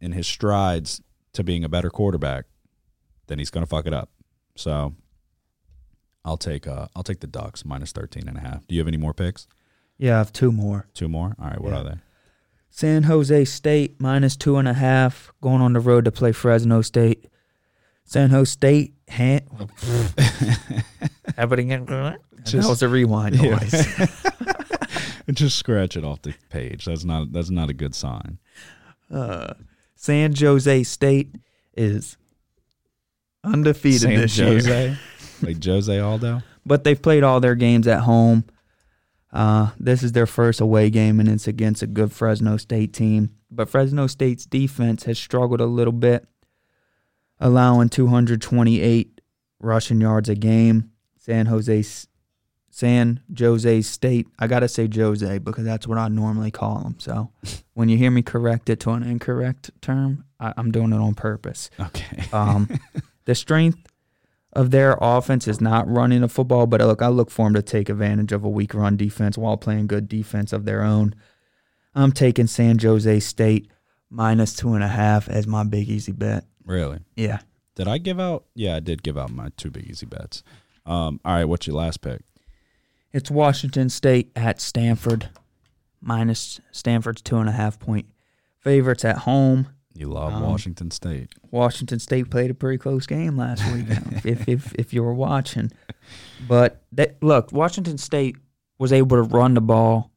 in 0.00 0.12
his 0.12 0.26
strides 0.26 1.00
to 1.32 1.42
being 1.44 1.64
a 1.64 1.68
better 1.68 1.90
quarterback, 1.90 2.44
then 3.26 3.38
he's 3.38 3.50
going 3.50 3.62
to 3.64 3.68
fuck 3.68 3.86
it 3.86 3.92
up. 3.94 4.10
So 4.56 4.94
I'll 6.24 6.36
take 6.36 6.66
uh, 6.66 6.86
I'll 6.96 7.02
take 7.02 7.20
the 7.20 7.26
Ducks 7.26 7.64
minus 7.64 7.92
13 7.92 8.28
and 8.28 8.36
a 8.36 8.40
half. 8.40 8.66
Do 8.66 8.74
you 8.74 8.80
have 8.80 8.88
any 8.88 8.96
more 8.96 9.14
picks? 9.14 9.46
yeah, 9.98 10.14
I 10.16 10.18
have 10.18 10.32
two 10.32 10.52
more. 10.52 10.86
Two 10.94 11.08
more? 11.08 11.34
All 11.40 11.48
right, 11.48 11.60
what 11.60 11.72
Yeah. 11.72 11.80
are 11.80 11.84
they? 11.84 11.94
San 12.68 13.04
Jose 13.04 13.44
State 13.46 13.98
minus 14.00 14.36
two 14.36 14.56
and 14.58 14.68
a 14.68 14.74
half, 14.74 15.32
going 15.40 15.62
on 15.62 15.72
the 15.72 15.80
road 15.80 16.04
to 16.04 16.12
play 16.12 16.32
Fresno 16.32 16.82
State. 16.82 17.26
San 18.04 18.28
Jose 18.30 18.50
State, 18.50 18.94
ha- 19.10 19.40
have 21.36 21.52
it 21.52 21.58
again. 21.58 21.86
that 21.86 22.18
Just- 22.44 22.68
was 22.68 22.82
a 22.82 22.88
rewind 22.88 23.36
Yeah. 23.42 23.58
just 25.32 25.56
scratch 25.56 25.96
it 25.96 26.04
off 26.04 26.22
the 26.22 26.34
page. 26.50 26.84
That's 26.84 27.04
not 27.04 27.32
that's 27.32 27.50
not 27.50 27.70
a 27.70 27.74
good 27.74 27.94
sign. 27.94 28.38
Uh, 29.10 29.54
San 29.94 30.34
Jose 30.34 30.82
State 30.84 31.34
is 31.76 32.16
undefeated 33.44 34.00
San 34.00 34.14
this 34.16 34.36
year, 34.38 34.48
Jose, 34.48 34.96
like 35.42 35.64
Jose 35.64 35.98
Aldo. 35.98 36.42
but 36.64 36.84
they've 36.84 37.00
played 37.00 37.22
all 37.22 37.40
their 37.40 37.54
games 37.54 37.86
at 37.86 38.00
home. 38.00 38.44
Uh, 39.32 39.70
this 39.78 40.02
is 40.02 40.12
their 40.12 40.26
first 40.26 40.60
away 40.60 40.88
game, 40.90 41.20
and 41.20 41.28
it's 41.28 41.46
against 41.46 41.82
a 41.82 41.86
good 41.86 42.12
Fresno 42.12 42.56
State 42.56 42.92
team. 42.92 43.30
But 43.50 43.68
Fresno 43.68 44.06
State's 44.06 44.46
defense 44.46 45.04
has 45.04 45.18
struggled 45.18 45.60
a 45.60 45.66
little 45.66 45.92
bit, 45.92 46.26
allowing 47.38 47.88
228 47.88 49.20
rushing 49.60 50.00
yards 50.00 50.28
a 50.28 50.34
game. 50.34 50.90
San 51.18 51.46
Jose, 51.46 51.84
San 52.76 53.20
Jose 53.38 53.80
State. 53.80 54.26
I 54.38 54.46
gotta 54.46 54.68
say 54.68 54.86
Jose 54.94 55.38
because 55.38 55.64
that's 55.64 55.86
what 55.86 55.96
I 55.96 56.08
normally 56.08 56.50
call 56.50 56.80
them. 56.80 56.96
So 56.98 57.30
when 57.72 57.88
you 57.88 57.96
hear 57.96 58.10
me 58.10 58.20
correct 58.20 58.68
it 58.68 58.80
to 58.80 58.90
an 58.90 59.02
incorrect 59.02 59.70
term, 59.80 60.26
I, 60.38 60.52
I'm 60.58 60.70
doing 60.72 60.92
it 60.92 60.96
on 60.96 61.14
purpose. 61.14 61.70
Okay. 61.80 62.24
Um, 62.34 62.68
the 63.24 63.34
strength 63.34 63.78
of 64.52 64.72
their 64.72 64.98
offense 65.00 65.48
is 65.48 65.58
not 65.58 65.88
running 65.88 66.20
the 66.20 66.28
football, 66.28 66.66
but 66.66 66.82
look, 66.82 67.00
I 67.00 67.08
look 67.08 67.30
for 67.30 67.46
them 67.46 67.54
to 67.54 67.62
take 67.62 67.88
advantage 67.88 68.32
of 68.32 68.44
a 68.44 68.50
weak 68.50 68.74
run 68.74 68.98
defense 68.98 69.38
while 69.38 69.56
playing 69.56 69.86
good 69.86 70.06
defense 70.06 70.52
of 70.52 70.66
their 70.66 70.82
own. 70.82 71.14
I'm 71.94 72.12
taking 72.12 72.46
San 72.46 72.78
Jose 72.78 73.20
State 73.20 73.70
minus 74.10 74.54
two 74.54 74.74
and 74.74 74.84
a 74.84 74.88
half 74.88 75.30
as 75.30 75.46
my 75.46 75.64
big 75.64 75.88
easy 75.88 76.12
bet. 76.12 76.44
Really? 76.66 76.98
Yeah. 77.14 77.38
Did 77.74 77.88
I 77.88 77.96
give 77.96 78.20
out? 78.20 78.44
Yeah, 78.54 78.76
I 78.76 78.80
did 78.80 79.02
give 79.02 79.16
out 79.16 79.30
my 79.30 79.48
two 79.56 79.70
big 79.70 79.88
easy 79.88 80.04
bets. 80.04 80.42
Um, 80.84 81.20
all 81.24 81.36
right, 81.36 81.46
what's 81.46 81.66
your 81.66 81.76
last 81.76 82.02
pick? 82.02 82.20
It's 83.12 83.30
Washington 83.30 83.88
State 83.88 84.30
at 84.36 84.60
Stanford, 84.60 85.28
minus 86.00 86.60
Stanford's 86.70 87.22
two 87.22 87.38
and 87.38 87.48
a 87.48 87.52
half 87.52 87.78
point 87.78 88.06
favorites 88.58 89.04
at 89.04 89.18
home. 89.18 89.68
You 89.94 90.08
love 90.08 90.34
Um, 90.34 90.42
Washington 90.42 90.90
State. 90.90 91.34
Washington 91.50 91.98
State 91.98 92.30
played 92.30 92.50
a 92.50 92.54
pretty 92.54 92.76
close 92.78 93.06
game 93.06 93.36
last 93.36 93.64
week, 93.72 93.86
if, 94.24 94.48
if 94.48 94.74
if 94.74 94.92
you 94.92 95.02
were 95.02 95.14
watching. 95.14 95.70
But 96.46 96.82
they, 96.92 97.14
look, 97.22 97.50
Washington 97.52 97.96
State 97.98 98.36
was 98.78 98.92
able 98.92 99.16
to 99.16 99.22
run 99.22 99.54
the 99.54 99.62
ball 99.62 100.10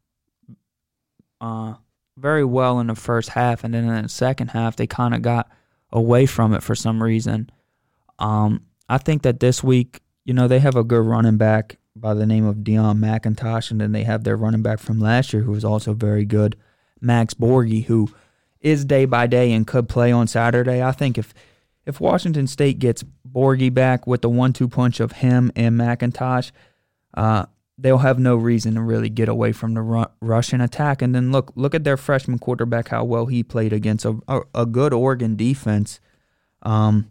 uh, 1.40 1.76
very 2.18 2.44
well 2.44 2.80
in 2.82 2.88
the 2.88 2.96
first 2.96 3.30
half, 3.30 3.64
and 3.64 3.74
then 3.74 3.86
in 3.88 4.04
the 4.04 4.10
second 4.10 4.50
half 4.50 4.76
they 4.76 4.88
kind 4.88 5.14
of 5.16 5.22
got 5.22 5.50
away 5.92 6.26
from 6.26 6.54
it 6.54 6.62
for 6.62 6.76
some 6.76 7.02
reason. 7.02 7.50
Um, 8.20 8.66
I 8.90 8.98
think 8.98 9.22
that 9.22 9.40
this 9.40 9.64
week, 9.64 10.02
you 10.26 10.34
know, 10.34 10.50
they 10.50 10.60
have 10.60 10.76
a 10.76 10.84
good 10.84 11.06
running 11.06 11.38
back 11.38 11.78
by 11.96 12.14
the 12.14 12.26
name 12.26 12.46
of 12.46 12.58
Deon 12.58 13.00
McIntosh, 13.00 13.72
and 13.72 13.82
then 13.82 13.92
they 13.92 14.04
have 14.04 14.24
their 14.24 14.38
running 14.38 14.62
back 14.62 14.80
from 14.80 15.00
last 15.00 15.34
year 15.34 15.44
who 15.44 15.52
was 15.52 15.66
also 15.66 15.94
very 15.94 16.26
good, 16.26 16.56
Max 17.02 17.34
Borghi, 17.34 17.86
who 17.86 18.10
is 18.62 18.86
day 18.86 19.06
by 19.06 19.28
day 19.28 19.52
and 19.52 19.66
could 19.66 19.88
play 19.90 20.12
on 20.12 20.28
Saturday. 20.28 20.84
I 20.84 20.92
think 20.92 21.18
if 21.18 21.34
if 21.86 22.00
Washington 22.00 22.46
State 22.46 22.80
gets 22.80 23.04
Borghi 23.28 23.74
back 23.74 24.06
with 24.06 24.22
the 24.22 24.30
one-two 24.30 24.68
punch 24.68 25.00
of 25.00 25.14
him 25.14 25.52
and 25.56 25.80
McIntosh, 25.80 26.52
uh, 27.16 27.46
they'll 27.78 28.00
have 28.00 28.20
no 28.20 28.36
reason 28.36 28.76
to 28.76 28.82
really 28.82 29.10
get 29.10 29.28
away 29.28 29.52
from 29.52 29.74
the 29.74 29.82
ru- 29.82 30.06
Russian 30.22 30.62
attack. 30.62 31.02
And 31.02 31.16
then 31.16 31.32
look 31.32 31.52
look 31.56 31.74
at 31.74 31.84
their 31.84 31.98
freshman 31.98 32.40
quarterback, 32.40 32.90
how 32.90 33.04
well 33.04 33.26
he 33.26 33.44
played 33.44 33.74
against 33.74 34.06
a 34.06 34.20
a, 34.28 34.42
a 34.54 34.66
good 34.66 34.94
Oregon 34.94 35.36
defense. 35.36 36.00
Um, 36.62 37.10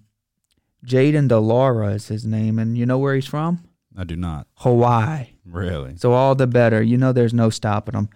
Jayden 0.87 1.29
de 1.29 1.39
Laura 1.39 1.95
is 1.95 2.09
his 2.09 2.24
name, 2.24 2.59
and 2.59 2.79
you 2.79 2.87
know 2.87 2.99
where 2.99 3.14
he's 3.14 3.26
from? 3.26 3.68
I 3.99 4.05
do 4.05 4.14
not. 4.14 4.46
Hawaii. 4.55 5.30
Really? 5.44 5.96
So 5.96 6.12
all 6.12 6.36
the 6.36 6.46
better. 6.46 6.80
You 6.80 6.96
know, 6.96 7.12
there's 7.12 7.34
no 7.34 7.51
stopping 7.51 7.94
them. 7.94 8.09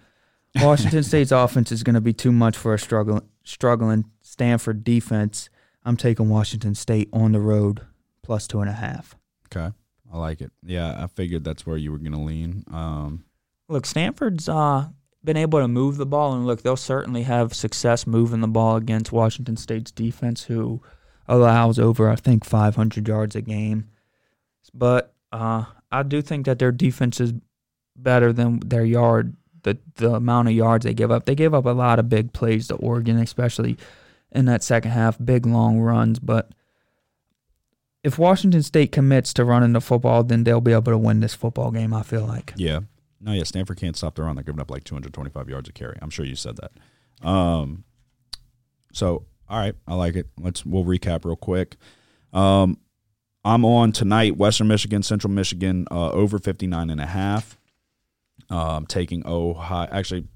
Washington 0.55 1.03
State's 1.03 1.33
offense 1.33 1.73
is 1.73 1.83
going 1.83 1.95
to 1.95 2.01
be 2.01 2.13
too 2.13 2.31
much 2.31 2.55
for 2.57 2.73
a 2.73 2.79
struggling 2.79 3.21
struggling 3.43 4.05
Stanford 4.21 4.85
defense. 4.85 5.49
I'm 5.83 5.97
taking 5.97 6.29
Washington 6.29 6.73
State 6.73 7.09
on 7.11 7.33
the 7.33 7.41
road 7.41 7.81
plus 8.21 8.47
two 8.47 8.61
and 8.61 8.69
a 8.69 8.73
half. 8.73 9.15
Okay. 9.53 9.75
I 10.11 10.17
like 10.17 10.39
it. 10.39 10.51
Yeah, 10.63 11.03
I 11.03 11.07
figured 11.07 11.43
that's 11.43 11.65
where 11.65 11.75
you 11.75 11.91
were 11.91 11.97
going 11.97 12.13
to 12.13 12.19
lean. 12.19 12.63
Um, 12.71 13.25
Look, 13.67 13.85
Stanford's 13.85 14.47
uh, 14.47 14.87
been 15.23 15.37
able 15.37 15.59
to 15.59 15.67
move 15.67 15.97
the 15.97 16.05
ball, 16.05 16.33
and 16.33 16.45
look, 16.45 16.61
they'll 16.61 16.75
certainly 16.77 17.23
have 17.23 17.53
success 17.53 18.05
moving 18.05 18.41
the 18.41 18.47
ball 18.47 18.75
against 18.75 19.11
Washington 19.11 19.57
State's 19.57 19.91
defense, 19.91 20.43
who 20.43 20.81
allows 21.27 21.79
over, 21.79 22.09
I 22.09 22.15
think, 22.15 22.45
500 22.45 23.07
yards 23.07 23.35
a 23.35 23.41
game. 23.41 23.89
But 24.73 25.12
uh, 25.33 25.65
I 25.91 26.03
do 26.03 26.21
think 26.21 26.45
that 26.45 26.59
their 26.59 26.71
defense 26.71 27.19
is 27.19 27.33
better 27.95 28.31
than 28.31 28.59
their 28.59 28.85
yard, 28.85 29.35
the 29.63 29.77
the 29.95 30.13
amount 30.15 30.47
of 30.47 30.53
yards 30.53 30.85
they 30.85 30.93
give 30.93 31.11
up. 31.11 31.25
They 31.25 31.35
gave 31.35 31.53
up 31.53 31.65
a 31.65 31.69
lot 31.69 31.99
of 31.99 32.07
big 32.07 32.31
plays 32.33 32.67
to 32.67 32.75
Oregon, 32.75 33.17
especially 33.17 33.77
in 34.31 34.45
that 34.45 34.63
second 34.63 34.91
half, 34.91 35.17
big 35.23 35.45
long 35.45 35.79
runs. 35.79 36.19
But 36.19 36.51
if 38.03 38.19
Washington 38.19 38.61
State 38.63 38.91
commits 38.91 39.33
to 39.33 39.43
running 39.43 39.73
the 39.73 39.81
football, 39.81 40.23
then 40.23 40.43
they'll 40.43 40.61
be 40.61 40.71
able 40.71 40.91
to 40.91 40.97
win 40.97 41.19
this 41.19 41.33
football 41.33 41.71
game. 41.71 41.93
I 41.93 42.03
feel 42.03 42.25
like. 42.25 42.53
yeah. 42.55 42.81
No, 43.25 43.31
yeah, 43.31 43.43
Stanford 43.43 43.77
can't 43.77 43.95
stop 43.95 44.15
the 44.15 44.23
run. 44.23 44.35
They're 44.35 44.43
giving 44.43 44.59
up 44.59 44.69
like 44.69 44.83
225 44.83 45.47
yards 45.47 45.69
a 45.69 45.71
carry. 45.71 45.97
I'm 46.01 46.09
sure 46.09 46.25
you 46.25 46.35
said 46.35 46.57
that. 46.57 47.25
Um, 47.25 47.85
so, 48.91 49.23
all 49.47 49.59
right, 49.59 49.75
I 49.87 49.95
like 49.95 50.15
it. 50.15 50.27
Let's 50.37 50.65
we'll 50.65 50.83
recap 50.83 51.23
real 51.23 51.37
quick. 51.37 51.77
Um, 52.33 52.79
I'm 53.45 53.65
on 53.65 53.91
tonight, 53.91 54.37
Western 54.37 54.69
Michigan, 54.69 55.03
Central 55.03 55.31
Michigan, 55.31 55.85
uh, 55.91 56.11
over 56.11 56.39
59 56.39 56.89
and 56.89 57.01
a 57.01 57.05
half. 57.05 57.57
I'm 58.49 58.85
taking 58.85 59.25
Ohio. 59.27 59.89
Actually, 59.91 60.27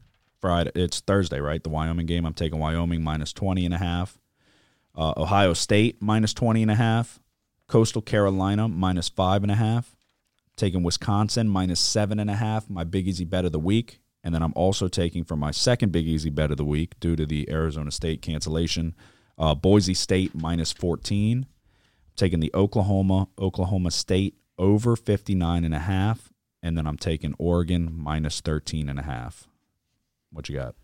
Friday. 0.41 0.71
It's 0.75 0.99
Thursday, 0.99 1.39
right? 1.39 1.63
The 1.63 1.69
Wyoming 1.69 2.05
game. 2.05 2.25
I'm 2.25 2.33
taking 2.33 2.59
Wyoming 2.59 3.03
minus 3.03 3.33
20 3.33 3.65
and 3.65 3.73
a 3.73 3.77
half. 3.77 4.17
Uh, 4.95 5.13
Ohio 5.15 5.53
State 5.53 6.01
minus 6.01 6.33
20 6.33 6.63
and 6.63 6.71
a 6.71 6.75
half. 6.75 7.19
Coastal 7.67 8.01
Carolina 8.01 8.67
minus 8.67 9.09
five 9.09 9.43
and 9.43 9.51
a 9.51 9.55
half. 9.55 9.95
Taking 10.55 10.83
Wisconsin 10.83 11.47
minus 11.47 11.79
seven 11.79 12.19
and 12.19 12.29
a 12.29 12.35
half. 12.35 12.69
My 12.69 12.83
big 12.83 13.07
easy 13.07 13.25
bet 13.25 13.45
of 13.45 13.51
the 13.51 13.59
week. 13.59 13.99
And 14.23 14.33
then 14.33 14.41
I'm 14.41 14.53
also 14.55 14.87
taking 14.87 15.23
for 15.23 15.35
my 15.35 15.51
second 15.51 15.91
big 15.91 16.07
easy 16.07 16.29
bet 16.29 16.51
of 16.51 16.57
the 16.57 16.65
week 16.65 16.99
due 16.99 17.15
to 17.15 17.25
the 17.25 17.49
Arizona 17.49 17.91
State 17.91 18.21
cancellation. 18.21 18.95
Uh, 19.37 19.53
Boise 19.53 19.93
State 19.93 20.33
minus 20.33 20.71
14 20.71 21.45
taking 22.17 22.41
the 22.41 22.51
Oklahoma 22.53 23.29
Oklahoma 23.39 23.91
State 23.91 24.35
over 24.57 24.95
59 24.95 25.63
and 25.63 25.73
a 25.73 25.79
half 25.79 26.33
and 26.61 26.77
then 26.77 26.85
I'm 26.87 26.97
taking 26.97 27.33
Oregon 27.37 27.93
minus 27.95 28.41
13 28.41 28.89
and 28.89 28.99
a 28.99 29.03
half. 29.03 29.47
What 30.31 30.49
you 30.49 30.55
got? 30.55 30.75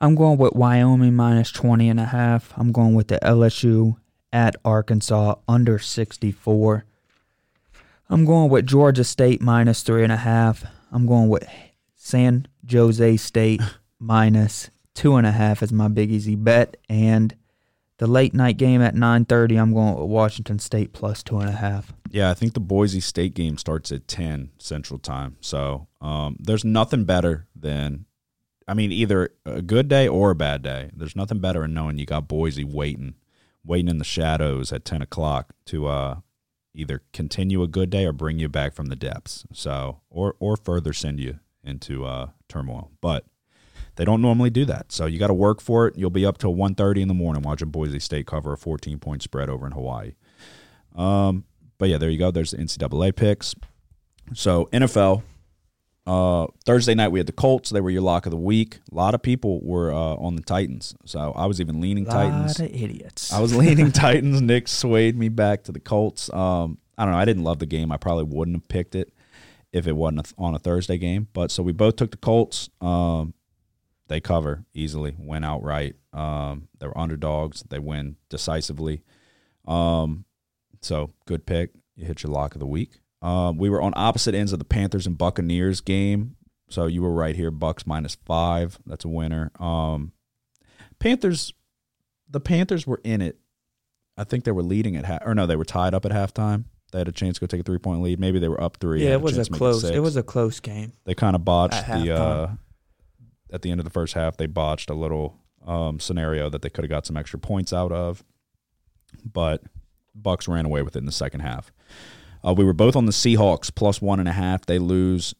I'm 0.00 0.14
going 0.14 0.38
with 0.38 0.54
Wyoming 0.54 1.14
minus 1.14 1.50
20 1.52 1.88
and 1.88 2.00
a 2.00 2.06
half. 2.06 2.52
I'm 2.56 2.72
going 2.72 2.94
with 2.94 3.08
the 3.08 3.18
LSU 3.20 3.96
at 4.32 4.56
Arkansas 4.64 5.36
under 5.46 5.78
64. 5.78 6.84
I'm 8.10 8.24
going 8.24 8.50
with 8.50 8.66
Georgia 8.66 9.04
State 9.04 9.40
minus 9.40 9.82
three 9.82 10.02
and 10.02 10.12
a 10.12 10.16
half. 10.16 10.64
I'm 10.90 11.06
going 11.06 11.28
with 11.28 11.48
San 11.94 12.48
Jose 12.70 13.16
State 13.18 13.62
minus 13.98 14.70
two 14.94 15.16
and 15.16 15.26
a 15.26 15.32
half 15.32 15.62
as 15.62 15.72
my 15.72 15.88
big 15.88 16.10
easy 16.10 16.34
bet. 16.34 16.76
And 16.88 17.34
the 17.98 18.06
late 18.06 18.34
night 18.34 18.56
game 18.56 18.82
at 18.82 18.94
nine 18.94 19.24
thirty. 19.24 19.56
I'm 19.56 19.72
going 19.72 19.94
with 19.94 20.08
Washington 20.08 20.58
State 20.58 20.92
plus 20.92 21.22
two 21.22 21.38
and 21.38 21.48
a 21.48 21.52
half. 21.52 21.92
Yeah, 22.14 22.30
I 22.30 22.34
think 22.34 22.54
the 22.54 22.60
Boise 22.60 23.00
State 23.00 23.34
game 23.34 23.58
starts 23.58 23.90
at 23.90 24.06
10 24.06 24.50
Central 24.58 25.00
Time. 25.00 25.36
So 25.40 25.88
um, 26.00 26.36
there's 26.38 26.64
nothing 26.64 27.02
better 27.06 27.48
than, 27.56 28.04
I 28.68 28.74
mean, 28.74 28.92
either 28.92 29.30
a 29.44 29.60
good 29.60 29.88
day 29.88 30.06
or 30.06 30.30
a 30.30 30.36
bad 30.36 30.62
day. 30.62 30.90
There's 30.94 31.16
nothing 31.16 31.40
better 31.40 31.62
than 31.62 31.74
knowing 31.74 31.98
you 31.98 32.06
got 32.06 32.28
Boise 32.28 32.62
waiting, 32.62 33.14
waiting 33.64 33.88
in 33.88 33.98
the 33.98 34.04
shadows 34.04 34.72
at 34.72 34.84
10 34.84 35.02
o'clock 35.02 35.54
to 35.66 35.88
uh, 35.88 36.20
either 36.72 37.02
continue 37.12 37.64
a 37.64 37.66
good 37.66 37.90
day 37.90 38.04
or 38.04 38.12
bring 38.12 38.38
you 38.38 38.48
back 38.48 38.74
from 38.74 38.86
the 38.86 38.94
depths. 38.94 39.44
So, 39.52 40.02
or, 40.08 40.36
or 40.38 40.56
further 40.56 40.92
send 40.92 41.18
you 41.18 41.40
into 41.64 42.04
uh, 42.04 42.28
turmoil. 42.48 42.92
But 43.00 43.24
they 43.96 44.04
don't 44.04 44.20
normally 44.22 44.50
do 44.50 44.64
that. 44.66 44.92
So 44.92 45.06
you 45.06 45.18
got 45.18 45.28
to 45.28 45.34
work 45.34 45.60
for 45.60 45.86
it. 45.86 45.96
You'll 45.96 46.10
be 46.10 46.26
up 46.26 46.38
till 46.38 46.54
1.30 46.54 47.02
in 47.02 47.08
the 47.08 47.14
morning 47.14 47.42
watching 47.42 47.70
Boise 47.70 48.00
State 48.00 48.26
cover 48.26 48.52
a 48.52 48.58
14 48.58 48.98
point 48.98 49.22
spread 49.22 49.48
over 49.48 49.66
in 49.66 49.72
Hawaii. 49.72 50.14
Um, 50.94 51.44
but 51.78 51.88
yeah, 51.88 51.98
there 51.98 52.10
you 52.10 52.18
go. 52.18 52.30
There's 52.30 52.52
the 52.52 52.58
NCAA 52.58 53.14
picks. 53.14 53.54
So 54.32 54.68
NFL. 54.72 55.22
Uh, 56.06 56.48
Thursday 56.66 56.94
night 56.94 57.08
we 57.08 57.18
had 57.18 57.26
the 57.26 57.32
Colts. 57.32 57.70
They 57.70 57.80
were 57.80 57.88
your 57.88 58.02
lock 58.02 58.26
of 58.26 58.30
the 58.30 58.36
week. 58.36 58.80
A 58.92 58.94
lot 58.94 59.14
of 59.14 59.22
people 59.22 59.64
were 59.64 59.90
uh, 59.90 59.96
on 59.96 60.36
the 60.36 60.42
Titans, 60.42 60.94
so 61.06 61.32
I 61.34 61.46
was 61.46 61.62
even 61.62 61.80
leaning 61.80 62.04
Titans. 62.04 62.60
lot 62.60 62.68
of 62.68 62.74
idiots. 62.74 63.32
I 63.32 63.40
was 63.40 63.56
leaning 63.56 63.90
Titans. 63.92 64.42
Nick 64.42 64.68
swayed 64.68 65.16
me 65.16 65.30
back 65.30 65.64
to 65.64 65.72
the 65.72 65.80
Colts. 65.80 66.30
Um, 66.34 66.76
I 66.98 67.04
don't 67.04 67.12
know. 67.12 67.18
I 67.18 67.24
didn't 67.24 67.44
love 67.44 67.58
the 67.58 67.64
game. 67.66 67.90
I 67.90 67.96
probably 67.96 68.24
wouldn't 68.24 68.54
have 68.54 68.68
picked 68.68 68.94
it 68.94 69.14
if 69.72 69.86
it 69.86 69.92
wasn't 69.92 70.30
on 70.36 70.54
a 70.54 70.58
Thursday 70.58 70.98
game. 70.98 71.28
But 71.32 71.50
so 71.50 71.62
we 71.62 71.72
both 71.72 71.96
took 71.96 72.10
the 72.10 72.18
Colts. 72.18 72.68
Um, 72.82 73.32
they 74.08 74.20
cover 74.20 74.64
easily, 74.74 75.16
win 75.18 75.44
outright. 75.44 75.96
Um, 76.12 76.68
they 76.78 76.86
were 76.86 76.98
underdogs. 76.98 77.62
They 77.62 77.78
win 77.78 78.16
decisively. 78.28 79.02
Um, 79.66 80.24
so 80.82 81.10
good 81.26 81.46
pick. 81.46 81.70
You 81.96 82.04
hit 82.06 82.22
your 82.22 82.32
lock 82.32 82.54
of 82.54 82.60
the 82.60 82.66
week. 82.66 83.00
Um, 83.22 83.56
we 83.56 83.70
were 83.70 83.80
on 83.80 83.92
opposite 83.96 84.34
ends 84.34 84.52
of 84.52 84.58
the 84.58 84.64
Panthers 84.64 85.06
and 85.06 85.16
Buccaneers 85.16 85.80
game. 85.80 86.36
So 86.68 86.86
you 86.86 87.02
were 87.02 87.12
right 87.12 87.36
here. 87.36 87.50
Bucks 87.50 87.86
minus 87.86 88.16
five. 88.26 88.78
That's 88.86 89.04
a 89.04 89.08
winner. 89.08 89.50
Um, 89.58 90.12
Panthers. 90.98 91.52
The 92.28 92.40
Panthers 92.40 92.86
were 92.86 93.00
in 93.04 93.22
it. 93.22 93.38
I 94.16 94.24
think 94.24 94.44
they 94.44 94.52
were 94.52 94.62
leading 94.62 94.96
at 94.96 95.04
half, 95.04 95.22
or 95.24 95.34
no, 95.34 95.46
they 95.46 95.56
were 95.56 95.64
tied 95.64 95.94
up 95.94 96.04
at 96.04 96.12
halftime. 96.12 96.64
They 96.92 96.98
had 96.98 97.08
a 97.08 97.12
chance 97.12 97.36
to 97.36 97.40
go 97.40 97.46
take 97.46 97.60
a 97.60 97.64
three 97.64 97.78
point 97.78 98.02
lead. 98.02 98.20
Maybe 98.20 98.38
they 98.38 98.48
were 98.48 98.62
up 98.62 98.76
three. 98.78 99.04
yeah, 99.04 99.12
it 99.14 99.20
was 99.20 99.36
a 99.36 99.44
close. 99.46 99.80
six 99.82 99.96
It 99.96 100.00
was 100.00 100.16
a 100.16 100.22
close 100.22 100.60
game. 100.60 100.92
they 101.04 101.14
kind 101.14 101.34
of 101.34 101.44
botched 101.44 101.86
the 101.86 102.14
uh. 102.14 102.50
At 103.52 103.62
the 103.62 103.70
end 103.70 103.80
of 103.80 103.84
the 103.84 103.90
first 103.90 104.14
half. 104.14 104.36
They 104.36 104.46
botched 104.46 104.90
a 104.90 104.94
little 104.94 105.38
um, 105.66 106.00
scenario 106.00 106.48
that 106.50 106.62
they 106.62 106.70
could 106.70 106.84
have 106.84 106.90
got 106.90 107.06
some 107.06 107.16
extra 107.16 107.38
points 107.38 107.72
out 107.72 107.92
of, 107.92 108.24
but 109.24 109.62
Bucks 110.14 110.48
ran 110.48 110.66
away 110.66 110.82
with 110.82 110.96
it 110.96 111.00
in 111.00 111.06
the 111.06 111.12
second 111.12 111.40
half. 111.40 111.72
Uh, 112.46 112.52
we 112.52 112.64
were 112.64 112.74
both 112.74 112.94
on 112.96 113.06
the 113.06 113.12
Seahawks 113.12 113.74
plus 113.74 114.02
one 114.02 114.20
and 114.20 114.28
a 114.28 114.32
half. 114.32 114.66
They 114.66 114.78
lose 114.78 115.34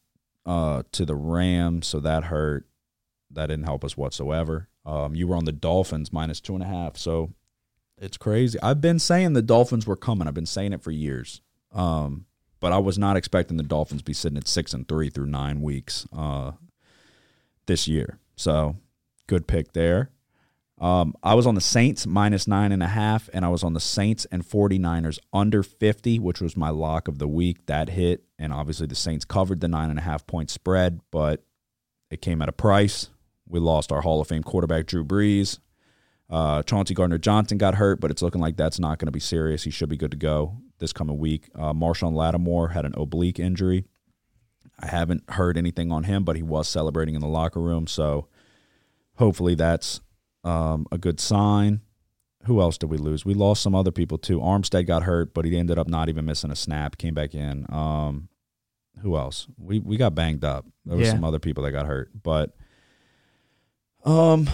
uh, 0.46 0.82
to 0.92 1.04
the 1.04 1.14
Rams, 1.14 1.86
so 1.86 2.00
that 2.00 2.24
hurt. 2.24 2.66
That 3.30 3.46
didn't 3.46 3.64
help 3.64 3.84
us 3.84 3.96
whatsoever. 3.96 4.68
Um, 4.86 5.14
you 5.14 5.26
were 5.26 5.36
on 5.36 5.44
the 5.44 5.52
Dolphins 5.52 6.12
minus 6.12 6.40
two 6.40 6.54
and 6.54 6.62
a 6.62 6.66
half, 6.66 6.96
so 6.96 7.32
it's 7.98 8.16
crazy. 8.16 8.58
I've 8.62 8.80
been 8.80 8.98
saying 8.98 9.32
the 9.32 9.42
Dolphins 9.42 9.86
were 9.86 9.96
coming. 9.96 10.28
I've 10.28 10.34
been 10.34 10.46
saying 10.46 10.72
it 10.72 10.82
for 10.82 10.90
years. 10.90 11.40
Um, 11.72 12.26
but 12.60 12.72
I 12.72 12.78
was 12.78 12.98
not 12.98 13.16
expecting 13.16 13.56
the 13.56 13.62
Dolphins 13.62 14.02
be 14.02 14.14
sitting 14.14 14.38
at 14.38 14.48
six 14.48 14.72
and 14.72 14.88
three 14.88 15.10
through 15.10 15.26
nine 15.26 15.60
weeks 15.60 16.06
uh, 16.16 16.52
this 17.66 17.88
year. 17.88 18.18
So 18.36 18.76
good 19.26 19.46
pick 19.46 19.72
there. 19.72 20.10
Um, 20.78 21.14
I 21.22 21.34
was 21.34 21.46
on 21.46 21.54
the 21.54 21.60
Saints 21.60 22.06
minus 22.06 22.48
nine 22.48 22.72
and 22.72 22.82
a 22.82 22.88
half, 22.88 23.30
and 23.32 23.44
I 23.44 23.48
was 23.48 23.62
on 23.62 23.74
the 23.74 23.80
Saints 23.80 24.26
and 24.30 24.44
49ers 24.44 25.18
under 25.32 25.62
50, 25.62 26.18
which 26.18 26.40
was 26.40 26.56
my 26.56 26.70
lock 26.70 27.06
of 27.06 27.18
the 27.18 27.28
week. 27.28 27.66
That 27.66 27.90
hit, 27.90 28.24
and 28.38 28.52
obviously 28.52 28.86
the 28.86 28.96
Saints 28.96 29.24
covered 29.24 29.60
the 29.60 29.68
nine 29.68 29.90
and 29.90 29.98
a 29.98 30.02
half 30.02 30.26
point 30.26 30.50
spread, 30.50 31.00
but 31.10 31.44
it 32.10 32.20
came 32.20 32.42
at 32.42 32.48
a 32.48 32.52
price. 32.52 33.08
We 33.46 33.60
lost 33.60 33.92
our 33.92 34.00
Hall 34.00 34.20
of 34.20 34.26
Fame 34.26 34.42
quarterback, 34.42 34.86
Drew 34.86 35.04
Brees. 35.04 35.58
Uh, 36.28 36.62
Chauncey 36.62 36.94
Gardner 36.94 37.18
Johnson 37.18 37.58
got 37.58 37.76
hurt, 37.76 38.00
but 38.00 38.10
it's 38.10 38.22
looking 38.22 38.40
like 38.40 38.56
that's 38.56 38.80
not 38.80 38.98
going 38.98 39.06
to 39.06 39.12
be 39.12 39.20
serious. 39.20 39.62
He 39.62 39.70
should 39.70 39.88
be 39.88 39.96
good 39.96 40.10
to 40.10 40.16
go 40.16 40.56
this 40.78 40.92
coming 40.92 41.18
week. 41.18 41.48
Uh, 41.54 41.72
Marshon 41.72 42.14
Lattimore 42.14 42.68
had 42.68 42.84
an 42.84 42.94
oblique 42.96 43.38
injury. 43.38 43.84
I 44.78 44.86
haven't 44.88 45.22
heard 45.30 45.56
anything 45.56 45.92
on 45.92 46.04
him, 46.04 46.24
but 46.24 46.36
he 46.36 46.42
was 46.42 46.68
celebrating 46.68 47.14
in 47.14 47.20
the 47.20 47.28
locker 47.28 47.60
room, 47.60 47.86
so 47.86 48.26
hopefully 49.16 49.54
that's 49.54 50.00
um, 50.42 50.86
a 50.92 50.98
good 50.98 51.20
sign. 51.20 51.80
Who 52.46 52.60
else 52.60 52.76
did 52.76 52.90
we 52.90 52.98
lose? 52.98 53.24
We 53.24 53.32
lost 53.34 53.62
some 53.62 53.74
other 53.74 53.90
people 53.92 54.18
too. 54.18 54.40
Armstead 54.40 54.86
got 54.86 55.04
hurt, 55.04 55.32
but 55.32 55.44
he 55.46 55.56
ended 55.56 55.78
up 55.78 55.88
not 55.88 56.08
even 56.10 56.26
missing 56.26 56.50
a 56.50 56.56
snap. 56.56 56.98
Came 56.98 57.14
back 57.14 57.34
in. 57.34 57.64
Um, 57.72 58.28
who 59.00 59.16
else? 59.16 59.46
We 59.56 59.78
we 59.78 59.96
got 59.96 60.14
banged 60.14 60.44
up. 60.44 60.66
There 60.84 60.96
was 60.96 61.06
Yeah. 61.06 61.12
some 61.14 61.24
other 61.24 61.38
people 61.38 61.64
that 61.64 61.72
got 61.72 61.86
hurt, 61.86 62.10
but 62.22 62.54
um, 64.04 64.48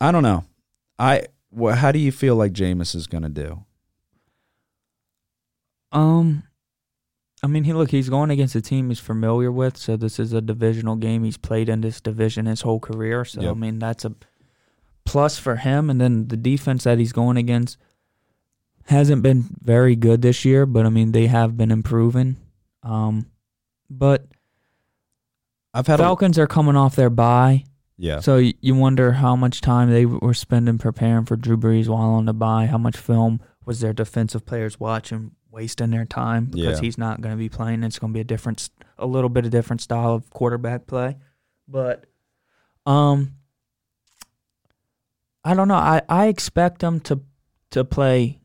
I 0.00 0.12
don't 0.12 0.22
know. 0.22 0.44
I 0.98 1.26
wha 1.50 1.72
how 1.74 1.90
do 1.90 1.98
you 1.98 2.12
feel 2.12 2.36
like 2.36 2.52
Jameis 2.52 2.94
is 2.94 3.06
gonna 3.08 3.28
do? 3.28 3.64
Um, 5.92 6.42
I 7.44 7.46
mean, 7.46 7.64
he 7.64 7.74
look, 7.74 7.90
he's 7.90 8.08
going 8.08 8.30
against 8.30 8.54
a 8.54 8.62
team 8.62 8.88
he's 8.88 8.98
familiar 8.98 9.52
with, 9.52 9.76
so 9.76 9.98
this 9.98 10.18
is 10.18 10.32
a 10.32 10.40
divisional 10.40 10.96
game. 10.96 11.24
He's 11.24 11.36
played 11.36 11.68
in 11.68 11.82
this 11.82 12.00
division 12.00 12.46
his 12.46 12.62
whole 12.62 12.80
career, 12.80 13.26
so 13.26 13.42
I 13.50 13.52
mean 13.54 13.78
that's 13.78 14.06
a 14.06 14.14
plus 15.04 15.38
for 15.38 15.56
him. 15.56 15.90
And 15.90 16.00
then 16.00 16.28
the 16.28 16.38
defense 16.38 16.84
that 16.84 16.98
he's 16.98 17.12
going 17.12 17.36
against 17.36 17.76
hasn't 18.86 19.22
been 19.22 19.44
very 19.60 19.94
good 19.94 20.22
this 20.22 20.46
year, 20.46 20.64
but 20.64 20.86
I 20.86 20.88
mean 20.88 21.12
they 21.12 21.26
have 21.26 21.54
been 21.54 21.70
improving. 21.70 22.38
Um, 22.82 23.26
but 23.90 24.24
I've 25.74 25.86
had 25.86 26.00
a, 26.00 26.02
Falcons 26.02 26.38
are 26.38 26.46
coming 26.46 26.76
off 26.76 26.96
their 26.96 27.10
bye, 27.10 27.64
yeah. 27.98 28.20
so 28.20 28.36
y- 28.36 28.54
you 28.62 28.74
wonder 28.74 29.12
how 29.12 29.36
much 29.36 29.60
time 29.60 29.90
they 29.90 30.06
were 30.06 30.32
spending 30.32 30.78
preparing 30.78 31.26
for 31.26 31.36
Drew 31.36 31.58
Brees 31.58 31.88
while 31.88 32.00
on 32.00 32.24
the 32.24 32.32
bye. 32.32 32.64
How 32.66 32.78
much 32.78 32.96
film 32.96 33.42
was 33.66 33.80
their 33.80 33.92
defensive 33.92 34.46
players 34.46 34.80
watching, 34.80 35.32
wasting 35.54 35.90
their 35.90 36.04
time 36.04 36.46
because 36.46 36.78
Yeah. 36.78 36.80
he's 36.80 36.98
not 36.98 37.20
going 37.20 37.32
to 37.32 37.38
be 37.38 37.48
playing. 37.48 37.84
It's 37.84 37.98
going 37.98 38.12
to 38.12 38.14
be 38.14 38.20
a 38.20 38.24
different, 38.24 38.68
a 38.98 39.06
little 39.06 39.30
bit 39.30 39.44
of 39.44 39.50
different 39.52 39.80
style 39.80 40.12
of 40.14 40.28
quarterback 40.30 40.86
play. 40.86 41.16
But, 41.68 42.04
um, 42.84 43.34
I 45.44 45.54
don't 45.54 45.68
know. 45.68 45.74
I 45.74 46.00
I 46.08 46.26
expect 46.28 46.80
them 46.80 47.00
to 47.00 47.20
to 47.70 47.84
play 47.84 48.40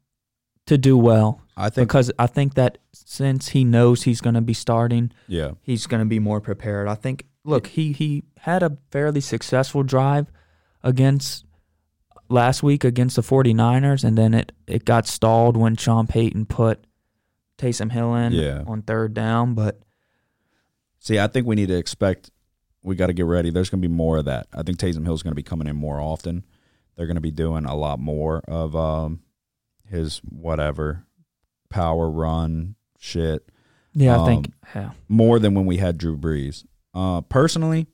to 0.65 0.77
do 0.77 0.97
well 0.97 1.41
I 1.55 1.69
think 1.69 1.87
because 1.87 2.11
I 2.19 2.27
think 2.27 2.55
that 2.55 2.77
since 2.93 3.49
he 3.49 3.63
knows 3.63 4.03
he's 4.03 4.21
going 4.21 4.35
to 4.35 4.41
be 4.41 4.53
starting 4.53 5.11
yeah. 5.27 5.51
he's 5.61 5.87
going 5.87 6.01
to 6.01 6.05
be 6.05 6.19
more 6.19 6.41
prepared. 6.41 6.87
I 6.87 6.95
think. 6.95 7.25
Look, 7.45 7.67
he 7.67 7.93
he 7.93 8.23
had 8.39 8.63
a 8.63 8.77
fairly 8.91 9.21
successful 9.21 9.81
drive 9.83 10.29
against 10.83 11.45
last 12.29 12.61
week 12.61 12.83
against 12.83 13.15
the 13.15 13.21
49ers 13.23 14.03
and 14.03 14.17
then 14.17 14.33
it 14.33 14.51
it 14.67 14.85
got 14.85 15.07
stalled 15.07 15.55
when 15.57 15.75
Sean 15.77 16.05
Payton 16.05 16.45
put 16.45 16.85
Taysom 17.59 17.91
Hill 17.91 18.15
in 18.15 18.33
Yeah. 18.33 18.63
on 18.65 18.81
third 18.81 19.13
down, 19.13 19.53
but 19.53 19.79
See, 21.01 21.17
I 21.19 21.27
think 21.27 21.47
we 21.47 21.55
need 21.55 21.67
to 21.69 21.77
expect. 21.77 22.29
We 22.83 22.95
got 22.95 23.07
to 23.07 23.13
get 23.13 23.25
ready. 23.25 23.51
There's 23.51 23.69
going 23.69 23.81
to 23.81 23.87
be 23.87 23.93
more 23.93 24.17
of 24.17 24.25
that. 24.25 24.47
I 24.53 24.63
think 24.63 24.77
Taysom 24.79 25.05
Hill's 25.05 25.23
going 25.23 25.31
to 25.31 25.35
be 25.35 25.43
coming 25.43 25.67
in 25.67 25.75
more 25.77 25.99
often. 26.01 26.45
They're 26.95 27.07
going 27.07 27.15
to 27.15 27.21
be 27.21 27.31
doing 27.31 27.63
a 27.65 27.75
lot 27.75 27.99
more 27.99 28.39
of 28.49 28.75
um, 28.75 29.21
his 29.87 30.17
whatever 30.29 31.05
power 31.69 32.09
run 32.09 32.75
shit 32.97 33.47
yeah, 33.93 34.17
I 34.17 34.19
Um, 34.19 34.25
think 34.25 34.53
yeah. 34.75 34.91
more 35.07 35.39
than 35.39 35.53
when 35.55 35.65
we 35.65 35.77
had 35.77 35.97
Drew 35.97 36.17
Brees. 36.17 36.65
Uh, 36.93 37.21
personally, 37.21 37.87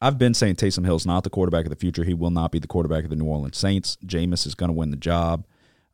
I've 0.00 0.18
been 0.18 0.34
saying 0.34 0.56
Taysom 0.56 0.84
Hill's 0.84 1.06
not 1.06 1.24
the 1.24 1.30
quarterback 1.30 1.64
of 1.66 1.70
the 1.70 1.76
future. 1.76 2.04
He 2.04 2.14
will 2.14 2.30
not 2.30 2.50
be 2.52 2.58
the 2.58 2.66
quarterback 2.66 3.04
of 3.04 3.10
the 3.10 3.16
New 3.16 3.26
Orleans 3.26 3.56
Saints. 3.58 3.96
Jameis 4.04 4.46
is 4.46 4.54
going 4.54 4.68
to 4.70 4.72
win 4.74 4.90
the 4.90 4.96
job. 4.96 5.46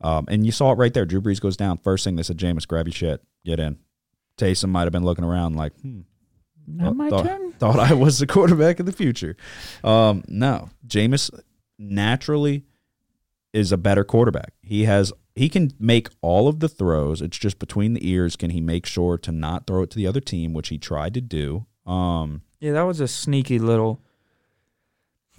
Um, 0.02 0.26
and 0.28 0.44
you 0.46 0.52
saw 0.52 0.72
it 0.72 0.78
right 0.78 0.92
there. 0.92 1.04
Drew 1.04 1.20
Brees 1.20 1.40
goes 1.40 1.56
down. 1.56 1.78
First 1.78 2.04
thing 2.04 2.16
they 2.16 2.22
said, 2.22 2.38
Jameis, 2.38 2.66
grab 2.66 2.86
your 2.86 2.92
shit, 2.94 3.22
get 3.44 3.58
in. 3.60 3.78
Taysom 4.38 4.70
might 4.70 4.82
have 4.84 4.92
been 4.92 5.04
looking 5.04 5.24
around 5.24 5.56
like, 5.56 5.72
hmm, 5.80 6.00
Not 6.66 6.96
my 6.96 7.10
thought, 7.10 7.24
turn. 7.24 7.52
thought 7.58 7.78
I 7.78 7.94
was 7.94 8.18
the 8.18 8.26
quarterback 8.26 8.80
of 8.80 8.86
the 8.86 8.92
future. 8.92 9.36
Um, 9.84 10.24
no, 10.28 10.70
Jameis 10.86 11.30
naturally 11.78 12.64
is 13.52 13.72
a 13.72 13.76
better 13.76 14.04
quarterback. 14.04 14.54
He 14.62 14.84
has 14.84 15.12
he 15.34 15.48
can 15.48 15.70
make 15.78 16.08
all 16.20 16.48
of 16.48 16.60
the 16.60 16.68
throws. 16.68 17.22
It's 17.22 17.38
just 17.38 17.58
between 17.58 17.94
the 17.94 18.06
ears. 18.08 18.36
Can 18.36 18.50
he 18.50 18.60
make 18.60 18.84
sure 18.86 19.16
to 19.18 19.32
not 19.32 19.66
throw 19.66 19.82
it 19.82 19.90
to 19.90 19.96
the 19.96 20.06
other 20.06 20.20
team, 20.20 20.52
which 20.52 20.68
he 20.68 20.78
tried 20.78 21.14
to 21.14 21.20
do? 21.20 21.66
Um, 21.86 22.42
Yeah, 22.60 22.72
that 22.72 22.82
was 22.82 23.00
a 23.00 23.08
sneaky 23.08 23.58
little 23.58 24.00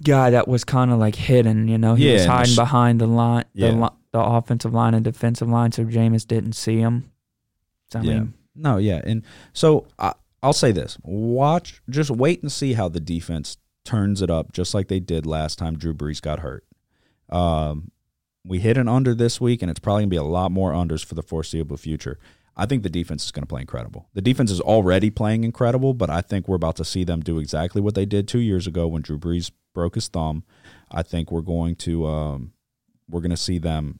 guy 0.02 0.30
that 0.30 0.48
was 0.48 0.64
kind 0.64 0.90
of 0.90 0.98
like 0.98 1.14
hidden, 1.14 1.68
you 1.68 1.78
know. 1.78 1.94
He 1.94 2.06
Yeah, 2.08 2.14
was 2.14 2.24
the 2.24 2.30
hiding 2.30 2.52
sh- 2.52 2.56
behind 2.56 3.00
the 3.00 3.06
line, 3.06 3.44
the 3.54 3.66
Yeah. 3.68 3.74
The 4.14 4.22
offensive 4.22 4.72
line 4.72 4.94
and 4.94 5.04
defensive 5.04 5.48
line 5.48 5.72
so 5.72 5.84
Jameis 5.84 6.26
didn't 6.26 6.54
see 6.54 6.78
him. 6.78 7.10
So, 7.90 7.98
I 7.98 8.02
yeah. 8.02 8.14
mean, 8.14 8.34
no, 8.54 8.78
yeah, 8.78 9.02
and 9.04 9.24
so 9.52 9.86
I, 9.98 10.14
I'll 10.42 10.52
say 10.52 10.72
this: 10.72 10.96
watch, 11.02 11.82
just 11.90 12.10
wait 12.10 12.40
and 12.40 12.50
see 12.50 12.74
how 12.74 12.88
the 12.88 13.00
defense 13.00 13.58
turns 13.84 14.22
it 14.22 14.30
up, 14.30 14.52
just 14.52 14.72
like 14.72 14.88
they 14.88 15.00
did 15.00 15.26
last 15.26 15.58
time 15.58 15.76
Drew 15.76 15.92
Brees 15.92 16.22
got 16.22 16.38
hurt. 16.40 16.64
Um, 17.28 17.90
We 18.46 18.60
hit 18.60 18.76
an 18.76 18.88
under 18.88 19.14
this 19.14 19.40
week, 19.40 19.62
and 19.62 19.70
it's 19.70 19.80
probably 19.80 20.02
going 20.02 20.10
to 20.10 20.14
be 20.14 20.16
a 20.18 20.22
lot 20.22 20.52
more 20.52 20.72
unders 20.72 21.04
for 21.04 21.14
the 21.14 21.22
foreseeable 21.22 21.76
future. 21.76 22.18
I 22.56 22.66
think 22.66 22.82
the 22.82 22.90
defense 22.90 23.24
is 23.24 23.32
going 23.32 23.42
to 23.42 23.48
play 23.48 23.62
incredible. 23.62 24.06
The 24.14 24.22
defense 24.22 24.50
is 24.52 24.60
already 24.60 25.10
playing 25.10 25.42
incredible, 25.42 25.92
but 25.92 26.08
I 26.08 26.20
think 26.20 26.46
we're 26.46 26.54
about 26.56 26.76
to 26.76 26.84
see 26.84 27.02
them 27.02 27.20
do 27.20 27.38
exactly 27.40 27.80
what 27.82 27.94
they 27.94 28.06
did 28.06 28.28
two 28.28 28.38
years 28.38 28.66
ago 28.66 28.86
when 28.86 29.02
Drew 29.02 29.18
Brees 29.18 29.50
broke 29.74 29.96
his 29.96 30.08
thumb. 30.08 30.44
I 30.88 31.02
think 31.02 31.32
we're 31.32 31.40
going 31.40 31.74
to 31.76 32.06
um, 32.06 32.52
we're 33.08 33.22
going 33.22 33.30
to 33.30 33.36
see 33.36 33.58
them. 33.58 33.98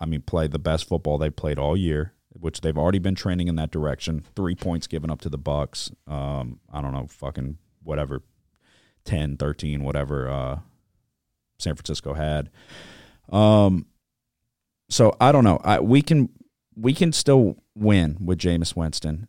I 0.00 0.06
mean, 0.06 0.22
play 0.22 0.46
the 0.46 0.58
best 0.58 0.88
football 0.88 1.18
they've 1.18 1.34
played 1.34 1.58
all 1.58 1.76
year, 1.76 2.14
which 2.30 2.62
they've 2.62 2.78
already 2.78 2.98
been 2.98 3.14
training 3.14 3.48
in 3.48 3.56
that 3.56 3.70
direction. 3.70 4.24
Three 4.34 4.54
points 4.54 4.86
given 4.86 5.10
up 5.10 5.20
to 5.22 5.28
the 5.28 5.38
Bucks. 5.38 5.90
Um, 6.06 6.60
I 6.72 6.80
don't 6.80 6.92
know, 6.92 7.06
fucking 7.06 7.58
whatever, 7.82 8.22
10, 9.04 9.36
13, 9.36 9.82
whatever. 9.84 10.28
Uh, 10.28 10.58
San 11.58 11.74
Francisco 11.74 12.14
had. 12.14 12.50
Um, 13.30 13.86
so 14.88 15.14
I 15.20 15.32
don't 15.32 15.44
know. 15.44 15.60
I, 15.62 15.80
we 15.80 16.02
can 16.02 16.30
we 16.74 16.94
can 16.94 17.12
still 17.12 17.56
win 17.74 18.16
with 18.24 18.38
Jameis 18.38 18.74
Winston, 18.74 19.28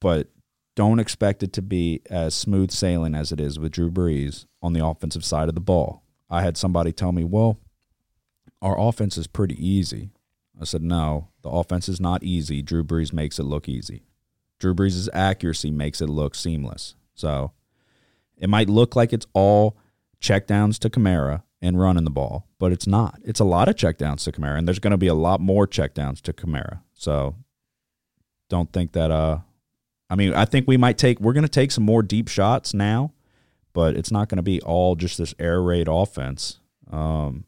but 0.00 0.28
don't 0.76 0.98
expect 0.98 1.42
it 1.42 1.52
to 1.54 1.62
be 1.62 2.02
as 2.10 2.34
smooth 2.34 2.70
sailing 2.70 3.14
as 3.14 3.32
it 3.32 3.40
is 3.40 3.58
with 3.58 3.72
Drew 3.72 3.90
Brees 3.90 4.46
on 4.62 4.72
the 4.72 4.84
offensive 4.84 5.24
side 5.24 5.48
of 5.48 5.54
the 5.54 5.60
ball. 5.60 6.02
I 6.28 6.42
had 6.42 6.56
somebody 6.56 6.92
tell 6.92 7.12
me, 7.12 7.24
"Well, 7.24 7.58
our 8.62 8.78
offense 8.78 9.16
is 9.18 9.26
pretty 9.26 9.54
easy." 9.64 10.10
I 10.60 10.64
said, 10.64 10.82
"No, 10.82 11.28
the 11.42 11.50
offense 11.50 11.88
is 11.88 12.00
not 12.00 12.22
easy. 12.22 12.62
Drew 12.62 12.84
Brees 12.84 13.12
makes 13.12 13.38
it 13.38 13.44
look 13.44 13.68
easy. 13.68 14.02
Drew 14.58 14.74
Brees' 14.74 15.08
accuracy 15.12 15.70
makes 15.70 16.00
it 16.00 16.08
look 16.08 16.34
seamless. 16.34 16.94
So 17.14 17.52
it 18.36 18.48
might 18.50 18.68
look 18.68 18.94
like 18.94 19.12
it's 19.12 19.26
all 19.32 19.76
checkdowns 20.20 20.78
to 20.80 20.90
Kamara, 20.90 21.42
and 21.62 21.78
running 21.78 22.04
the 22.04 22.10
ball, 22.10 22.46
but 22.58 22.72
it's 22.72 22.86
not. 22.86 23.20
It's 23.24 23.40
a 23.40 23.44
lot 23.44 23.68
of 23.68 23.74
checkdowns 23.74 24.24
to 24.24 24.32
Kamara, 24.32 24.58
and 24.58 24.66
there's 24.66 24.78
going 24.78 24.92
to 24.92 24.96
be 24.96 25.08
a 25.08 25.14
lot 25.14 25.40
more 25.40 25.66
checkdowns 25.66 26.20
to 26.22 26.32
Kamara. 26.32 26.80
So 26.94 27.36
don't 28.48 28.72
think 28.72 28.92
that. 28.92 29.10
Uh, 29.10 29.38
I 30.08 30.16
mean, 30.16 30.34
I 30.34 30.44
think 30.44 30.66
we 30.66 30.76
might 30.76 30.98
take. 30.98 31.20
We're 31.20 31.32
going 31.32 31.42
to 31.42 31.48
take 31.48 31.70
some 31.70 31.84
more 31.84 32.02
deep 32.02 32.28
shots 32.28 32.72
now, 32.72 33.12
but 33.72 33.94
it's 33.94 34.10
not 34.10 34.28
going 34.28 34.38
to 34.38 34.42
be 34.42 34.60
all 34.62 34.96
just 34.96 35.18
this 35.18 35.34
air 35.38 35.62
raid 35.62 35.86
offense. 35.88 36.58
Um, 36.90 37.44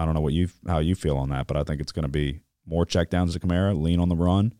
I 0.00 0.06
don't 0.06 0.14
know 0.14 0.22
what 0.22 0.32
you 0.32 0.48
how 0.66 0.78
you 0.78 0.94
feel 0.94 1.18
on 1.18 1.28
that, 1.28 1.46
but 1.46 1.58
I 1.58 1.62
think 1.62 1.78
it's 1.78 1.92
going 1.92 2.04
to 2.04 2.08
be 2.08 2.40
more 2.66 2.86
checkdowns 2.86 3.34
to 3.34 3.40
Kamara, 3.40 3.78
lean 3.78 4.00
on 4.00 4.08
the 4.08 4.16
run, 4.16 4.54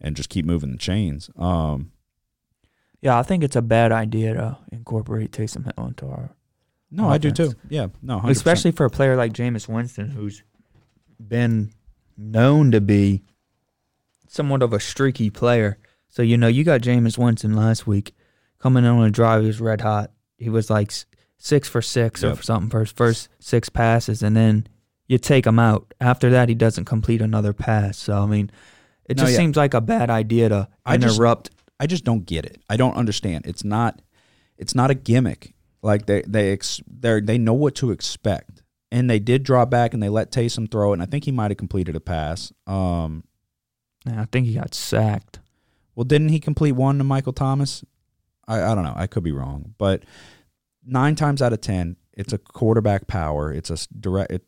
and 0.00 0.16
just 0.16 0.28
keep 0.28 0.44
moving 0.44 0.72
the 0.72 0.78
chains. 0.78 1.30
Um, 1.36 1.92
Yeah, 3.00 3.16
I 3.16 3.22
think 3.22 3.44
it's 3.44 3.54
a 3.54 3.62
bad 3.62 3.92
idea 3.92 4.34
to 4.34 4.58
incorporate 4.72 5.30
Taysom 5.30 5.64
Hill 5.64 5.86
into 5.86 6.06
our 6.06 6.34
no, 6.90 7.08
I 7.08 7.18
do 7.18 7.30
too. 7.30 7.52
Yeah, 7.68 7.88
no, 8.02 8.18
100%. 8.18 8.30
especially 8.30 8.70
for 8.72 8.86
a 8.86 8.90
player 8.90 9.16
like 9.16 9.32
Jameis 9.32 9.68
Winston, 9.68 10.10
who's 10.10 10.42
been 11.20 11.72
known 12.16 12.72
to 12.72 12.80
be 12.80 13.22
somewhat 14.28 14.62
of 14.62 14.72
a 14.72 14.80
streaky 14.80 15.30
player. 15.30 15.78
So 16.08 16.22
you 16.22 16.36
know, 16.36 16.48
you 16.48 16.64
got 16.64 16.80
Jameis 16.80 17.16
Winston 17.16 17.54
last 17.54 17.86
week 17.86 18.12
coming 18.58 18.84
on 18.84 19.04
a 19.04 19.10
drive. 19.10 19.42
He 19.42 19.46
was 19.46 19.60
red 19.60 19.82
hot. 19.82 20.10
He 20.36 20.48
was 20.48 20.68
like 20.68 20.92
six 21.38 21.68
for 21.68 21.82
six 21.82 22.22
Yep. 22.22 22.38
or 22.38 22.42
something 22.42 22.70
for 22.70 22.80
his 22.80 22.92
first 22.92 23.28
six 23.38 23.68
passes, 23.68 24.22
and 24.22 24.36
then 24.36 24.66
you 25.08 25.18
take 25.18 25.46
him 25.46 25.58
out. 25.58 25.92
After 26.00 26.30
that, 26.30 26.48
he 26.48 26.54
doesn't 26.54 26.86
complete 26.86 27.20
another 27.20 27.52
pass. 27.52 27.98
So 27.98 28.22
I 28.22 28.26
mean, 28.26 28.50
it 29.06 29.16
No, 29.16 29.22
just 29.24 29.32
yeah. 29.32 29.38
seems 29.38 29.56
like 29.56 29.74
a 29.74 29.80
bad 29.80 30.10
idea 30.10 30.48
to 30.48 30.68
I 30.86 30.96
just- 30.96 31.16
interrupt. 31.16 31.50
I 31.80 31.86
just 31.86 32.04
don't 32.04 32.24
get 32.24 32.44
it. 32.46 32.62
I 32.70 32.76
don't 32.76 32.94
understand. 32.96 33.46
It's 33.46 33.64
not 33.64 34.00
it's 34.56 34.74
not 34.74 34.90
a 34.90 34.94
gimmick. 34.94 35.54
Like 35.82 36.06
they 36.06 36.22
they 36.26 36.52
ex, 36.52 36.80
they 36.86 37.20
they 37.20 37.36
know 37.38 37.52
what 37.52 37.74
to 37.76 37.90
expect. 37.90 38.62
And 38.92 39.10
they 39.10 39.18
did 39.18 39.42
draw 39.42 39.64
back 39.64 39.92
and 39.92 40.00
they 40.02 40.08
let 40.08 40.30
Taysom 40.30 40.70
throw 40.70 40.92
it 40.92 40.94
and 40.94 41.02
I 41.02 41.06
think 41.06 41.24
he 41.24 41.32
might 41.32 41.50
have 41.50 41.58
completed 41.58 41.96
a 41.96 42.00
pass. 42.00 42.52
Um 42.66 43.24
I 44.06 44.26
think 44.26 44.46
he 44.46 44.54
got 44.54 44.72
sacked. 44.74 45.40
well 45.94 46.04
didn't 46.04 46.28
he 46.28 46.38
complete 46.40 46.72
one 46.72 46.98
to 46.98 47.04
Michael 47.04 47.32
Thomas? 47.32 47.84
I 48.46 48.62
I 48.62 48.74
don't 48.74 48.84
know. 48.84 48.94
I 48.96 49.06
could 49.08 49.24
be 49.24 49.32
wrong, 49.32 49.74
but 49.76 50.04
9 50.86 51.14
times 51.14 51.42
out 51.42 51.52
of 51.52 51.60
10 51.60 51.96
it's 52.16 52.32
a 52.32 52.38
quarterback 52.38 53.06
power. 53.06 53.52
It's 53.52 53.70
a 53.70 53.76
direct 53.98 54.30
it, 54.30 54.42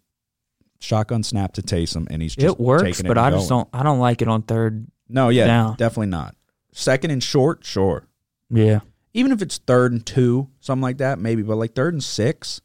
shotgun 0.80 1.22
snap 1.22 1.52
to 1.54 1.62
Taysom 1.62 2.06
and 2.10 2.22
he's 2.22 2.34
just 2.34 2.54
It 2.54 2.60
works, 2.60 3.00
it 3.00 3.06
but 3.06 3.18
and 3.18 3.26
I 3.26 3.30
just 3.30 3.48
going. 3.48 3.64
don't. 3.64 3.80
I 3.80 3.82
don't 3.82 3.98
like 3.98 4.22
it 4.22 4.28
on 4.28 4.42
third. 4.42 4.86
No, 5.08 5.28
yeah, 5.30 5.46
down. 5.46 5.76
definitely 5.76 6.08
not. 6.08 6.36
Second 6.72 7.10
and 7.10 7.22
short, 7.22 7.64
sure. 7.64 8.06
Yeah. 8.50 8.80
even 9.14 9.32
if 9.32 9.42
it's 9.42 9.58
third 9.58 9.92
and 9.92 10.04
two, 10.04 10.48
something 10.60 10.82
like 10.82 10.98
that, 10.98 11.18
maybe. 11.18 11.42
But 11.42 11.56
like 11.56 11.74
third 11.74 11.94
and 11.94 12.04
six, 12.04 12.60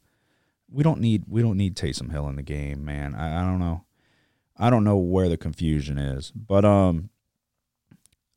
we 0.69 0.83
don't 0.83 0.99
need 0.99 1.23
we 1.27 1.41
don't 1.41 1.57
need 1.57 1.75
Taysom 1.75 2.11
Hill 2.11 2.27
in 2.29 2.35
the 2.35 2.43
game, 2.43 2.85
man. 2.85 3.15
I, 3.15 3.41
I 3.41 3.43
don't 3.43 3.59
know. 3.59 3.85
I 4.57 4.69
don't 4.69 4.83
know 4.83 4.97
where 4.97 5.29
the 5.29 5.37
confusion 5.37 5.97
is, 5.97 6.29
but 6.31 6.63
um, 6.63 7.09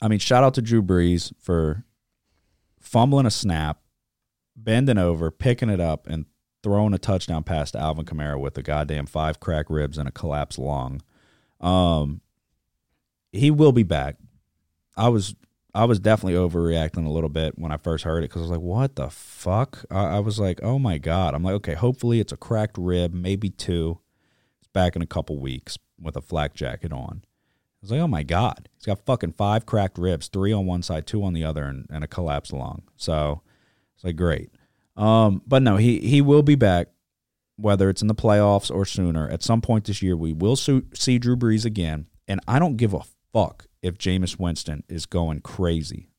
I 0.01 0.09
mean, 0.09 0.19
shout 0.19 0.45
out 0.45 0.55
to 0.55 0.63
Drew 0.63 0.83
Brees 0.83 1.33
for 1.39 1.85
fumbling 2.81 3.27
a 3.27 3.31
snap, 3.31 3.81
bending 4.57 4.99
over, 4.99 5.31
picking 5.31 5.71
it 5.71 5.81
up, 5.81 6.07
and 6.07 6.27
throwing 6.63 6.95
a 6.95 6.99
touchdown 6.99 7.43
pass 7.43 7.71
to 7.73 7.79
Alvin 7.79 8.05
Kamara 8.07 8.41
with 8.41 8.57
a 8.57 8.63
goddamn 8.63 9.07
five 9.07 9.41
crack 9.41 9.67
ribs 9.69 9.99
and 9.99 10.09
a 10.09 10.13
collapsed 10.13 10.59
lung. 10.59 11.03
Um, 11.61 12.21
he 13.33 13.51
will 13.51 13.73
be 13.73 13.83
back. 13.83 14.17
I 14.97 15.09
was 15.09 15.35
I 15.75 15.87
was 15.87 15.99
definitely 15.99 16.39
overreacting 16.39 17.05
a 17.05 17.11
little 17.11 17.29
bit 17.29 17.59
when 17.59 17.73
I 17.73 17.77
first 17.79 18.05
heard 18.05 18.23
it 18.23 18.31
because 18.31 18.43
I 18.43 18.45
was 18.45 18.51
like, 18.53 18.61
"What 18.61 18.97
the 18.97 19.11
fuck?" 19.11 19.85
I, 19.91 20.17
I 20.17 20.19
was 20.21 20.39
like, 20.39 20.61
"Oh 20.63 20.79
my 20.79 20.99
god!" 20.99 21.35
I'm 21.35 21.43
like, 21.43 21.55
"Okay, 21.55 21.75
hopefully 21.75 22.21
it's 22.21 22.33
a 22.33 22.37
cracked 22.37 22.79
rib, 22.79 23.13
maybe 23.13 23.51
two. 23.51 23.99
It's 24.61 24.69
back 24.69 24.95
in 24.95 25.03
a 25.03 25.07
couple 25.07 25.39
weeks 25.41 25.77
with 26.01 26.17
a 26.17 26.23
flak 26.23 26.55
jacket 26.55 26.93
on." 26.93 27.23
I 27.25 27.79
was 27.83 27.91
like, 27.91 28.01
"Oh 28.01 28.09
my 28.09 28.23
god!" 28.23 28.69
He's 28.77 28.87
got 28.87 29.05
fucking 29.05 29.33
five 29.33 29.67
cracked 29.67 29.99
ribs, 29.99 30.29
three 30.29 30.53
on 30.53 30.65
one 30.65 30.83
side, 30.83 31.07
two 31.07 31.25
on 31.25 31.33
the 31.33 31.45
other, 31.45 31.65
and, 31.65 31.87
and 31.91 32.05
a 32.05 32.09
collapsed 32.09 32.53
lung. 32.53 32.83
So 32.97 33.43
like 34.05 34.17
great. 34.17 34.51
Um, 34.97 35.43
but 35.47 35.63
no, 35.63 35.77
he 35.77 35.99
he 35.99 36.21
will 36.21 36.43
be 36.43 36.55
back, 36.55 36.89
whether 37.57 37.89
it's 37.89 38.03
in 38.03 38.09
the 38.09 38.15
playoffs 38.15 38.71
or 38.73 38.85
sooner. 38.85 39.29
At 39.29 39.43
some 39.43 39.61
point 39.61 39.87
this 39.87 40.03
year, 40.03 40.17
we 40.17 40.33
will 40.33 40.57
see 40.57 41.19
Drew 41.19 41.37
Brees 41.37 41.65
again, 41.65 42.07
and 42.29 42.41
I 42.47 42.59
don't 42.59 42.77
give 42.77 42.95
a 42.95 43.01
fuck 43.33 43.67
if 43.83 43.99
Jameis 43.99 44.39
Winston 44.39 44.85
is 44.89 45.07
going 45.07 45.41
crazy. 45.41 46.11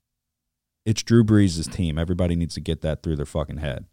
It's 0.86 1.02
Drew 1.02 1.24
Brees' 1.24 1.72
team. 1.72 1.98
Everybody 1.98 2.36
needs 2.36 2.54
to 2.56 2.62
get 2.62 2.82
that 2.82 3.02
through 3.02 3.16
their 3.16 3.26
fucking 3.26 3.58
head. 3.58 3.86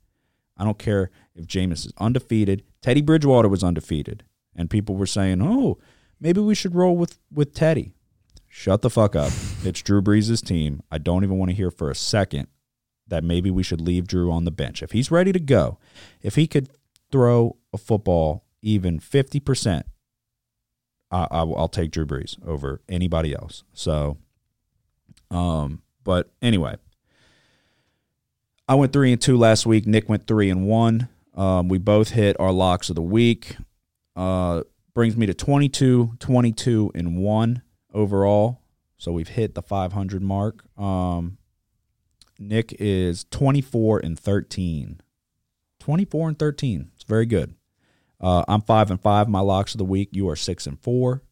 I 0.59 0.65
don't 0.65 0.79
care 0.79 1.11
if 1.35 1.47
Jameis 1.47 1.87
is 1.87 1.93
undefeated. 1.99 2.65
Teddy 2.83 3.01
Bridgewater 3.01 3.49
was 3.49 3.65
undefeated, 3.65 4.25
and 4.55 4.69
people 4.69 4.97
were 4.97 5.07
saying, 5.07 5.41
"Oh, 5.43 5.79
maybe 6.21 6.41
we 6.41 6.55
should 6.55 6.75
roll 6.75 6.97
with 6.97 7.19
with 7.33 7.55
Teddy." 7.55 7.95
Shut 8.49 8.83
the 8.83 8.91
fuck 8.91 9.17
up. 9.17 9.33
It's 9.65 9.81
Drew 9.81 10.03
Brees' 10.03 10.45
team. 10.45 10.83
I 10.91 10.99
don't 10.99 11.25
even 11.25 11.39
want 11.39 11.51
to 11.51 11.57
hear 11.57 11.71
for 11.71 11.91
a 11.91 11.95
second 11.95 12.49
that 13.13 13.23
maybe 13.23 13.51
we 13.51 13.63
should 13.63 13.83
leave 13.83 14.07
Drew 14.07 14.33
on 14.33 14.47
the 14.47 14.51
bench. 14.51 14.83
If 14.83 14.93
he's 14.93 15.11
ready 15.11 15.33
to 15.33 15.39
go, 15.39 15.77
if 16.23 16.35
he 16.35 16.47
could 16.47 16.71
throw 17.11 17.57
a 17.71 17.77
football 17.77 18.43
even 18.63 18.99
50%, 18.99 19.83
I, 21.11 21.27
I, 21.31 21.43
will- 21.43 21.59
I'll 21.59 21.69
take 21.69 21.91
Drew 21.91 22.07
Brees 22.07 22.39
over 22.47 22.81
anybody 22.89 23.35
else. 23.35 23.65
So, 23.75 24.17
um, 25.31 25.83
but 26.05 26.31
anyway, 26.41 26.77
I 28.67 28.77
went 28.77 28.95
three 28.95 29.13
and 29.13 29.21
two 29.21 29.37
last 29.37 29.67
week. 29.67 29.87
Nick 29.87 30.09
went 30.09 30.27
three 30.27 30.49
and 30.49 30.67
one. 30.67 31.11
Um, 31.35 31.69
we 31.69 31.77
both 31.77 32.13
hit 32.13 32.35
our 32.41 32.51
locks 32.51 32.89
of 32.89 32.97
the 32.97 33.03
week. 33.03 33.57
Uh, 34.17 34.63
brings 34.95 35.19
me 35.19 35.27
to 35.27 35.35
22, 35.35 36.15
22 36.19 36.93
and 36.95 37.19
one 37.19 37.61
overall. 37.93 38.63
So 38.97 39.13
we've 39.13 39.29
hit 39.29 39.55
the 39.55 39.61
500 39.63 40.23
mark. 40.23 40.65
Um, 40.79 41.37
Nick 42.49 42.75
is 42.79 43.25
24 43.31 44.01
and 44.01 44.19
13. 44.19 45.01
24 45.81 46.29
and 46.29 46.39
13. 46.39 46.91
It's 46.95 47.05
very 47.05 47.27
good. 47.27 47.55
Uh, 48.21 48.45
I'm 48.47 48.63
five 48.63 48.91
and 48.91 49.01
five. 49.01 49.29
My 49.29 49.41
locks 49.41 49.75
of 49.75 49.79
the 49.79 49.85
week. 49.85 50.11
You 50.13 50.29
are 50.29 50.37
six 50.37 50.67
and 50.67 50.79
four. 50.79 51.23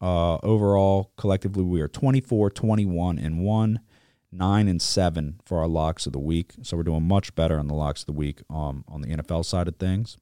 Uh, 0.00 0.36
overall, 0.42 1.12
collectively, 1.16 1.62
we 1.62 1.80
are 1.80 1.88
24, 1.88 2.50
21 2.50 3.18
and 3.18 3.40
one, 3.40 3.80
nine 4.32 4.66
and 4.66 4.80
seven 4.80 5.38
for 5.44 5.58
our 5.58 5.68
locks 5.68 6.06
of 6.06 6.12
the 6.12 6.18
week. 6.18 6.54
So 6.62 6.76
we're 6.76 6.82
doing 6.84 7.06
much 7.06 7.34
better 7.34 7.58
on 7.58 7.68
the 7.68 7.74
locks 7.74 8.02
of 8.02 8.06
the 8.06 8.12
week 8.12 8.40
um, 8.48 8.84
on 8.88 9.02
the 9.02 9.08
NFL 9.08 9.44
side 9.44 9.68
of 9.68 9.76
things. 9.76 10.16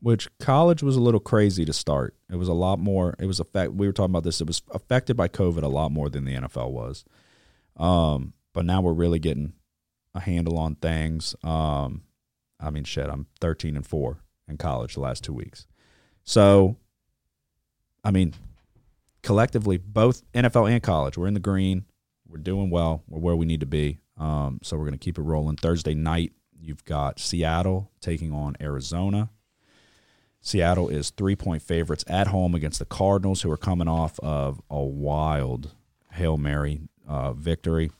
Which 0.00 0.28
college 0.40 0.82
was 0.82 0.96
a 0.96 1.00
little 1.00 1.20
crazy 1.20 1.64
to 1.64 1.72
start. 1.72 2.16
It 2.28 2.34
was 2.34 2.48
a 2.48 2.52
lot 2.52 2.80
more. 2.80 3.14
It 3.20 3.26
was 3.26 3.38
affect. 3.38 3.72
We 3.72 3.86
were 3.86 3.92
talking 3.92 4.10
about 4.10 4.24
this. 4.24 4.40
It 4.40 4.48
was 4.48 4.60
affected 4.72 5.16
by 5.16 5.28
COVID 5.28 5.62
a 5.62 5.68
lot 5.68 5.92
more 5.92 6.10
than 6.10 6.24
the 6.24 6.34
NFL 6.34 6.72
was. 6.72 7.04
Um, 7.76 8.32
but 8.52 8.64
now 8.64 8.82
we're 8.82 8.92
really 8.92 9.20
getting 9.20 9.52
a 10.14 10.20
handle 10.20 10.58
on 10.58 10.74
things. 10.76 11.34
Um, 11.42 12.02
I 12.60 12.70
mean, 12.70 12.84
shit. 12.84 13.08
I'm 13.08 13.26
13 13.40 13.76
and 13.76 13.86
four 13.86 14.18
in 14.48 14.56
college 14.56 14.94
the 14.94 15.00
last 15.00 15.24
two 15.24 15.32
weeks. 15.32 15.66
So, 16.24 16.76
I 18.04 18.10
mean, 18.10 18.34
collectively, 19.22 19.78
both 19.78 20.22
NFL 20.32 20.70
and 20.70 20.82
college, 20.82 21.18
we're 21.18 21.26
in 21.26 21.34
the 21.34 21.40
green. 21.40 21.84
We're 22.28 22.38
doing 22.38 22.70
well. 22.70 23.02
We're 23.08 23.20
where 23.20 23.36
we 23.36 23.46
need 23.46 23.60
to 23.60 23.66
be. 23.66 23.98
Um, 24.16 24.60
so 24.62 24.76
we're 24.76 24.84
going 24.84 24.98
to 24.98 25.04
keep 25.04 25.18
it 25.18 25.22
rolling. 25.22 25.56
Thursday 25.56 25.94
night, 25.94 26.32
you've 26.58 26.84
got 26.84 27.18
Seattle 27.18 27.90
taking 28.00 28.32
on 28.32 28.56
Arizona. 28.60 29.30
Seattle 30.40 30.88
is 30.88 31.10
three 31.10 31.36
point 31.36 31.62
favorites 31.62 32.04
at 32.08 32.28
home 32.28 32.54
against 32.54 32.78
the 32.78 32.84
Cardinals, 32.84 33.42
who 33.42 33.50
are 33.50 33.56
coming 33.56 33.88
off 33.88 34.18
of 34.20 34.60
a 34.70 34.82
wild 34.82 35.72
Hail 36.12 36.36
Mary 36.36 36.80
uh, 37.06 37.32
victory. 37.32 37.90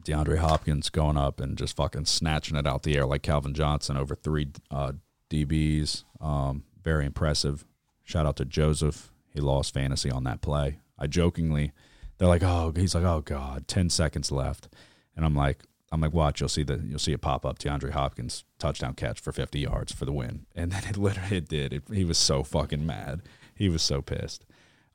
DeAndre 0.00 0.38
Hopkins 0.38 0.88
going 0.90 1.16
up 1.16 1.40
and 1.40 1.56
just 1.56 1.76
fucking 1.76 2.06
snatching 2.06 2.56
it 2.56 2.66
out 2.66 2.82
the 2.82 2.96
air 2.96 3.06
like 3.06 3.22
Calvin 3.22 3.54
Johnson 3.54 3.96
over 3.96 4.14
three 4.14 4.48
uh, 4.70 4.92
DBs. 5.30 6.04
Um, 6.20 6.64
very 6.82 7.04
impressive. 7.06 7.64
Shout 8.02 8.26
out 8.26 8.36
to 8.36 8.44
Joseph. 8.44 9.12
He 9.32 9.40
lost 9.40 9.74
fantasy 9.74 10.10
on 10.10 10.24
that 10.24 10.40
play. 10.40 10.78
I 10.98 11.06
jokingly, 11.06 11.72
they're 12.18 12.28
like, 12.28 12.42
"Oh, 12.42 12.72
he's 12.74 12.94
like, 12.94 13.04
oh 13.04 13.20
god, 13.20 13.66
ten 13.68 13.90
seconds 13.90 14.30
left," 14.30 14.68
and 15.16 15.24
I'm 15.24 15.34
like, 15.34 15.62
I'm 15.90 16.00
like, 16.00 16.12
watch, 16.12 16.40
you'll 16.40 16.48
see 16.48 16.62
the 16.62 16.78
you'll 16.78 16.98
see 16.98 17.12
it 17.12 17.20
pop 17.20 17.44
up. 17.44 17.58
DeAndre 17.58 17.90
Hopkins 17.90 18.44
touchdown 18.58 18.94
catch 18.94 19.20
for 19.20 19.30
50 19.30 19.60
yards 19.60 19.92
for 19.92 20.04
the 20.04 20.12
win, 20.12 20.46
and 20.54 20.72
then 20.72 20.84
it 20.84 20.96
literally 20.96 21.36
it 21.36 21.48
did. 21.48 21.72
It, 21.72 21.82
he 21.92 22.04
was 22.04 22.18
so 22.18 22.42
fucking 22.42 22.84
mad. 22.84 23.22
He 23.54 23.68
was 23.68 23.82
so 23.82 24.00
pissed. 24.02 24.44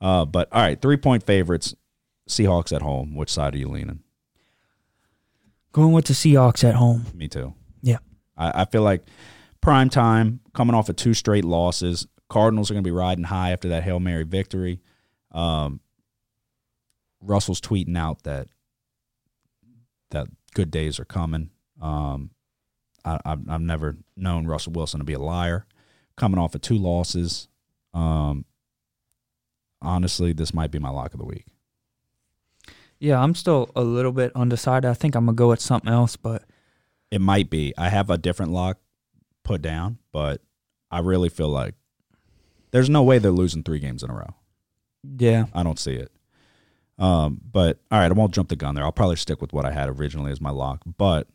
Uh, 0.01 0.25
but 0.25 0.51
all 0.51 0.61
right, 0.61 0.81
three 0.81 0.97
point 0.97 1.23
favorites. 1.23 1.75
Seahawks 2.27 2.75
at 2.75 2.81
home. 2.81 3.15
Which 3.15 3.31
side 3.31 3.55
are 3.55 3.57
you 3.57 3.69
leaning? 3.69 4.03
Going 5.77 5.91
with 5.91 6.05
the 6.05 6.13
Seahawks 6.13 6.63
at 6.67 6.73
home. 6.73 7.05
Me 7.13 7.27
too. 7.27 7.53
Yeah. 7.83 7.99
I, 8.35 8.61
I 8.61 8.65
feel 8.65 8.81
like 8.81 9.03
prime 9.61 9.91
time 9.91 10.39
coming 10.55 10.75
off 10.75 10.89
of 10.89 10.95
two 10.95 11.13
straight 11.13 11.45
losses. 11.45 12.07
Cardinals 12.29 12.71
are 12.71 12.73
going 12.73 12.83
to 12.83 12.87
be 12.87 12.91
riding 12.91 13.25
high 13.25 13.51
after 13.51 13.69
that 13.69 13.83
hail 13.83 13.99
mary 13.99 14.23
victory. 14.23 14.79
Um, 15.31 15.79
Russell's 17.21 17.61
tweeting 17.61 17.95
out 17.95 18.23
that 18.23 18.47
that 20.09 20.29
good 20.55 20.71
days 20.71 20.99
are 20.99 21.05
coming. 21.05 21.51
Um, 21.79 22.31
I, 23.05 23.19
I've, 23.23 23.47
I've 23.47 23.61
never 23.61 23.97
known 24.15 24.47
Russell 24.47 24.73
Wilson 24.73 24.99
to 24.99 25.03
be 25.03 25.13
a 25.13 25.19
liar. 25.19 25.67
Coming 26.15 26.39
off 26.39 26.55
of 26.55 26.61
two 26.61 26.79
losses, 26.79 27.49
um, 27.93 28.45
honestly, 29.79 30.33
this 30.33 30.55
might 30.55 30.71
be 30.71 30.79
my 30.79 30.89
lock 30.89 31.13
of 31.13 31.19
the 31.19 31.25
week. 31.27 31.45
Yeah, 32.99 33.21
I'm 33.21 33.35
still 33.35 33.69
a 33.75 33.83
little 33.83 34.11
bit 34.11 34.31
undecided. 34.35 34.89
I 34.89 34.93
think 34.93 35.15
I'm 35.15 35.25
gonna 35.25 35.35
go 35.35 35.49
with 35.49 35.61
something 35.61 35.91
else, 35.91 36.15
but 36.15 36.43
It 37.11 37.21
might 37.21 37.49
be. 37.49 37.73
I 37.77 37.89
have 37.89 38.09
a 38.09 38.17
different 38.17 38.51
lock 38.51 38.79
put 39.43 39.61
down, 39.61 39.99
but 40.11 40.41
I 40.91 40.99
really 40.99 41.29
feel 41.29 41.49
like 41.49 41.75
there's 42.71 42.89
no 42.89 43.03
way 43.03 43.17
they're 43.19 43.31
losing 43.31 43.63
three 43.63 43.79
games 43.79 44.03
in 44.03 44.09
a 44.09 44.13
row. 44.13 44.35
yeah, 45.17 45.45
I 45.53 45.63
don't 45.63 45.79
see 45.79 45.93
it. 45.93 46.11
Um, 46.99 47.39
but 47.51 47.79
all 47.91 47.99
right, 47.99 48.09
I 48.09 48.13
won't 48.13 48.33
jump 48.33 48.49
the 48.49 48.55
gun 48.55 48.75
there. 48.75 48.83
I'll 48.83 48.91
probably 48.91 49.15
stick 49.17 49.39
with 49.41 49.53
what 49.53 49.65
I 49.65 49.71
had 49.71 49.87
originally 49.87 50.31
as 50.31 50.41
my 50.41 50.49
lock, 50.49 50.81
but 50.97 51.27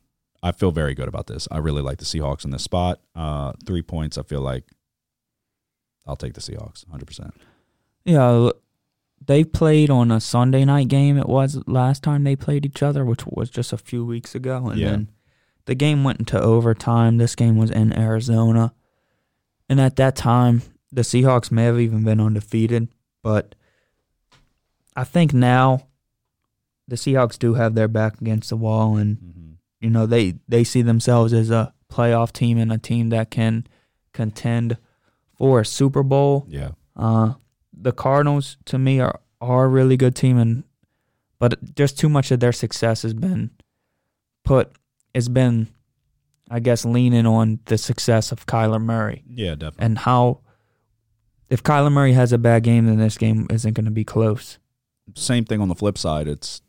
I 0.42 0.50
feel 0.52 0.72
very 0.72 0.94
good 0.94 1.06
about 1.08 1.28
this. 1.28 1.46
I 1.52 1.58
really 1.58 1.82
like 1.82 1.98
the 1.98 2.04
Seahawks 2.04 2.44
in 2.44 2.50
this 2.50 2.64
spot. 2.64 3.00
Uh, 3.14 3.52
three 3.64 3.82
points. 3.82 4.18
I 4.18 4.22
feel 4.22 4.40
like 4.40 4.64
I'll 6.04 6.16
take 6.16 6.34
the 6.34 6.40
Seahawks 6.40 6.84
100%. 6.86 7.30
yeah. 8.04 8.50
They 9.26 9.44
played 9.44 9.90
on 9.90 10.10
a 10.10 10.20
Sunday 10.20 10.64
night 10.64 10.88
game. 10.88 11.16
It 11.18 11.28
was 11.28 11.62
last 11.66 12.02
time 12.02 12.24
they 12.24 12.36
played 12.36 12.66
each 12.66 12.82
other, 12.82 13.04
which 13.04 13.24
was 13.26 13.50
just 13.50 13.72
a 13.72 13.78
few 13.78 14.04
weeks 14.04 14.34
ago, 14.34 14.68
and 14.68 14.80
Yeah. 14.80 14.90
then 14.90 15.10
the 15.66 15.74
game 15.74 16.02
went 16.04 16.18
into 16.18 16.40
overtime. 16.40 17.18
This 17.18 17.36
game 17.36 17.56
was 17.56 17.70
in 17.70 17.92
Arizona, 17.92 18.72
and 19.68 19.80
at 19.80 19.96
that 19.96 20.16
time, 20.16 20.62
the 20.90 21.02
Seahawks 21.02 21.50
may 21.52 21.64
have 21.64 21.78
even 21.80 22.02
been 22.04 22.20
undefeated, 22.20 22.88
but 23.22 23.54
I 24.96 25.04
think 25.04 25.32
now 25.32 25.86
the 26.88 26.96
Seahawks 26.96 27.38
do 27.38 27.54
have 27.54 27.74
their 27.74 27.88
back 27.88 28.20
against 28.20 28.50
the 28.50 28.56
wall, 28.56 28.96
and 28.96 29.16
Mm-hmm. 29.18 29.52
you 29.80 29.90
know 29.90 30.06
they 30.06 30.34
they 30.48 30.64
see 30.64 30.82
themselves 30.82 31.32
as 31.32 31.50
a 31.50 31.72
playoff 31.90 32.32
team 32.32 32.58
and 32.58 32.72
a 32.72 32.78
team 32.78 33.10
that 33.10 33.30
can 33.30 33.66
contend 34.12 34.76
for 35.38 35.60
a 35.60 35.64
Super 35.64 36.02
Bowl. 36.02 36.44
Yeah. 36.48 36.70
Uh, 36.96 37.34
the 37.72 37.92
Cardinals 37.92 38.56
to 38.66 38.78
me 38.78 39.00
are 39.00 39.20
are 39.40 39.64
a 39.64 39.68
really 39.68 39.96
good 39.96 40.14
team, 40.14 40.38
and 40.38 40.64
but 41.38 41.74
just 41.74 41.98
too 41.98 42.08
much 42.08 42.30
of 42.30 42.40
their 42.40 42.52
success 42.52 43.02
has 43.02 43.14
been 43.14 43.50
put 44.44 44.72
It's 45.14 45.28
been, 45.28 45.68
I 46.50 46.60
guess, 46.60 46.84
leaning 46.84 47.26
on 47.26 47.58
the 47.66 47.76
success 47.78 48.30
of 48.32 48.46
Kyler 48.46 48.80
Murray 48.80 49.24
Yeah, 49.28 49.54
definitely. 49.56 49.84
and 49.86 49.98
how 49.98 50.40
if 51.50 51.62
Kyler 51.62 51.92
Murray 51.92 52.12
has 52.14 52.32
a 52.32 52.38
bad 52.38 52.62
game, 52.62 52.86
then 52.86 52.98
this 52.98 53.18
game 53.18 53.46
isn't 53.50 53.74
going 53.74 53.84
to 53.84 53.90
be 53.90 54.04
close. 54.04 54.58
Same 55.16 55.44
thing 55.44 55.60
on 55.60 55.68
the 55.68 55.74
flip 55.74 55.98
side. 55.98 56.26
It's 56.28 56.62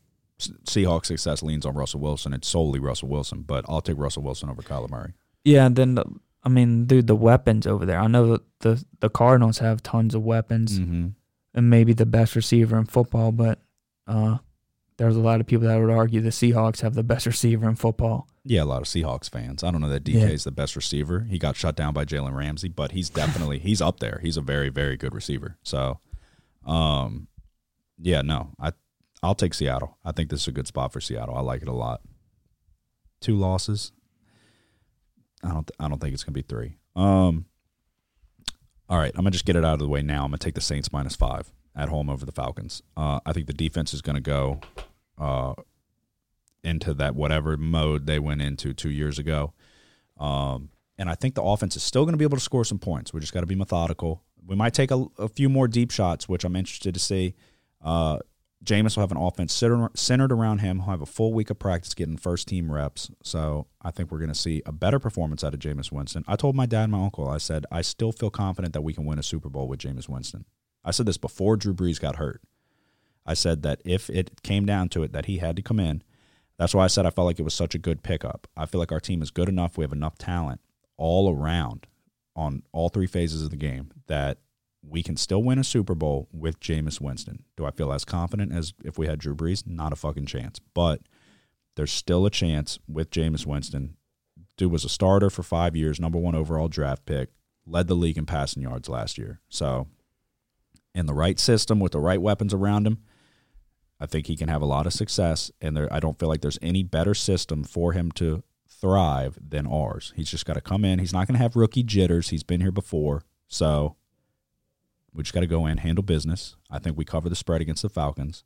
Seahawks 0.65 1.05
success 1.05 1.41
leans 1.43 1.65
on 1.65 1.75
Russell 1.75 2.01
Wilson. 2.01 2.33
It's 2.33 2.47
solely 2.47 2.79
Russell 2.79 3.07
Wilson, 3.07 3.43
but 3.43 3.63
I'll 3.69 3.81
take 3.81 3.97
Russell 3.97 4.23
Wilson 4.23 4.49
over 4.49 4.61
Kyler 4.61 4.89
Murray. 4.89 5.13
Yeah, 5.45 5.65
and 5.67 5.75
then 5.75 5.95
the, 5.95 6.05
I 6.43 6.49
mean, 6.49 6.85
dude, 6.85 7.07
the 7.07 7.15
weapons 7.15 7.65
over 7.65 7.85
there. 7.85 7.99
I 7.99 8.07
know 8.07 8.39
the 8.59 8.83
the 8.99 9.09
Cardinals 9.09 9.59
have 9.59 9.81
tons 9.83 10.13
of 10.15 10.23
weapons 10.23 10.79
Mm-hmm. 10.79 11.07
and 11.53 11.69
maybe 11.69 11.93
the 11.93 12.05
best 12.05 12.35
receiver 12.35 12.77
in 12.77 12.85
football, 12.85 13.31
but 13.31 13.59
uh, 14.07 14.37
there's 14.97 15.15
a 15.15 15.19
lot 15.21 15.39
of 15.39 15.47
people 15.47 15.67
that 15.67 15.79
would 15.79 15.89
argue 15.89 16.19
the 16.21 16.29
Seahawks 16.29 16.81
have 16.81 16.93
the 16.95 17.03
best 17.03 17.25
receiver 17.33 17.67
in 17.69 17.75
football. 17.75 18.27
Yeah, 18.43 18.63
a 18.63 18.65
lot 18.65 18.81
of 18.81 18.87
Seahawks 18.89 19.29
fans. 19.29 19.63
I 19.63 19.71
don't 19.71 19.79
know 19.79 19.87
that 19.89 20.03
DK 20.03 20.13
Yeah. 20.15 20.27
is 20.27 20.43
the 20.43 20.51
best 20.51 20.75
receiver. 20.75 21.21
He 21.29 21.37
got 21.39 21.55
shut 21.55 21.77
down 21.77 21.93
by 21.93 22.03
Jalen 22.03 22.35
Ramsey, 22.35 22.67
but 22.67 22.91
he's 22.91 23.09
definitely 23.21 23.59
he's 23.59 23.81
up 23.81 23.99
there. 24.01 24.19
He's 24.21 24.35
a 24.37 24.41
very 24.41 24.69
very 24.69 24.97
good 24.97 25.13
receiver. 25.15 25.57
So, 25.63 25.99
um, 26.65 27.27
yeah, 28.01 28.21
no, 28.21 28.49
I 28.59 28.73
I'll 29.21 29.35
take 29.35 29.53
Seattle. 29.53 29.97
I 30.03 30.11
think 30.11 30.29
this 30.29 30.41
is 30.41 30.47
a 30.49 30.51
good 30.51 30.67
spot 30.67 30.91
for 30.91 30.99
Seattle. 30.99 31.35
I 31.35 31.39
like 31.41 31.61
it 31.61 31.69
a 31.69 31.73
lot. 31.73 32.01
Two 33.21 33.37
losses. 33.37 33.93
I 35.43 35.49
don't 35.49 35.69
I 35.79 35.87
don't 35.87 35.99
think 35.99 36.13
it's 36.13 36.23
gonna 36.23 36.33
be 36.33 36.41
three. 36.41 36.77
Um. 36.95 37.45
All 38.89 38.97
right, 38.97 39.11
I'm 39.15 39.23
gonna 39.23 39.31
just 39.31 39.45
get 39.45 39.55
it 39.55 39.65
out 39.65 39.73
of 39.73 39.79
the 39.79 39.87
way 39.87 40.01
now. 40.01 40.23
I'm 40.23 40.29
gonna 40.29 40.37
take 40.37 40.55
the 40.55 40.61
Saints 40.61 40.91
minus 40.91 41.15
five 41.15 41.51
at 41.75 41.89
home 41.89 42.09
over 42.09 42.25
the 42.25 42.31
Falcons. 42.31 42.83
Uh, 42.95 43.19
I 43.25 43.33
think 43.33 43.47
the 43.47 43.53
defense 43.53 43.93
is 43.93 44.01
gonna 44.01 44.21
go. 44.21 44.59
Uh, 45.17 45.53
into 46.63 46.93
that 46.93 47.15
whatever 47.15 47.57
mode 47.57 48.05
they 48.05 48.19
went 48.19 48.41
into 48.41 48.73
two 48.73 48.89
years 48.89 49.19
ago. 49.19 49.53
Um, 50.17 50.69
and 50.97 51.09
I 51.09 51.15
think 51.15 51.35
the 51.35 51.43
offense 51.43 51.75
is 51.75 51.83
still 51.83 52.03
going 52.05 52.13
to 52.13 52.17
be 52.17 52.23
able 52.23 52.37
to 52.37 52.43
score 52.43 52.63
some 52.63 52.79
points. 52.79 53.13
We 53.13 53.19
just 53.19 53.33
got 53.33 53.41
to 53.41 53.45
be 53.45 53.55
methodical. 53.55 54.23
We 54.45 54.55
might 54.55 54.73
take 54.73 54.91
a, 54.91 55.05
a 55.17 55.27
few 55.27 55.49
more 55.49 55.67
deep 55.67 55.91
shots, 55.91 56.29
which 56.29 56.43
I'm 56.43 56.55
interested 56.55 56.93
to 56.93 56.99
see. 56.99 57.35
Uh, 57.81 58.19
Jameis 58.63 58.95
will 58.95 59.03
have 59.03 59.11
an 59.11 59.17
offense 59.17 59.53
centered, 59.53 60.31
around 60.31 60.59
him. 60.59 60.79
He'll 60.79 60.91
have 60.91 61.01
a 61.01 61.05
full 61.05 61.33
week 61.33 61.49
of 61.49 61.59
practice 61.59 61.93
getting 61.93 62.17
first 62.17 62.47
team 62.47 62.71
reps. 62.71 63.11
So 63.21 63.67
I 63.81 63.91
think 63.91 64.11
we're 64.11 64.19
going 64.19 64.29
to 64.29 64.35
see 64.35 64.61
a 64.65 64.71
better 64.71 64.99
performance 64.99 65.43
out 65.43 65.53
of 65.53 65.59
Jameis 65.59 65.91
Winston. 65.91 66.23
I 66.27 66.35
told 66.35 66.55
my 66.55 66.65
dad 66.65 66.83
and 66.83 66.91
my 66.93 67.03
uncle, 67.03 67.27
I 67.27 67.39
said, 67.39 67.65
I 67.71 67.81
still 67.81 68.11
feel 68.11 68.29
confident 68.29 68.73
that 68.73 68.81
we 68.81 68.93
can 68.93 69.05
win 69.05 69.19
a 69.19 69.23
Super 69.23 69.49
Bowl 69.49 69.67
with 69.67 69.79
Jameis 69.79 70.07
Winston. 70.07 70.45
I 70.83 70.91
said 70.91 71.05
this 71.05 71.17
before 71.17 71.57
Drew 71.57 71.73
Brees 71.73 71.99
got 71.99 72.17
hurt. 72.17 72.41
I 73.25 73.33
said 73.33 73.63
that 73.63 73.81
if 73.85 74.09
it 74.09 74.41
came 74.43 74.65
down 74.65 74.89
to 74.89 75.03
it, 75.03 75.13
that 75.13 75.25
he 75.25 75.37
had 75.37 75.55
to 75.55 75.61
come 75.61 75.79
in, 75.79 76.03
that's 76.57 76.73
why 76.73 76.83
I 76.83 76.87
said 76.87 77.05
I 77.05 77.09
felt 77.09 77.25
like 77.25 77.39
it 77.39 77.43
was 77.43 77.53
such 77.53 77.73
a 77.73 77.79
good 77.79 78.03
pickup. 78.03 78.47
I 78.55 78.65
feel 78.65 78.79
like 78.79 78.91
our 78.91 78.99
team 78.99 79.21
is 79.21 79.31
good 79.31 79.49
enough. 79.49 79.77
We 79.77 79.83
have 79.83 79.93
enough 79.93 80.17
talent 80.17 80.61
all 80.97 81.33
around 81.33 81.87
on 82.35 82.63
all 82.71 82.89
three 82.89 83.07
phases 83.07 83.43
of 83.43 83.49
the 83.49 83.55
game 83.55 83.91
that 84.07 84.39
we 84.87 85.01
can 85.01 85.17
still 85.17 85.41
win 85.41 85.59
a 85.59 85.63
Super 85.63 85.95
Bowl 85.95 86.27
with 86.31 86.59
Jameis 86.59 86.99
Winston. 86.99 87.43
Do 87.55 87.65
I 87.65 87.71
feel 87.71 87.91
as 87.91 88.05
confident 88.05 88.51
as 88.51 88.73
if 88.83 88.97
we 88.97 89.07
had 89.07 89.19
Drew 89.19 89.35
Brees? 89.35 89.65
Not 89.65 89.93
a 89.93 89.95
fucking 89.95 90.25
chance. 90.25 90.59
But 90.73 91.01
there's 91.75 91.91
still 91.91 92.25
a 92.25 92.31
chance 92.31 92.79
with 92.87 93.09
Jameis 93.09 93.45
Winston. 93.45 93.95
Dude 94.57 94.71
was 94.71 94.85
a 94.85 94.89
starter 94.89 95.29
for 95.29 95.41
five 95.41 95.75
years, 95.75 95.99
number 95.99 96.19
one 96.19 96.35
overall 96.35 96.67
draft 96.67 97.05
pick, 97.05 97.29
led 97.65 97.87
the 97.87 97.95
league 97.95 98.17
in 98.17 98.25
passing 98.25 98.61
yards 98.61 98.87
last 98.87 99.17
year. 99.17 99.39
So, 99.49 99.87
in 100.93 101.07
the 101.07 101.13
right 101.13 101.39
system 101.39 101.79
with 101.79 101.93
the 101.93 101.99
right 101.99 102.21
weapons 102.21 102.53
around 102.53 102.85
him, 102.85 102.99
I 103.99 104.05
think 104.05 104.27
he 104.27 104.35
can 104.35 104.49
have 104.49 104.61
a 104.61 104.65
lot 104.65 104.85
of 104.85 104.93
success, 104.93 105.49
and 105.61 105.75
there, 105.75 105.91
I 105.91 105.99
don't 105.99 106.19
feel 106.19 106.29
like 106.29 106.41
there's 106.41 106.59
any 106.61 106.83
better 106.83 107.13
system 107.13 107.63
for 107.63 107.93
him 107.93 108.11
to 108.13 108.43
thrive 108.67 109.39
than 109.41 109.65
ours. 109.65 110.13
He's 110.15 110.29
just 110.29 110.45
got 110.45 110.53
to 110.53 110.61
come 110.61 110.83
in. 110.83 110.99
He's 110.99 111.13
not 111.13 111.25
going 111.25 111.35
to 111.35 111.41
have 111.41 111.55
rookie 111.55 111.83
jitters. 111.83 112.29
He's 112.29 112.43
been 112.43 112.61
here 112.61 112.71
before, 112.71 113.23
so 113.47 113.95
we 115.13 115.23
just 115.23 115.33
got 115.33 115.41
to 115.41 115.47
go 115.47 115.65
in, 115.65 115.77
handle 115.77 116.03
business. 116.03 116.55
I 116.69 116.79
think 116.79 116.97
we 116.97 117.05
cover 117.05 117.29
the 117.29 117.35
spread 117.35 117.61
against 117.61 117.81
the 117.83 117.89
Falcons. 117.89 118.43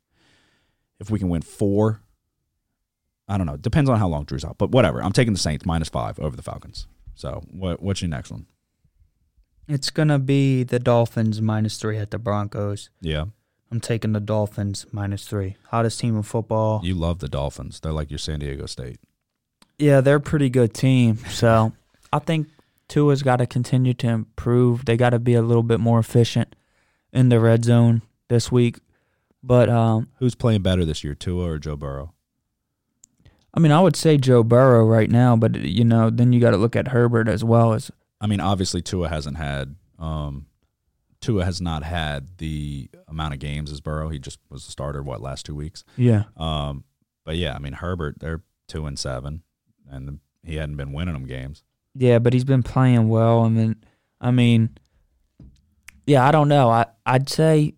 If 1.00 1.10
we 1.10 1.18
can 1.18 1.28
win 1.28 1.42
four, 1.42 2.02
I 3.28 3.36
don't 3.38 3.46
know. 3.46 3.56
Depends 3.56 3.88
on 3.88 3.98
how 3.98 4.08
long 4.08 4.24
Drew's 4.24 4.44
out, 4.44 4.58
but 4.58 4.70
whatever. 4.70 5.02
I'm 5.02 5.12
taking 5.12 5.32
the 5.32 5.38
Saints 5.38 5.64
minus 5.64 5.88
five 5.88 6.18
over 6.18 6.36
the 6.36 6.42
Falcons. 6.42 6.86
So, 7.14 7.42
what, 7.50 7.82
what's 7.82 8.02
your 8.02 8.08
next 8.08 8.30
one? 8.30 8.46
It's 9.66 9.90
gonna 9.90 10.18
be 10.18 10.62
the 10.62 10.78
Dolphins 10.78 11.42
minus 11.42 11.76
three 11.76 11.98
at 11.98 12.10
the 12.10 12.18
Broncos. 12.18 12.88
Yeah, 13.02 13.26
I'm 13.70 13.80
taking 13.80 14.12
the 14.12 14.20
Dolphins 14.20 14.86
minus 14.92 15.26
three. 15.26 15.56
Hottest 15.66 16.00
team 16.00 16.16
in 16.16 16.22
football. 16.22 16.80
you 16.82 16.94
love 16.94 17.18
the 17.18 17.28
Dolphins. 17.28 17.80
They're 17.80 17.92
like 17.92 18.10
your 18.10 18.18
San 18.18 18.38
Diego 18.40 18.64
State. 18.64 18.98
Yeah, 19.78 20.00
they're 20.00 20.16
a 20.16 20.20
pretty 20.20 20.48
good 20.48 20.72
team. 20.72 21.18
So 21.28 21.72
I 22.12 22.18
think 22.18 22.48
Tua's 22.88 23.22
got 23.22 23.36
to 23.36 23.46
continue 23.46 23.92
to 23.94 24.08
improve. 24.08 24.86
They 24.86 24.96
got 24.96 25.10
to 25.10 25.18
be 25.18 25.34
a 25.34 25.42
little 25.42 25.62
bit 25.62 25.80
more 25.80 25.98
efficient 25.98 26.56
in 27.12 27.28
the 27.28 27.40
red 27.40 27.64
zone 27.64 28.02
this 28.28 28.50
week. 28.52 28.78
But 29.42 29.68
um, 29.68 30.08
Who's 30.18 30.34
playing 30.34 30.62
better 30.62 30.84
this 30.84 31.04
year, 31.04 31.14
Tua 31.14 31.50
or 31.50 31.58
Joe 31.58 31.76
Burrow? 31.76 32.12
I 33.54 33.60
mean, 33.60 33.72
I 33.72 33.80
would 33.80 33.96
say 33.96 34.18
Joe 34.18 34.42
Burrow 34.42 34.84
right 34.84 35.10
now, 35.10 35.36
but 35.36 35.56
you 35.56 35.84
know, 35.84 36.10
then 36.10 36.32
you 36.32 36.40
got 36.40 36.50
to 36.50 36.56
look 36.56 36.76
at 36.76 36.88
Herbert 36.88 37.28
as 37.28 37.42
well 37.42 37.72
as 37.72 37.90
I 38.20 38.26
mean, 38.26 38.40
obviously 38.40 38.82
Tua 38.82 39.08
hasn't 39.08 39.36
had 39.36 39.76
um, 39.98 40.46
Tua 41.20 41.44
has 41.44 41.60
not 41.60 41.82
had 41.82 42.38
the 42.38 42.88
amount 43.08 43.34
of 43.34 43.40
games 43.40 43.72
as 43.72 43.80
Burrow. 43.80 44.08
He 44.08 44.18
just 44.18 44.38
was 44.50 44.66
the 44.66 44.72
starter 44.72 45.02
what 45.02 45.20
last 45.20 45.46
two 45.46 45.54
weeks. 45.54 45.84
Yeah. 45.96 46.24
Um, 46.36 46.84
but 47.24 47.36
yeah, 47.36 47.54
I 47.54 47.58
mean 47.58 47.74
Herbert, 47.74 48.16
they're 48.20 48.42
two 48.68 48.86
and 48.86 48.98
seven, 48.98 49.42
and 49.90 50.20
he 50.44 50.56
hadn't 50.56 50.76
been 50.76 50.92
winning 50.92 51.14
them 51.14 51.26
games. 51.26 51.62
Yeah, 51.94 52.18
but 52.18 52.32
he's 52.32 52.44
been 52.44 52.62
playing 52.62 53.08
well. 53.08 53.40
I 53.40 53.48
mean, 53.48 53.76
I 54.20 54.30
mean, 54.30 54.76
yeah, 56.08 56.26
I 56.26 56.30
don't 56.32 56.48
know. 56.48 56.68
I 56.70 56.86
I'd 57.06 57.28
say 57.28 57.74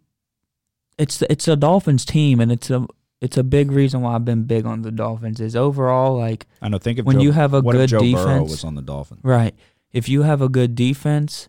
it's 0.99 1.23
it's 1.23 1.49
a 1.49 1.57
Dolphins 1.57 2.05
team, 2.05 2.41
and 2.41 2.51
it's 2.53 2.71
a 2.71 2.87
it's 3.21 3.37
a 3.37 3.43
big 3.45 3.71
reason 3.71 4.01
why 4.03 4.15
I've 4.15 4.25
been 4.25 4.45
big 4.45 4.65
on 4.67 4.83
the 4.83 4.91
Dolphins. 4.91 5.41
Is 5.41 5.57
overall 5.57 6.17
like 6.19 6.47
I 6.63 6.69
know. 6.69 6.79
Think 6.79 6.99
of 6.99 7.07
When 7.07 7.17
Joe, 7.17 7.23
you 7.23 7.33
have 7.33 7.55
a 7.55 7.61
what 7.61 7.75
if 7.77 7.81
good 7.83 7.89
Joe 7.91 7.99
Burrow 8.01 8.13
defense- 8.35 8.51
was 8.51 8.65
on 8.65 8.75
the 8.75 8.83
Dolphins. 8.83 9.21
right. 9.23 9.55
If 9.93 10.09
you 10.09 10.23
have 10.23 10.41
a 10.41 10.49
good 10.49 10.75
defense, 10.77 11.49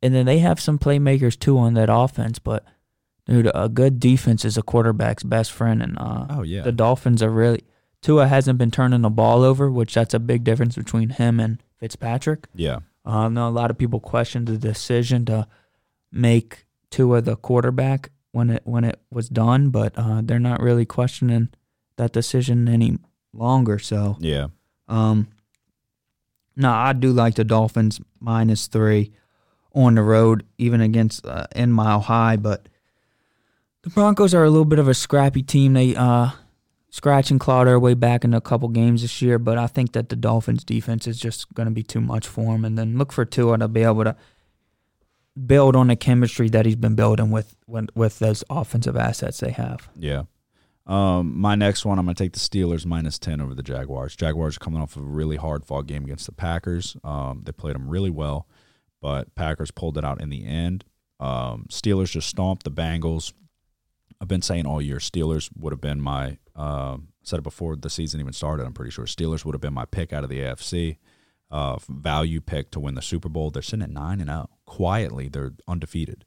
and 0.00 0.14
then 0.14 0.24
they 0.24 0.38
have 0.38 0.60
some 0.60 0.78
playmakers 0.78 1.36
too 1.38 1.58
on 1.58 1.74
that 1.74 1.88
offense, 1.90 2.38
but 2.38 2.64
dude, 3.26 3.50
a 3.54 3.68
good 3.68 3.98
defense 3.98 4.44
is 4.44 4.56
a 4.56 4.62
quarterback's 4.62 5.24
best 5.24 5.50
friend, 5.50 5.82
and 5.82 5.98
uh, 5.98 6.26
Oh 6.30 6.42
yeah, 6.42 6.62
the 6.62 6.70
Dolphins 6.72 7.22
are 7.24 7.30
really 7.30 7.62
Tua 8.02 8.28
hasn't 8.28 8.58
been 8.58 8.70
turning 8.70 9.00
the 9.02 9.10
ball 9.10 9.42
over, 9.42 9.68
which 9.70 9.94
that's 9.94 10.14
a 10.14 10.20
big 10.20 10.44
difference 10.44 10.76
between 10.76 11.08
him 11.08 11.40
and 11.40 11.60
Fitzpatrick. 11.80 12.46
yeah, 12.54 12.76
Uh, 13.04 13.26
I 13.26 13.28
know 13.28 13.48
a 13.48 13.50
lot 13.50 13.70
of 13.72 13.78
people 13.78 13.98
questioned 14.00 14.46
the 14.46 14.58
decision 14.58 15.24
to 15.24 15.48
make 16.12 16.66
Tua 16.90 17.20
the 17.20 17.36
quarterback 17.36 18.10
when 18.32 18.50
it 18.50 18.62
when 18.64 18.84
it 18.84 19.00
was 19.10 19.28
done, 19.28 19.70
but 19.70 19.92
uh, 19.96 20.20
they're 20.22 20.38
not 20.38 20.60
really 20.60 20.84
questioning 20.84 21.48
that 21.96 22.12
decision 22.12 22.68
any 22.68 22.98
longer. 23.32 23.78
So, 23.78 24.16
yeah. 24.20 24.48
um, 24.88 25.28
no, 26.54 26.70
I 26.70 26.92
do 26.92 27.12
like 27.12 27.34
the 27.34 27.44
Dolphins 27.44 28.00
minus 28.20 28.66
three 28.66 29.12
on 29.74 29.94
the 29.94 30.02
road, 30.02 30.44
even 30.58 30.80
against 30.80 31.26
uh, 31.26 31.46
in 31.54 31.72
Mile 31.72 32.00
High. 32.00 32.36
But 32.36 32.68
the 33.82 33.90
Broncos 33.90 34.34
are 34.34 34.44
a 34.44 34.50
little 34.50 34.64
bit 34.64 34.78
of 34.78 34.88
a 34.88 34.94
scrappy 34.94 35.42
team. 35.42 35.74
They 35.74 35.94
uh, 35.94 36.30
scratch 36.90 37.30
and 37.30 37.38
claw 37.38 37.64
their 37.64 37.78
way 37.78 37.94
back 37.94 38.24
in 38.24 38.32
a 38.32 38.40
couple 38.40 38.68
games 38.68 39.02
this 39.02 39.20
year, 39.20 39.38
but 39.38 39.58
I 39.58 39.66
think 39.66 39.92
that 39.92 40.08
the 40.08 40.16
Dolphins' 40.16 40.64
defense 40.64 41.06
is 41.06 41.18
just 41.18 41.52
going 41.54 41.68
to 41.68 41.74
be 41.74 41.82
too 41.82 42.00
much 42.00 42.26
for 42.26 42.52
them. 42.52 42.64
And 42.64 42.78
then 42.78 42.96
look 42.96 43.12
for 43.12 43.24
Tua 43.24 43.58
to 43.58 43.68
be 43.68 43.82
able 43.82 44.04
to 44.04 44.16
build 45.46 45.76
on 45.76 45.88
the 45.88 45.96
chemistry 45.96 46.48
that 46.48 46.66
he's 46.66 46.76
been 46.76 46.94
building 46.94 47.30
with 47.30 47.54
with, 47.66 47.90
with 47.94 48.18
those 48.18 48.42
offensive 48.48 48.96
assets 48.96 49.40
they 49.40 49.50
have. 49.50 49.88
Yeah. 49.94 50.22
Um, 50.86 51.36
my 51.36 51.56
next 51.56 51.84
one, 51.84 51.98
I'm 51.98 52.04
going 52.04 52.14
to 52.14 52.22
take 52.22 52.32
the 52.32 52.38
Steelers 52.38 52.86
minus 52.86 53.18
10 53.18 53.40
over 53.40 53.54
the 53.54 53.62
Jaguars. 53.62 54.14
Jaguars 54.14 54.56
are 54.56 54.60
coming 54.60 54.80
off 54.80 54.94
of 54.94 55.02
a 55.02 55.06
really 55.06 55.36
hard 55.36 55.64
fought 55.64 55.86
game 55.86 56.04
against 56.04 56.26
the 56.26 56.32
Packers. 56.32 56.96
Um, 57.02 57.42
they 57.44 57.50
played 57.50 57.74
them 57.74 57.88
really 57.88 58.10
well, 58.10 58.46
but 59.02 59.34
Packers 59.34 59.72
pulled 59.72 59.98
it 59.98 60.04
out 60.04 60.20
in 60.20 60.30
the 60.30 60.46
end. 60.46 60.84
Um, 61.18 61.66
Steelers 61.70 62.12
just 62.12 62.28
stomped 62.28 62.62
the 62.62 62.70
Bengals. 62.70 63.32
I've 64.20 64.28
been 64.28 64.42
saying 64.42 64.64
all 64.64 64.80
year 64.80 64.98
Steelers 64.98 65.50
would 65.58 65.72
have 65.72 65.80
been 65.80 66.00
my, 66.00 66.38
um, 66.54 67.08
said 67.22 67.40
it 67.40 67.42
before 67.42 67.74
the 67.74 67.90
season 67.90 68.20
even 68.20 68.32
started, 68.32 68.64
I'm 68.64 68.72
pretty 68.72 68.92
sure. 68.92 69.06
Steelers 69.06 69.44
would 69.44 69.54
have 69.54 69.60
been 69.60 69.74
my 69.74 69.86
pick 69.86 70.12
out 70.12 70.22
of 70.22 70.30
the 70.30 70.38
AFC. 70.38 70.98
Uh, 71.50 71.78
value 71.88 72.40
pick 72.40 72.70
to 72.72 72.80
win 72.80 72.94
the 72.94 73.02
Super 73.02 73.28
Bowl. 73.28 73.50
They're 73.50 73.62
sitting 73.62 73.82
at 73.82 73.90
9 73.90 74.20
and 74.20 74.30
0. 74.30 74.48
Quietly, 74.66 75.28
they're 75.28 75.52
undefeated. 75.66 76.24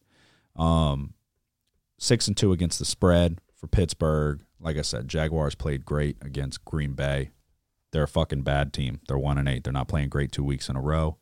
Um, 0.55 1.13
six 1.97 2.27
and 2.27 2.35
two 2.35 2.51
against 2.51 2.79
the 2.79 2.85
spread 2.85 3.39
for 3.55 3.67
Pittsburgh. 3.67 4.41
Like 4.59 4.77
I 4.77 4.81
said, 4.81 5.07
Jaguars 5.07 5.55
played 5.55 5.85
great 5.85 6.17
against 6.21 6.65
Green 6.65 6.93
Bay. 6.93 7.31
They're 7.91 8.03
a 8.03 8.07
fucking 8.07 8.41
bad 8.41 8.73
team. 8.73 8.99
They're 9.07 9.17
one 9.17 9.37
and 9.37 9.47
eight. 9.49 9.63
They're 9.63 9.73
not 9.73 9.87
playing 9.87 10.09
great 10.09 10.31
two 10.31 10.43
weeks 10.43 10.69
in 10.69 10.75
a 10.75 10.81
row. 10.81 11.17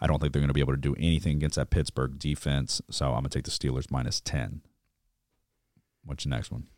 I 0.00 0.06
don't 0.06 0.20
think 0.20 0.32
they're 0.32 0.40
going 0.40 0.48
to 0.48 0.54
be 0.54 0.60
able 0.60 0.74
to 0.74 0.80
do 0.80 0.94
anything 0.98 1.36
against 1.36 1.56
that 1.56 1.70
Pittsburgh 1.70 2.18
defense. 2.18 2.80
So 2.90 3.06
I'm 3.06 3.22
going 3.22 3.24
to 3.24 3.30
take 3.30 3.44
the 3.44 3.50
Steelers 3.50 3.90
minus 3.90 4.20
ten. 4.20 4.62
What's 6.04 6.24
the 6.24 6.30
next 6.30 6.50
one? 6.50 6.68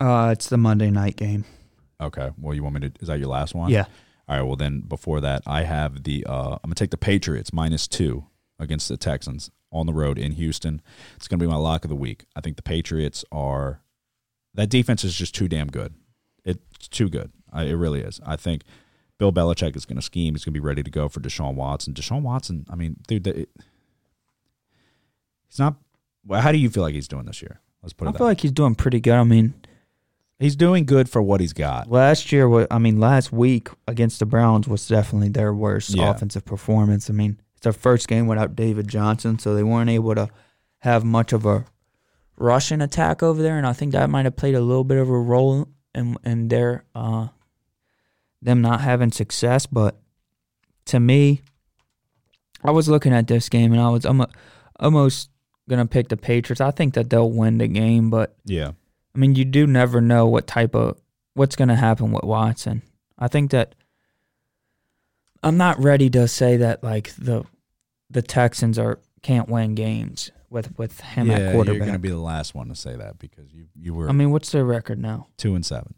Uh, 0.00 0.30
it's 0.32 0.48
the 0.48 0.58
Monday 0.58 0.90
night 0.90 1.16
game. 1.16 1.44
Okay. 2.00 2.30
Well, 2.38 2.54
you 2.54 2.62
want 2.62 2.74
me 2.74 2.88
to? 2.88 2.92
Is 3.00 3.08
that 3.08 3.18
your 3.18 3.28
last 3.28 3.54
one? 3.54 3.70
Yeah. 3.70 3.86
All 4.28 4.36
right. 4.36 4.42
Well, 4.42 4.56
then 4.56 4.80
before 4.80 5.20
that, 5.22 5.42
I 5.46 5.62
have 5.62 6.02
the. 6.04 6.24
Uh, 6.28 6.54
I'm 6.62 6.68
gonna 6.68 6.74
take 6.74 6.90
the 6.90 6.98
Patriots 6.98 7.52
minus 7.52 7.88
two 7.88 8.26
against 8.58 8.88
the 8.88 8.96
Texans 8.96 9.50
on 9.72 9.86
the 9.86 9.92
road 9.94 10.18
in 10.18 10.32
Houston. 10.32 10.80
It's 11.16 11.28
gonna 11.28 11.40
be 11.40 11.46
my 11.46 11.56
lock 11.56 11.84
of 11.84 11.88
the 11.90 11.96
week. 11.96 12.24
I 12.34 12.40
think 12.40 12.56
the 12.56 12.62
Patriots 12.62 13.24
are. 13.32 13.80
That 14.54 14.70
defense 14.70 15.04
is 15.04 15.14
just 15.14 15.34
too 15.34 15.48
damn 15.48 15.66
good. 15.68 15.92
It's 16.44 16.88
too 16.88 17.08
good. 17.10 17.30
I, 17.52 17.64
it 17.64 17.74
really 17.74 18.00
is. 18.00 18.20
I 18.24 18.36
think 18.36 18.62
Bill 19.18 19.30
Belichick 19.32 19.76
is 19.76 19.84
going 19.84 19.96
to 19.96 20.02
scheme. 20.02 20.32
He's 20.34 20.44
going 20.44 20.54
to 20.54 20.60
be 20.60 20.64
ready 20.66 20.82
to 20.82 20.90
go 20.90 21.08
for 21.10 21.20
Deshaun 21.20 21.54
Watson. 21.54 21.92
Deshaun 21.92 22.22
Watson. 22.22 22.64
I 22.70 22.74
mean, 22.76 22.96
dude, 23.06 23.24
the, 23.24 23.40
it, 23.40 23.50
he's 25.48 25.58
not. 25.58 25.76
Well, 26.24 26.40
how 26.40 26.52
do 26.52 26.58
you 26.58 26.70
feel 26.70 26.82
like 26.82 26.94
he's 26.94 27.08
doing 27.08 27.24
this 27.26 27.42
year? 27.42 27.60
Let's 27.82 27.92
put 27.92 28.06
it 28.06 28.08
I 28.08 28.12
feel 28.12 28.26
way. 28.26 28.30
like 28.30 28.40
he's 28.40 28.52
doing 28.52 28.74
pretty 28.74 29.00
good. 29.00 29.14
I 29.14 29.24
mean, 29.24 29.54
he's 30.38 30.56
doing 30.56 30.84
good 30.84 31.08
for 31.08 31.22
what 31.22 31.40
he's 31.40 31.52
got. 31.52 31.90
last 31.90 32.32
year, 32.32 32.66
I 32.70 32.78
mean, 32.78 32.98
last 32.98 33.32
week 33.32 33.68
against 33.86 34.18
the 34.18 34.26
Browns 34.26 34.66
was 34.66 34.86
definitely 34.88 35.28
their 35.28 35.54
worst 35.54 35.90
Yeah. 35.90 36.10
offensive 36.10 36.44
performance. 36.44 37.08
I 37.10 37.12
mean, 37.12 37.38
their 37.66 37.72
first 37.72 38.08
game 38.08 38.26
without 38.26 38.54
David 38.54 38.86
Johnson, 38.88 39.38
so 39.38 39.54
they 39.54 39.62
weren't 39.62 39.90
able 39.90 40.14
to 40.14 40.30
have 40.78 41.04
much 41.04 41.32
of 41.32 41.44
a 41.44 41.64
rushing 42.36 42.80
attack 42.80 43.22
over 43.22 43.42
there, 43.42 43.58
and 43.58 43.66
I 43.66 43.72
think 43.72 43.92
that 43.92 44.08
might 44.08 44.24
have 44.24 44.36
played 44.36 44.54
a 44.54 44.60
little 44.60 44.84
bit 44.84 44.98
of 44.98 45.08
a 45.08 45.18
role 45.18 45.68
in 45.94 46.16
in 46.24 46.48
their 46.48 46.84
uh, 46.94 47.28
them 48.40 48.60
not 48.60 48.80
having 48.80 49.10
success. 49.10 49.66
But 49.66 49.96
to 50.86 51.00
me, 51.00 51.42
I 52.62 52.70
was 52.70 52.88
looking 52.88 53.12
at 53.12 53.26
this 53.26 53.48
game 53.48 53.72
and 53.72 53.80
I 53.80 53.88
was 53.90 54.04
I'm 54.04 54.24
almost 54.78 55.30
gonna 55.68 55.86
pick 55.86 56.08
the 56.08 56.16
Patriots. 56.16 56.60
I 56.60 56.70
think 56.70 56.94
that 56.94 57.10
they'll 57.10 57.30
win 57.30 57.58
the 57.58 57.68
game, 57.68 58.10
but 58.10 58.36
Yeah. 58.44 58.72
I 59.14 59.18
mean, 59.18 59.34
you 59.34 59.46
do 59.46 59.66
never 59.66 60.02
know 60.02 60.26
what 60.26 60.46
type 60.46 60.74
of 60.74 60.98
what's 61.32 61.56
going 61.56 61.68
to 61.68 61.74
happen 61.74 62.12
with 62.12 62.22
Watson. 62.22 62.82
I 63.18 63.28
think 63.28 63.50
that 63.52 63.74
I'm 65.42 65.56
not 65.56 65.82
ready 65.82 66.10
to 66.10 66.28
say 66.28 66.58
that 66.58 66.84
like 66.84 67.14
the 67.16 67.44
the 68.10 68.22
Texans 68.22 68.78
are 68.78 69.00
can't 69.22 69.48
win 69.48 69.74
games 69.74 70.30
with 70.50 70.76
with 70.78 71.00
him 71.00 71.28
yeah, 71.28 71.38
at 71.38 71.52
quarterback. 71.52 71.76
you're 71.78 71.86
going 71.86 71.92
to 71.94 71.98
be 71.98 72.08
the 72.08 72.16
last 72.16 72.54
one 72.54 72.68
to 72.68 72.74
say 72.74 72.94
that 72.96 73.18
because 73.18 73.52
you 73.52 73.66
you 73.74 73.94
were 73.94 74.08
I 74.08 74.12
mean, 74.12 74.30
what's 74.30 74.50
their 74.52 74.64
record 74.64 74.98
now? 74.98 75.28
two 75.36 75.54
and 75.54 75.64
seven. 75.66 75.94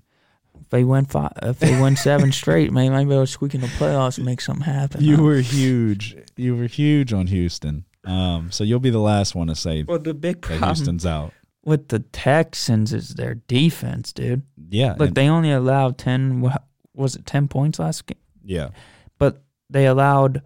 If 0.60 0.70
they 0.70 0.82
win 0.84 1.04
five, 1.04 1.32
if 1.42 1.58
they 1.60 1.80
win 1.80 1.94
seven 1.96 2.32
straight, 2.32 2.72
maybe 2.72 2.90
maybe 2.92 3.10
they'll 3.10 3.26
squeak 3.26 3.54
in 3.54 3.60
the 3.60 3.68
playoffs 3.68 4.16
and 4.16 4.26
make 4.26 4.40
something 4.40 4.64
happen. 4.64 5.02
You 5.04 5.16
huh? 5.16 5.22
were 5.22 5.36
huge. 5.40 6.16
You 6.36 6.56
were 6.56 6.66
huge 6.66 7.12
on 7.12 7.28
Houston. 7.28 7.84
Um, 8.04 8.50
so 8.50 8.64
you'll 8.64 8.80
be 8.80 8.90
the 8.90 8.98
last 8.98 9.34
one 9.34 9.46
to 9.48 9.54
say 9.54 9.82
well, 9.84 9.98
the 9.98 10.14
big 10.14 10.40
that 10.40 10.46
problem 10.48 10.68
Houston's 10.74 11.04
out. 11.06 11.32
with 11.64 11.88
the 11.88 11.98
Texans 12.00 12.92
is 12.92 13.10
their 13.10 13.34
defense, 13.34 14.12
dude. 14.12 14.42
Yeah, 14.70 14.94
Look, 14.98 15.14
they 15.14 15.28
only 15.28 15.52
allowed 15.52 15.98
ten. 15.98 16.40
wha- 16.40 16.56
Was 16.94 17.14
it 17.16 17.26
ten 17.26 17.46
points 17.48 17.78
last 17.78 18.06
game? 18.06 18.18
yeah, 18.42 18.70
but 19.18 19.42
they 19.70 19.86
allowed 19.86 20.42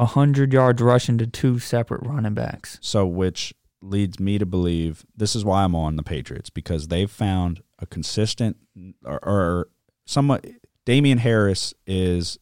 a 0.00 0.06
hundred 0.06 0.52
yards 0.52 0.80
rushing 0.80 1.18
to 1.18 1.26
two 1.26 1.58
separate 1.58 2.00
running 2.06 2.32
backs. 2.32 2.78
So, 2.80 3.06
which 3.06 3.52
leads 3.82 4.18
me 4.18 4.38
to 4.38 4.46
believe 4.46 5.04
this 5.14 5.36
is 5.36 5.44
why 5.44 5.62
I'm 5.62 5.74
on 5.74 5.96
the 5.96 6.02
Patriots 6.02 6.48
because 6.48 6.88
they've 6.88 7.10
found 7.10 7.62
a 7.78 7.86
consistent 7.86 8.56
or, 9.04 9.22
or 9.22 9.68
somewhat. 10.06 10.46
Damien 10.86 11.18
Harris 11.18 11.74
is 11.86 12.38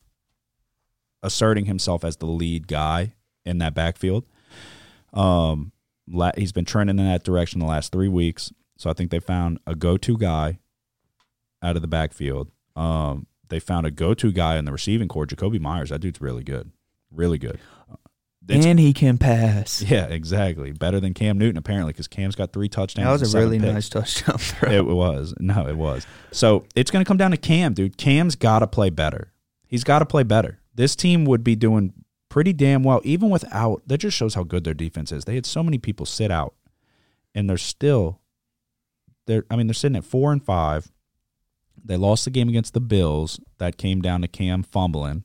asserting 1.22 1.64
himself 1.64 2.04
as 2.04 2.16
the 2.18 2.26
lead 2.26 2.68
guy 2.68 3.14
in 3.44 3.58
that 3.58 3.74
backfield. 3.74 4.24
Um, 5.12 5.72
he's 6.36 6.52
been 6.52 6.64
trending 6.64 6.98
in 6.98 7.06
that 7.06 7.24
direction 7.24 7.58
the 7.58 7.66
last 7.66 7.90
three 7.90 8.08
weeks. 8.08 8.52
So 8.76 8.88
I 8.88 8.92
think 8.92 9.10
they 9.10 9.18
found 9.18 9.58
a 9.66 9.74
go-to 9.74 10.16
guy 10.16 10.60
out 11.60 11.74
of 11.74 11.82
the 11.82 11.88
backfield. 11.88 12.52
Um, 12.76 13.26
they 13.48 13.58
found 13.58 13.86
a 13.86 13.90
go-to 13.90 14.30
guy 14.30 14.56
in 14.56 14.64
the 14.64 14.72
receiving 14.72 15.08
corps, 15.08 15.26
Jakobi 15.26 15.60
Meyers. 15.60 15.90
That 15.90 16.00
dude's 16.00 16.20
really 16.20 16.44
good, 16.44 16.70
really 17.18 17.36
good. 17.38 17.58
It's- 18.48 18.64
and 18.64 18.78
he 18.80 18.94
can 18.94 19.18
pass. 19.18 19.82
yeah, 19.86 20.06
exactly. 20.06 20.72
Better 20.72 21.00
than 21.00 21.12
Cam 21.12 21.36
Newton 21.36 21.58
apparently 21.58 21.92
because 21.92 22.08
Cam's 22.08 22.34
got 22.34 22.50
three 22.50 22.70
touchdowns. 22.70 23.20
that 23.20 23.26
was 23.26 23.34
a 23.34 23.38
really 23.38 23.58
picks. 23.58 23.72
nice 23.74 23.88
touchdown 23.90 24.38
throw. 24.38 24.70
It 24.72 24.86
was 24.86 25.34
no, 25.38 25.68
it 25.68 25.76
was. 25.76 26.06
So 26.32 26.64
it's 26.74 26.90
going 26.90 27.04
to 27.04 27.08
come 27.08 27.18
down 27.18 27.32
to 27.32 27.36
Cam, 27.36 27.74
dude. 27.74 27.98
Cam's 27.98 28.36
got 28.36 28.60
to 28.60 28.66
play 28.66 28.88
better. 28.88 29.32
He's 29.66 29.84
got 29.84 29.98
to 29.98 30.06
play 30.06 30.22
better. 30.22 30.60
This 30.74 30.96
team 30.96 31.26
would 31.26 31.44
be 31.44 31.56
doing 31.56 31.92
pretty 32.30 32.54
damn 32.54 32.82
well 32.82 33.02
even 33.04 33.28
without. 33.28 33.82
That 33.86 33.98
just 33.98 34.16
shows 34.16 34.32
how 34.34 34.44
good 34.44 34.64
their 34.64 34.72
defense 34.72 35.12
is. 35.12 35.26
They 35.26 35.34
had 35.34 35.44
so 35.44 35.62
many 35.62 35.76
people 35.76 36.06
sit 36.06 36.30
out, 36.30 36.54
and 37.34 37.50
they're 37.50 37.58
still. 37.58 38.20
They're. 39.26 39.44
I 39.50 39.56
mean, 39.56 39.66
they're 39.66 39.74
sitting 39.74 39.96
at 39.96 40.04
four 40.04 40.32
and 40.32 40.42
five. 40.42 40.90
They 41.84 41.98
lost 41.98 42.24
the 42.24 42.30
game 42.30 42.48
against 42.48 42.72
the 42.72 42.80
Bills. 42.80 43.40
That 43.58 43.76
came 43.76 44.00
down 44.00 44.22
to 44.22 44.28
Cam 44.28 44.62
fumbling. 44.62 45.24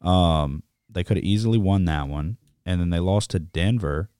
Um, 0.00 0.62
they 0.92 1.04
could 1.04 1.16
have 1.16 1.24
easily 1.24 1.58
won 1.58 1.84
that 1.86 2.08
one, 2.08 2.38
and 2.66 2.80
then 2.80 2.90
they 2.90 3.00
lost 3.00 3.30
to 3.30 3.38
Denver 3.38 4.10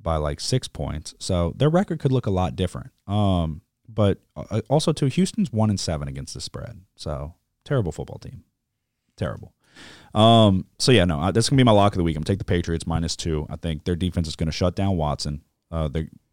by 0.00 0.16
like 0.16 0.40
six 0.40 0.68
points. 0.68 1.14
So 1.18 1.52
their 1.56 1.68
record 1.70 2.00
could 2.00 2.12
look 2.12 2.26
a 2.26 2.30
lot 2.30 2.56
different. 2.56 2.90
Um, 3.06 3.62
but 3.88 4.18
uh, 4.36 4.60
also 4.68 4.92
to 4.92 5.06
Houston's 5.06 5.52
one 5.52 5.70
and 5.70 5.78
seven 5.80 6.08
against 6.08 6.34
the 6.34 6.40
spread. 6.40 6.82
So 6.96 7.34
terrible 7.64 7.92
football 7.92 8.18
team. 8.18 8.44
terrible. 9.16 9.52
Um, 10.14 10.66
so 10.78 10.90
yeah, 10.92 11.04
no, 11.04 11.20
uh, 11.20 11.30
that's 11.30 11.48
gonna 11.48 11.58
be 11.58 11.64
my 11.64 11.72
lock 11.72 11.92
of 11.92 11.98
the 11.98 12.04
week. 12.04 12.16
I'm 12.16 12.22
gonna 12.22 12.32
take 12.32 12.38
the 12.38 12.44
Patriots 12.44 12.86
minus 12.86 13.14
two. 13.16 13.46
I 13.48 13.56
think 13.56 13.84
their 13.84 13.96
defense 13.96 14.26
is 14.26 14.36
gonna 14.36 14.52
shut 14.52 14.74
down 14.74 14.96
Watson. 14.96 15.42
Uh, 15.70 15.88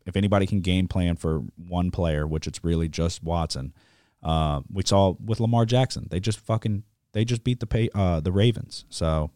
if 0.06 0.16
anybody 0.16 0.48
can 0.48 0.62
game 0.62 0.88
plan 0.88 1.16
for 1.16 1.44
one 1.58 1.92
player, 1.92 2.26
which 2.26 2.48
it's 2.48 2.64
really 2.64 2.88
just 2.88 3.24
Watson. 3.24 3.74
Uh, 4.24 4.62
we 4.72 4.82
saw 4.84 5.16
with 5.24 5.40
Lamar 5.40 5.66
Jackson, 5.66 6.08
they 6.10 6.20
just 6.20 6.40
fucking 6.40 6.84
they 7.14 7.24
just 7.26 7.44
beat 7.44 7.60
the 7.60 7.68
pay, 7.68 7.90
uh, 7.94 8.20
the 8.20 8.32
Ravens. 8.32 8.86
So 8.90 9.32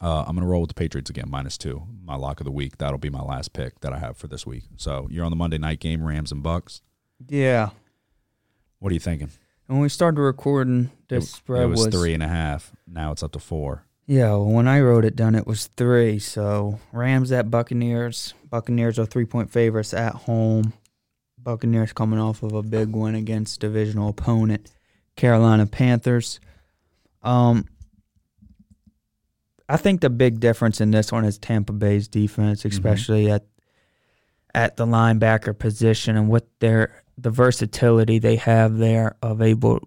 uh, 0.00 0.24
I'm 0.26 0.34
gonna 0.36 0.46
roll 0.46 0.60
with 0.62 0.68
the 0.68 0.74
Patriots 0.74 1.10
again, 1.10 1.26
minus 1.28 1.56
two. 1.58 1.82
My 2.04 2.16
lock 2.16 2.40
of 2.40 2.44
the 2.44 2.50
week. 2.52 2.78
That'll 2.78 2.98
be 2.98 3.10
my 3.10 3.22
last 3.22 3.52
pick 3.52 3.80
that 3.80 3.92
I 3.92 3.98
have 3.98 4.16
for 4.16 4.26
this 4.28 4.46
week. 4.46 4.64
So 4.76 5.06
you're 5.10 5.24
on 5.24 5.30
the 5.30 5.36
Monday 5.36 5.58
night 5.58 5.80
game, 5.80 6.04
Rams 6.04 6.32
and 6.32 6.42
Bucks. 6.42 6.82
Yeah. 7.28 7.70
What 8.78 8.90
are 8.90 8.94
you 8.94 9.00
thinking? 9.00 9.30
When 9.66 9.80
we 9.80 9.88
started 9.88 10.20
recording, 10.20 10.90
this 11.08 11.24
It- 11.24 11.28
spread 11.36 11.62
it 11.62 11.66
was, 11.68 11.86
three 11.88 12.14
and 12.14 12.22
a 12.22 12.28
half. 12.28 12.72
Now 12.86 13.10
it's 13.12 13.22
up 13.22 13.32
to 13.32 13.38
four. 13.40 13.84
Yeah, 14.06 14.30
well, 14.30 14.44
when 14.46 14.68
I 14.68 14.80
wrote 14.80 15.04
it 15.04 15.16
down, 15.16 15.34
it 15.34 15.46
was 15.48 15.66
three. 15.66 16.20
So 16.20 16.78
Rams 16.92 17.32
at 17.32 17.50
Buccaneers. 17.50 18.34
Buccaneers 18.48 18.98
are 19.00 19.06
three 19.06 19.24
point 19.24 19.50
favorites 19.50 19.92
at 19.92 20.14
home. 20.14 20.72
Buccaneers 21.42 21.92
coming 21.92 22.18
off 22.20 22.42
of 22.42 22.52
a 22.52 22.62
big 22.62 22.90
win 22.94 23.14
against 23.14 23.60
divisional 23.60 24.08
opponent 24.10 24.70
Carolina 25.16 25.66
Panthers. 25.66 26.38
Um, 27.22 27.66
I 29.68 29.76
think 29.76 30.00
the 30.00 30.10
big 30.10 30.40
difference 30.40 30.80
in 30.80 30.90
this 30.90 31.10
one 31.10 31.24
is 31.24 31.38
Tampa 31.38 31.72
Bay's 31.72 32.08
defense, 32.08 32.64
especially 32.64 33.30
at 33.30 33.46
at 34.54 34.76
the 34.76 34.86
linebacker 34.86 35.56
position 35.56 36.16
and 36.16 36.28
what 36.28 36.46
their 36.60 37.02
the 37.18 37.30
versatility 37.30 38.18
they 38.18 38.36
have 38.36 38.78
there 38.78 39.16
of 39.22 39.42
able 39.42 39.86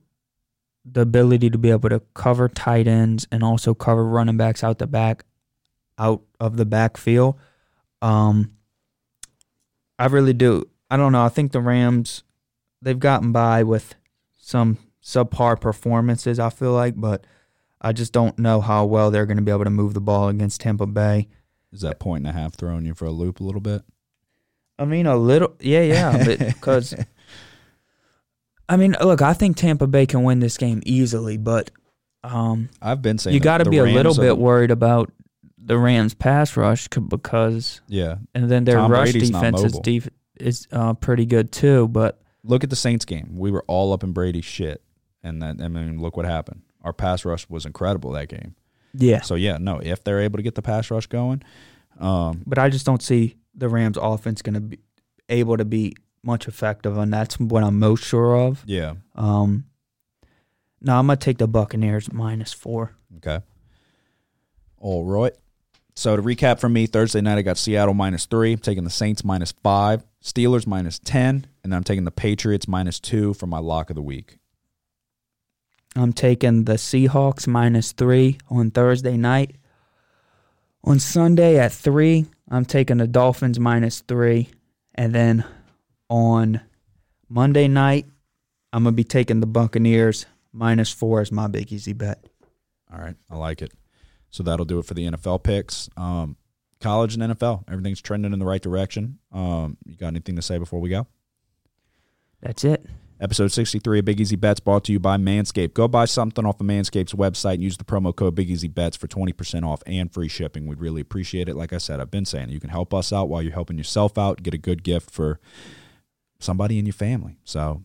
the 0.86 1.02
ability 1.02 1.50
to 1.50 1.58
be 1.58 1.72
able 1.72 1.90
to 1.90 2.02
cover 2.14 2.48
tight 2.48 2.88
ends 2.88 3.28
and 3.32 3.44
also 3.44 3.74
cover 3.74 4.04
running 4.04 4.38
backs 4.38 4.64
out 4.64 4.78
the 4.78 4.88
back 4.88 5.24
out 5.98 6.22
of 6.40 6.58
the 6.58 6.66
backfield. 6.66 7.36
Um 8.02 8.52
I 9.98 10.06
really 10.06 10.34
do. 10.34 10.64
I 10.90 10.98
don't 10.98 11.12
know. 11.12 11.26
I 11.26 11.30
think 11.30 11.52
the 11.52 11.62
Rams 11.62 12.24
they've 12.82 13.00
gotten 13.00 13.32
by 13.32 13.64
with 13.64 13.96
some 14.38 14.78
subpar 15.04 15.60
performances, 15.60 16.40
I 16.40 16.50
feel 16.50 16.74
like, 16.74 16.94
but 16.96 17.26
I 17.82 17.94
just 17.94 18.12
don't 18.12 18.38
know 18.38 18.62
how 18.62 18.86
well 18.86 19.12
they're 19.12 19.26
going 19.26 19.38
to 19.38 19.44
be 19.44 19.52
able 19.52 19.64
to 19.64 19.70
move 19.70 19.94
the 19.94 20.02
ball 20.02 20.30
against 20.30 20.62
Tampa 20.62 20.86
Bay. 20.86 21.28
Is 21.72 21.82
that 21.82 22.00
point 22.00 22.26
and 22.26 22.36
a 22.36 22.40
half 22.40 22.56
throwing 22.56 22.86
you 22.86 22.94
for 22.94 23.06
a 23.06 23.12
loop 23.12 23.40
a 23.40 23.44
little 23.44 23.62
bit? 23.62 23.84
I 24.78 24.86
mean, 24.86 25.06
a 25.06 25.16
little, 25.16 25.56
yeah, 25.60 25.82
yeah, 25.82 26.36
because 26.54 26.96
I 28.70 28.78
mean, 28.78 28.96
look, 29.02 29.22
I 29.22 29.34
think 29.34 29.58
Tampa 29.58 29.88
Bay 29.88 30.06
can 30.06 30.24
win 30.24 30.40
this 30.40 30.58
game 30.58 30.82
easily, 30.86 31.38
but 31.38 31.72
um, 32.24 32.70
I've 32.82 33.02
been 33.02 33.18
saying 33.18 33.34
you 33.34 33.40
got 33.40 33.60
to 33.60 33.70
be 33.70 33.78
a 33.78 33.84
little 33.84 34.16
bit 34.16 34.38
worried 34.38 34.72
about 34.72 35.12
the 35.58 35.78
Rams 35.78 36.14
pass 36.14 36.56
rush 36.56 36.88
because, 36.88 37.82
Yeah, 37.88 38.18
and 38.36 38.50
then 38.50 38.66
their 38.66 38.78
Tom 38.78 38.92
rush 38.92 39.12
Brady's 39.12 39.32
defense 39.32 39.64
is 39.64 39.80
def- 39.80 40.10
is 40.40 40.68
uh, 40.72 40.94
pretty 40.94 41.26
good 41.26 41.52
too. 41.52 41.88
But 41.88 42.22
look 42.44 42.64
at 42.64 42.70
the 42.70 42.76
Saints 42.76 43.06
game. 43.06 43.38
We 43.38 43.52
were 43.52 43.64
all 43.68 43.92
up 43.92 44.04
in 44.04 44.12
Brady's 44.12 44.46
shit, 44.46 44.84
and 45.24 45.42
then 45.42 45.62
I 45.62 45.68
mean, 45.68 46.00
look 46.00 46.16
what 46.16 46.26
happened. 46.26 46.62
Our 46.84 46.94
pass 46.94 47.26
rush 47.26 47.50
was 47.50 47.66
incredible 47.66 48.12
that 48.12 48.30
game. 48.30 48.56
yeah, 48.94 49.22
So 49.22 49.36
yeah, 49.36 49.58
no, 49.60 49.80
if 49.80 50.04
they're 50.04 50.22
able 50.22 50.38
to 50.38 50.44
get 50.44 50.56
the 50.56 50.62
pass 50.62 50.90
rush 50.92 51.08
going, 51.08 51.44
um, 52.00 52.44
but 52.46 52.58
I 52.58 52.70
just 52.70 52.86
don't 52.86 53.02
see 53.02 53.36
the 53.54 53.68
Rams 53.70 53.98
offense 54.02 54.42
going 54.42 54.54
to 54.56 54.62
be 54.62 54.80
able 55.28 55.58
to 55.58 55.66
be 55.66 55.96
much 56.24 56.48
effective, 56.48 56.98
and 56.98 57.14
that's 57.14 57.40
what 57.40 57.64
I'm 57.64 57.80
most 57.80 58.04
sure 58.04 58.36
of. 58.38 58.64
yeah, 58.66 58.96
Um, 59.16 59.66
no, 60.82 60.98
I'm 60.98 61.08
gonna 61.08 61.18
take 61.18 61.38
the 61.38 61.48
Buccaneers 61.48 62.12
minus 62.12 62.54
four. 62.54 62.96
okay, 63.18 63.40
all 64.78 65.04
right. 65.06 65.34
So 65.96 66.16
to 66.16 66.22
recap 66.22 66.60
from 66.60 66.72
me, 66.74 66.86
Thursday 66.86 67.20
night 67.20 67.38
I 67.38 67.42
got 67.42 67.58
Seattle 67.58 67.94
minus 67.94 68.26
three, 68.26 68.54
I'm 68.54 68.60
taking 68.60 68.86
the 68.86 68.90
Saints 68.90 69.24
minus 69.26 69.52
five, 69.64 70.06
Steelers 70.24 70.66
minus 70.66 70.98
ten, 71.00 71.48
and 71.64 71.72
then 71.74 71.78
I'm 71.78 71.84
taking 71.84 72.06
the 72.06 72.12
Patriots 72.12 72.68
minus 72.68 73.00
two 73.00 73.34
for 73.34 73.48
my 73.48 73.60
lock 73.60 73.90
of 73.90 73.96
the 73.98 74.02
week. 74.02 74.38
I'm 75.96 76.14
taking 76.14 76.66
the 76.66 76.74
Seahawks 76.74 77.48
minus 77.48 77.92
three 77.92 78.38
on 78.50 78.72
Thursday 78.72 79.18
night. 79.18 79.56
On 80.84 81.00
Sunday 81.00 81.58
at 81.60 81.72
three, 81.72 82.26
I'm 82.50 82.66
taking 82.66 82.98
the 82.98 83.08
Dolphins 83.08 83.60
minus 83.60 84.02
three. 84.02 84.50
And 84.96 85.14
then 85.14 85.44
on 86.10 86.62
Monday 87.28 87.68
night, 87.68 88.06
I'm 88.72 88.84
going 88.84 88.94
to 88.94 88.96
be 88.96 89.04
taking 89.04 89.40
the 89.40 89.48
Buccaneers 89.48 90.26
minus 90.54 90.92
four 90.92 91.22
as 91.22 91.32
my 91.32 91.48
big 91.48 91.72
easy 91.72 91.94
bet. 91.94 92.24
All 92.92 93.00
right, 93.00 93.16
I 93.30 93.36
like 93.36 93.62
it. 93.62 93.72
So 94.32 94.44
that'll 94.44 94.66
do 94.66 94.80
it 94.80 94.86
for 94.86 94.94
the 94.94 95.10
NFL 95.10 95.44
picks. 95.44 95.90
Um, 95.98 96.38
college 96.80 97.16
and 97.16 97.24
NFL, 97.24 97.64
everything's 97.70 98.02
trending 98.02 98.34
in 98.34 98.40
the 98.40 98.46
right 98.46 98.62
direction. 98.62 99.20
Um, 99.32 99.78
you 99.86 99.96
got 99.96 100.08
anything 100.08 100.36
to 100.36 100.42
say 100.42 100.58
before 100.58 100.80
we 100.80 100.90
go? 100.90 101.08
That's 102.42 102.64
it. 102.64 102.86
Episode 103.22 103.52
63 103.52 104.00
of 104.00 104.06
Big 104.06 104.22
Easy 104.22 104.38
Bets 104.38 104.62
brought 104.62 104.86
to 104.86 104.94
you 104.94 105.00
by 105.00 105.18
Manscaped. 105.18 105.74
Go 105.74 105.90
buy 105.90 106.06
something 106.06 106.46
off 106.46 106.62
of 106.62 106.66
Manscaped's 106.66 107.14
website 107.14 107.56
and 107.56 107.64
use 107.64 107.76
the 107.76 107.84
promo 107.84 108.16
code 108.16 108.34
Big 108.34 108.50
Easy 108.50 108.70
Bets 108.70 108.96
for 108.96 109.08
20% 109.08 109.68
off 109.68 109.84
and 109.86 110.10
free 110.10 110.30
shipping. 110.30 110.68
We'd 110.68 110.80
really 110.80 111.02
appreciate 111.02 111.50
it. 111.50 111.56
Like 111.56 111.74
I 111.74 111.80
said, 111.80 112.00
I've 112.00 112.12
been 112.12 112.24
saying 112.24 112.50
you 112.50 112.62
can 112.62 112.70
help 112.70 112.94
us 112.94 113.12
out 113.12 113.28
while 113.28 113.42
you're 113.42 113.52
helping 113.52 113.78
yourself 113.78 114.18
out, 114.18 114.42
get 114.42 114.54
a 114.54 114.58
good 114.58 114.84
gift 114.84 115.12
for 115.12 115.42
somebody 116.40 116.80
in 116.80 116.86
your 116.86 116.94
family. 116.94 117.40
So 117.44 117.84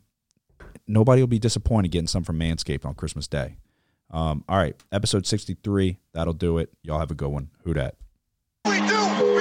nobody 0.86 1.20
will 1.20 1.26
be 1.26 1.40
disappointed 1.40 1.90
getting 1.90 2.06
some 2.06 2.22
from 2.22 2.38
Manscaped 2.38 2.84
on 2.84 2.94
Christmas 2.94 3.26
Day. 3.26 3.56
Um, 4.12 4.44
all 4.48 4.58
right, 4.58 4.76
episode 4.92 5.26
63. 5.26 5.98
That'll 6.12 6.32
do 6.32 6.58
it. 6.58 6.70
Y'all 6.84 7.00
have 7.00 7.10
a 7.10 7.16
good 7.16 7.30
one. 7.30 7.50
Who 7.64 7.74
dat? 7.74 7.96
We 8.66 8.78
do 8.86 9.33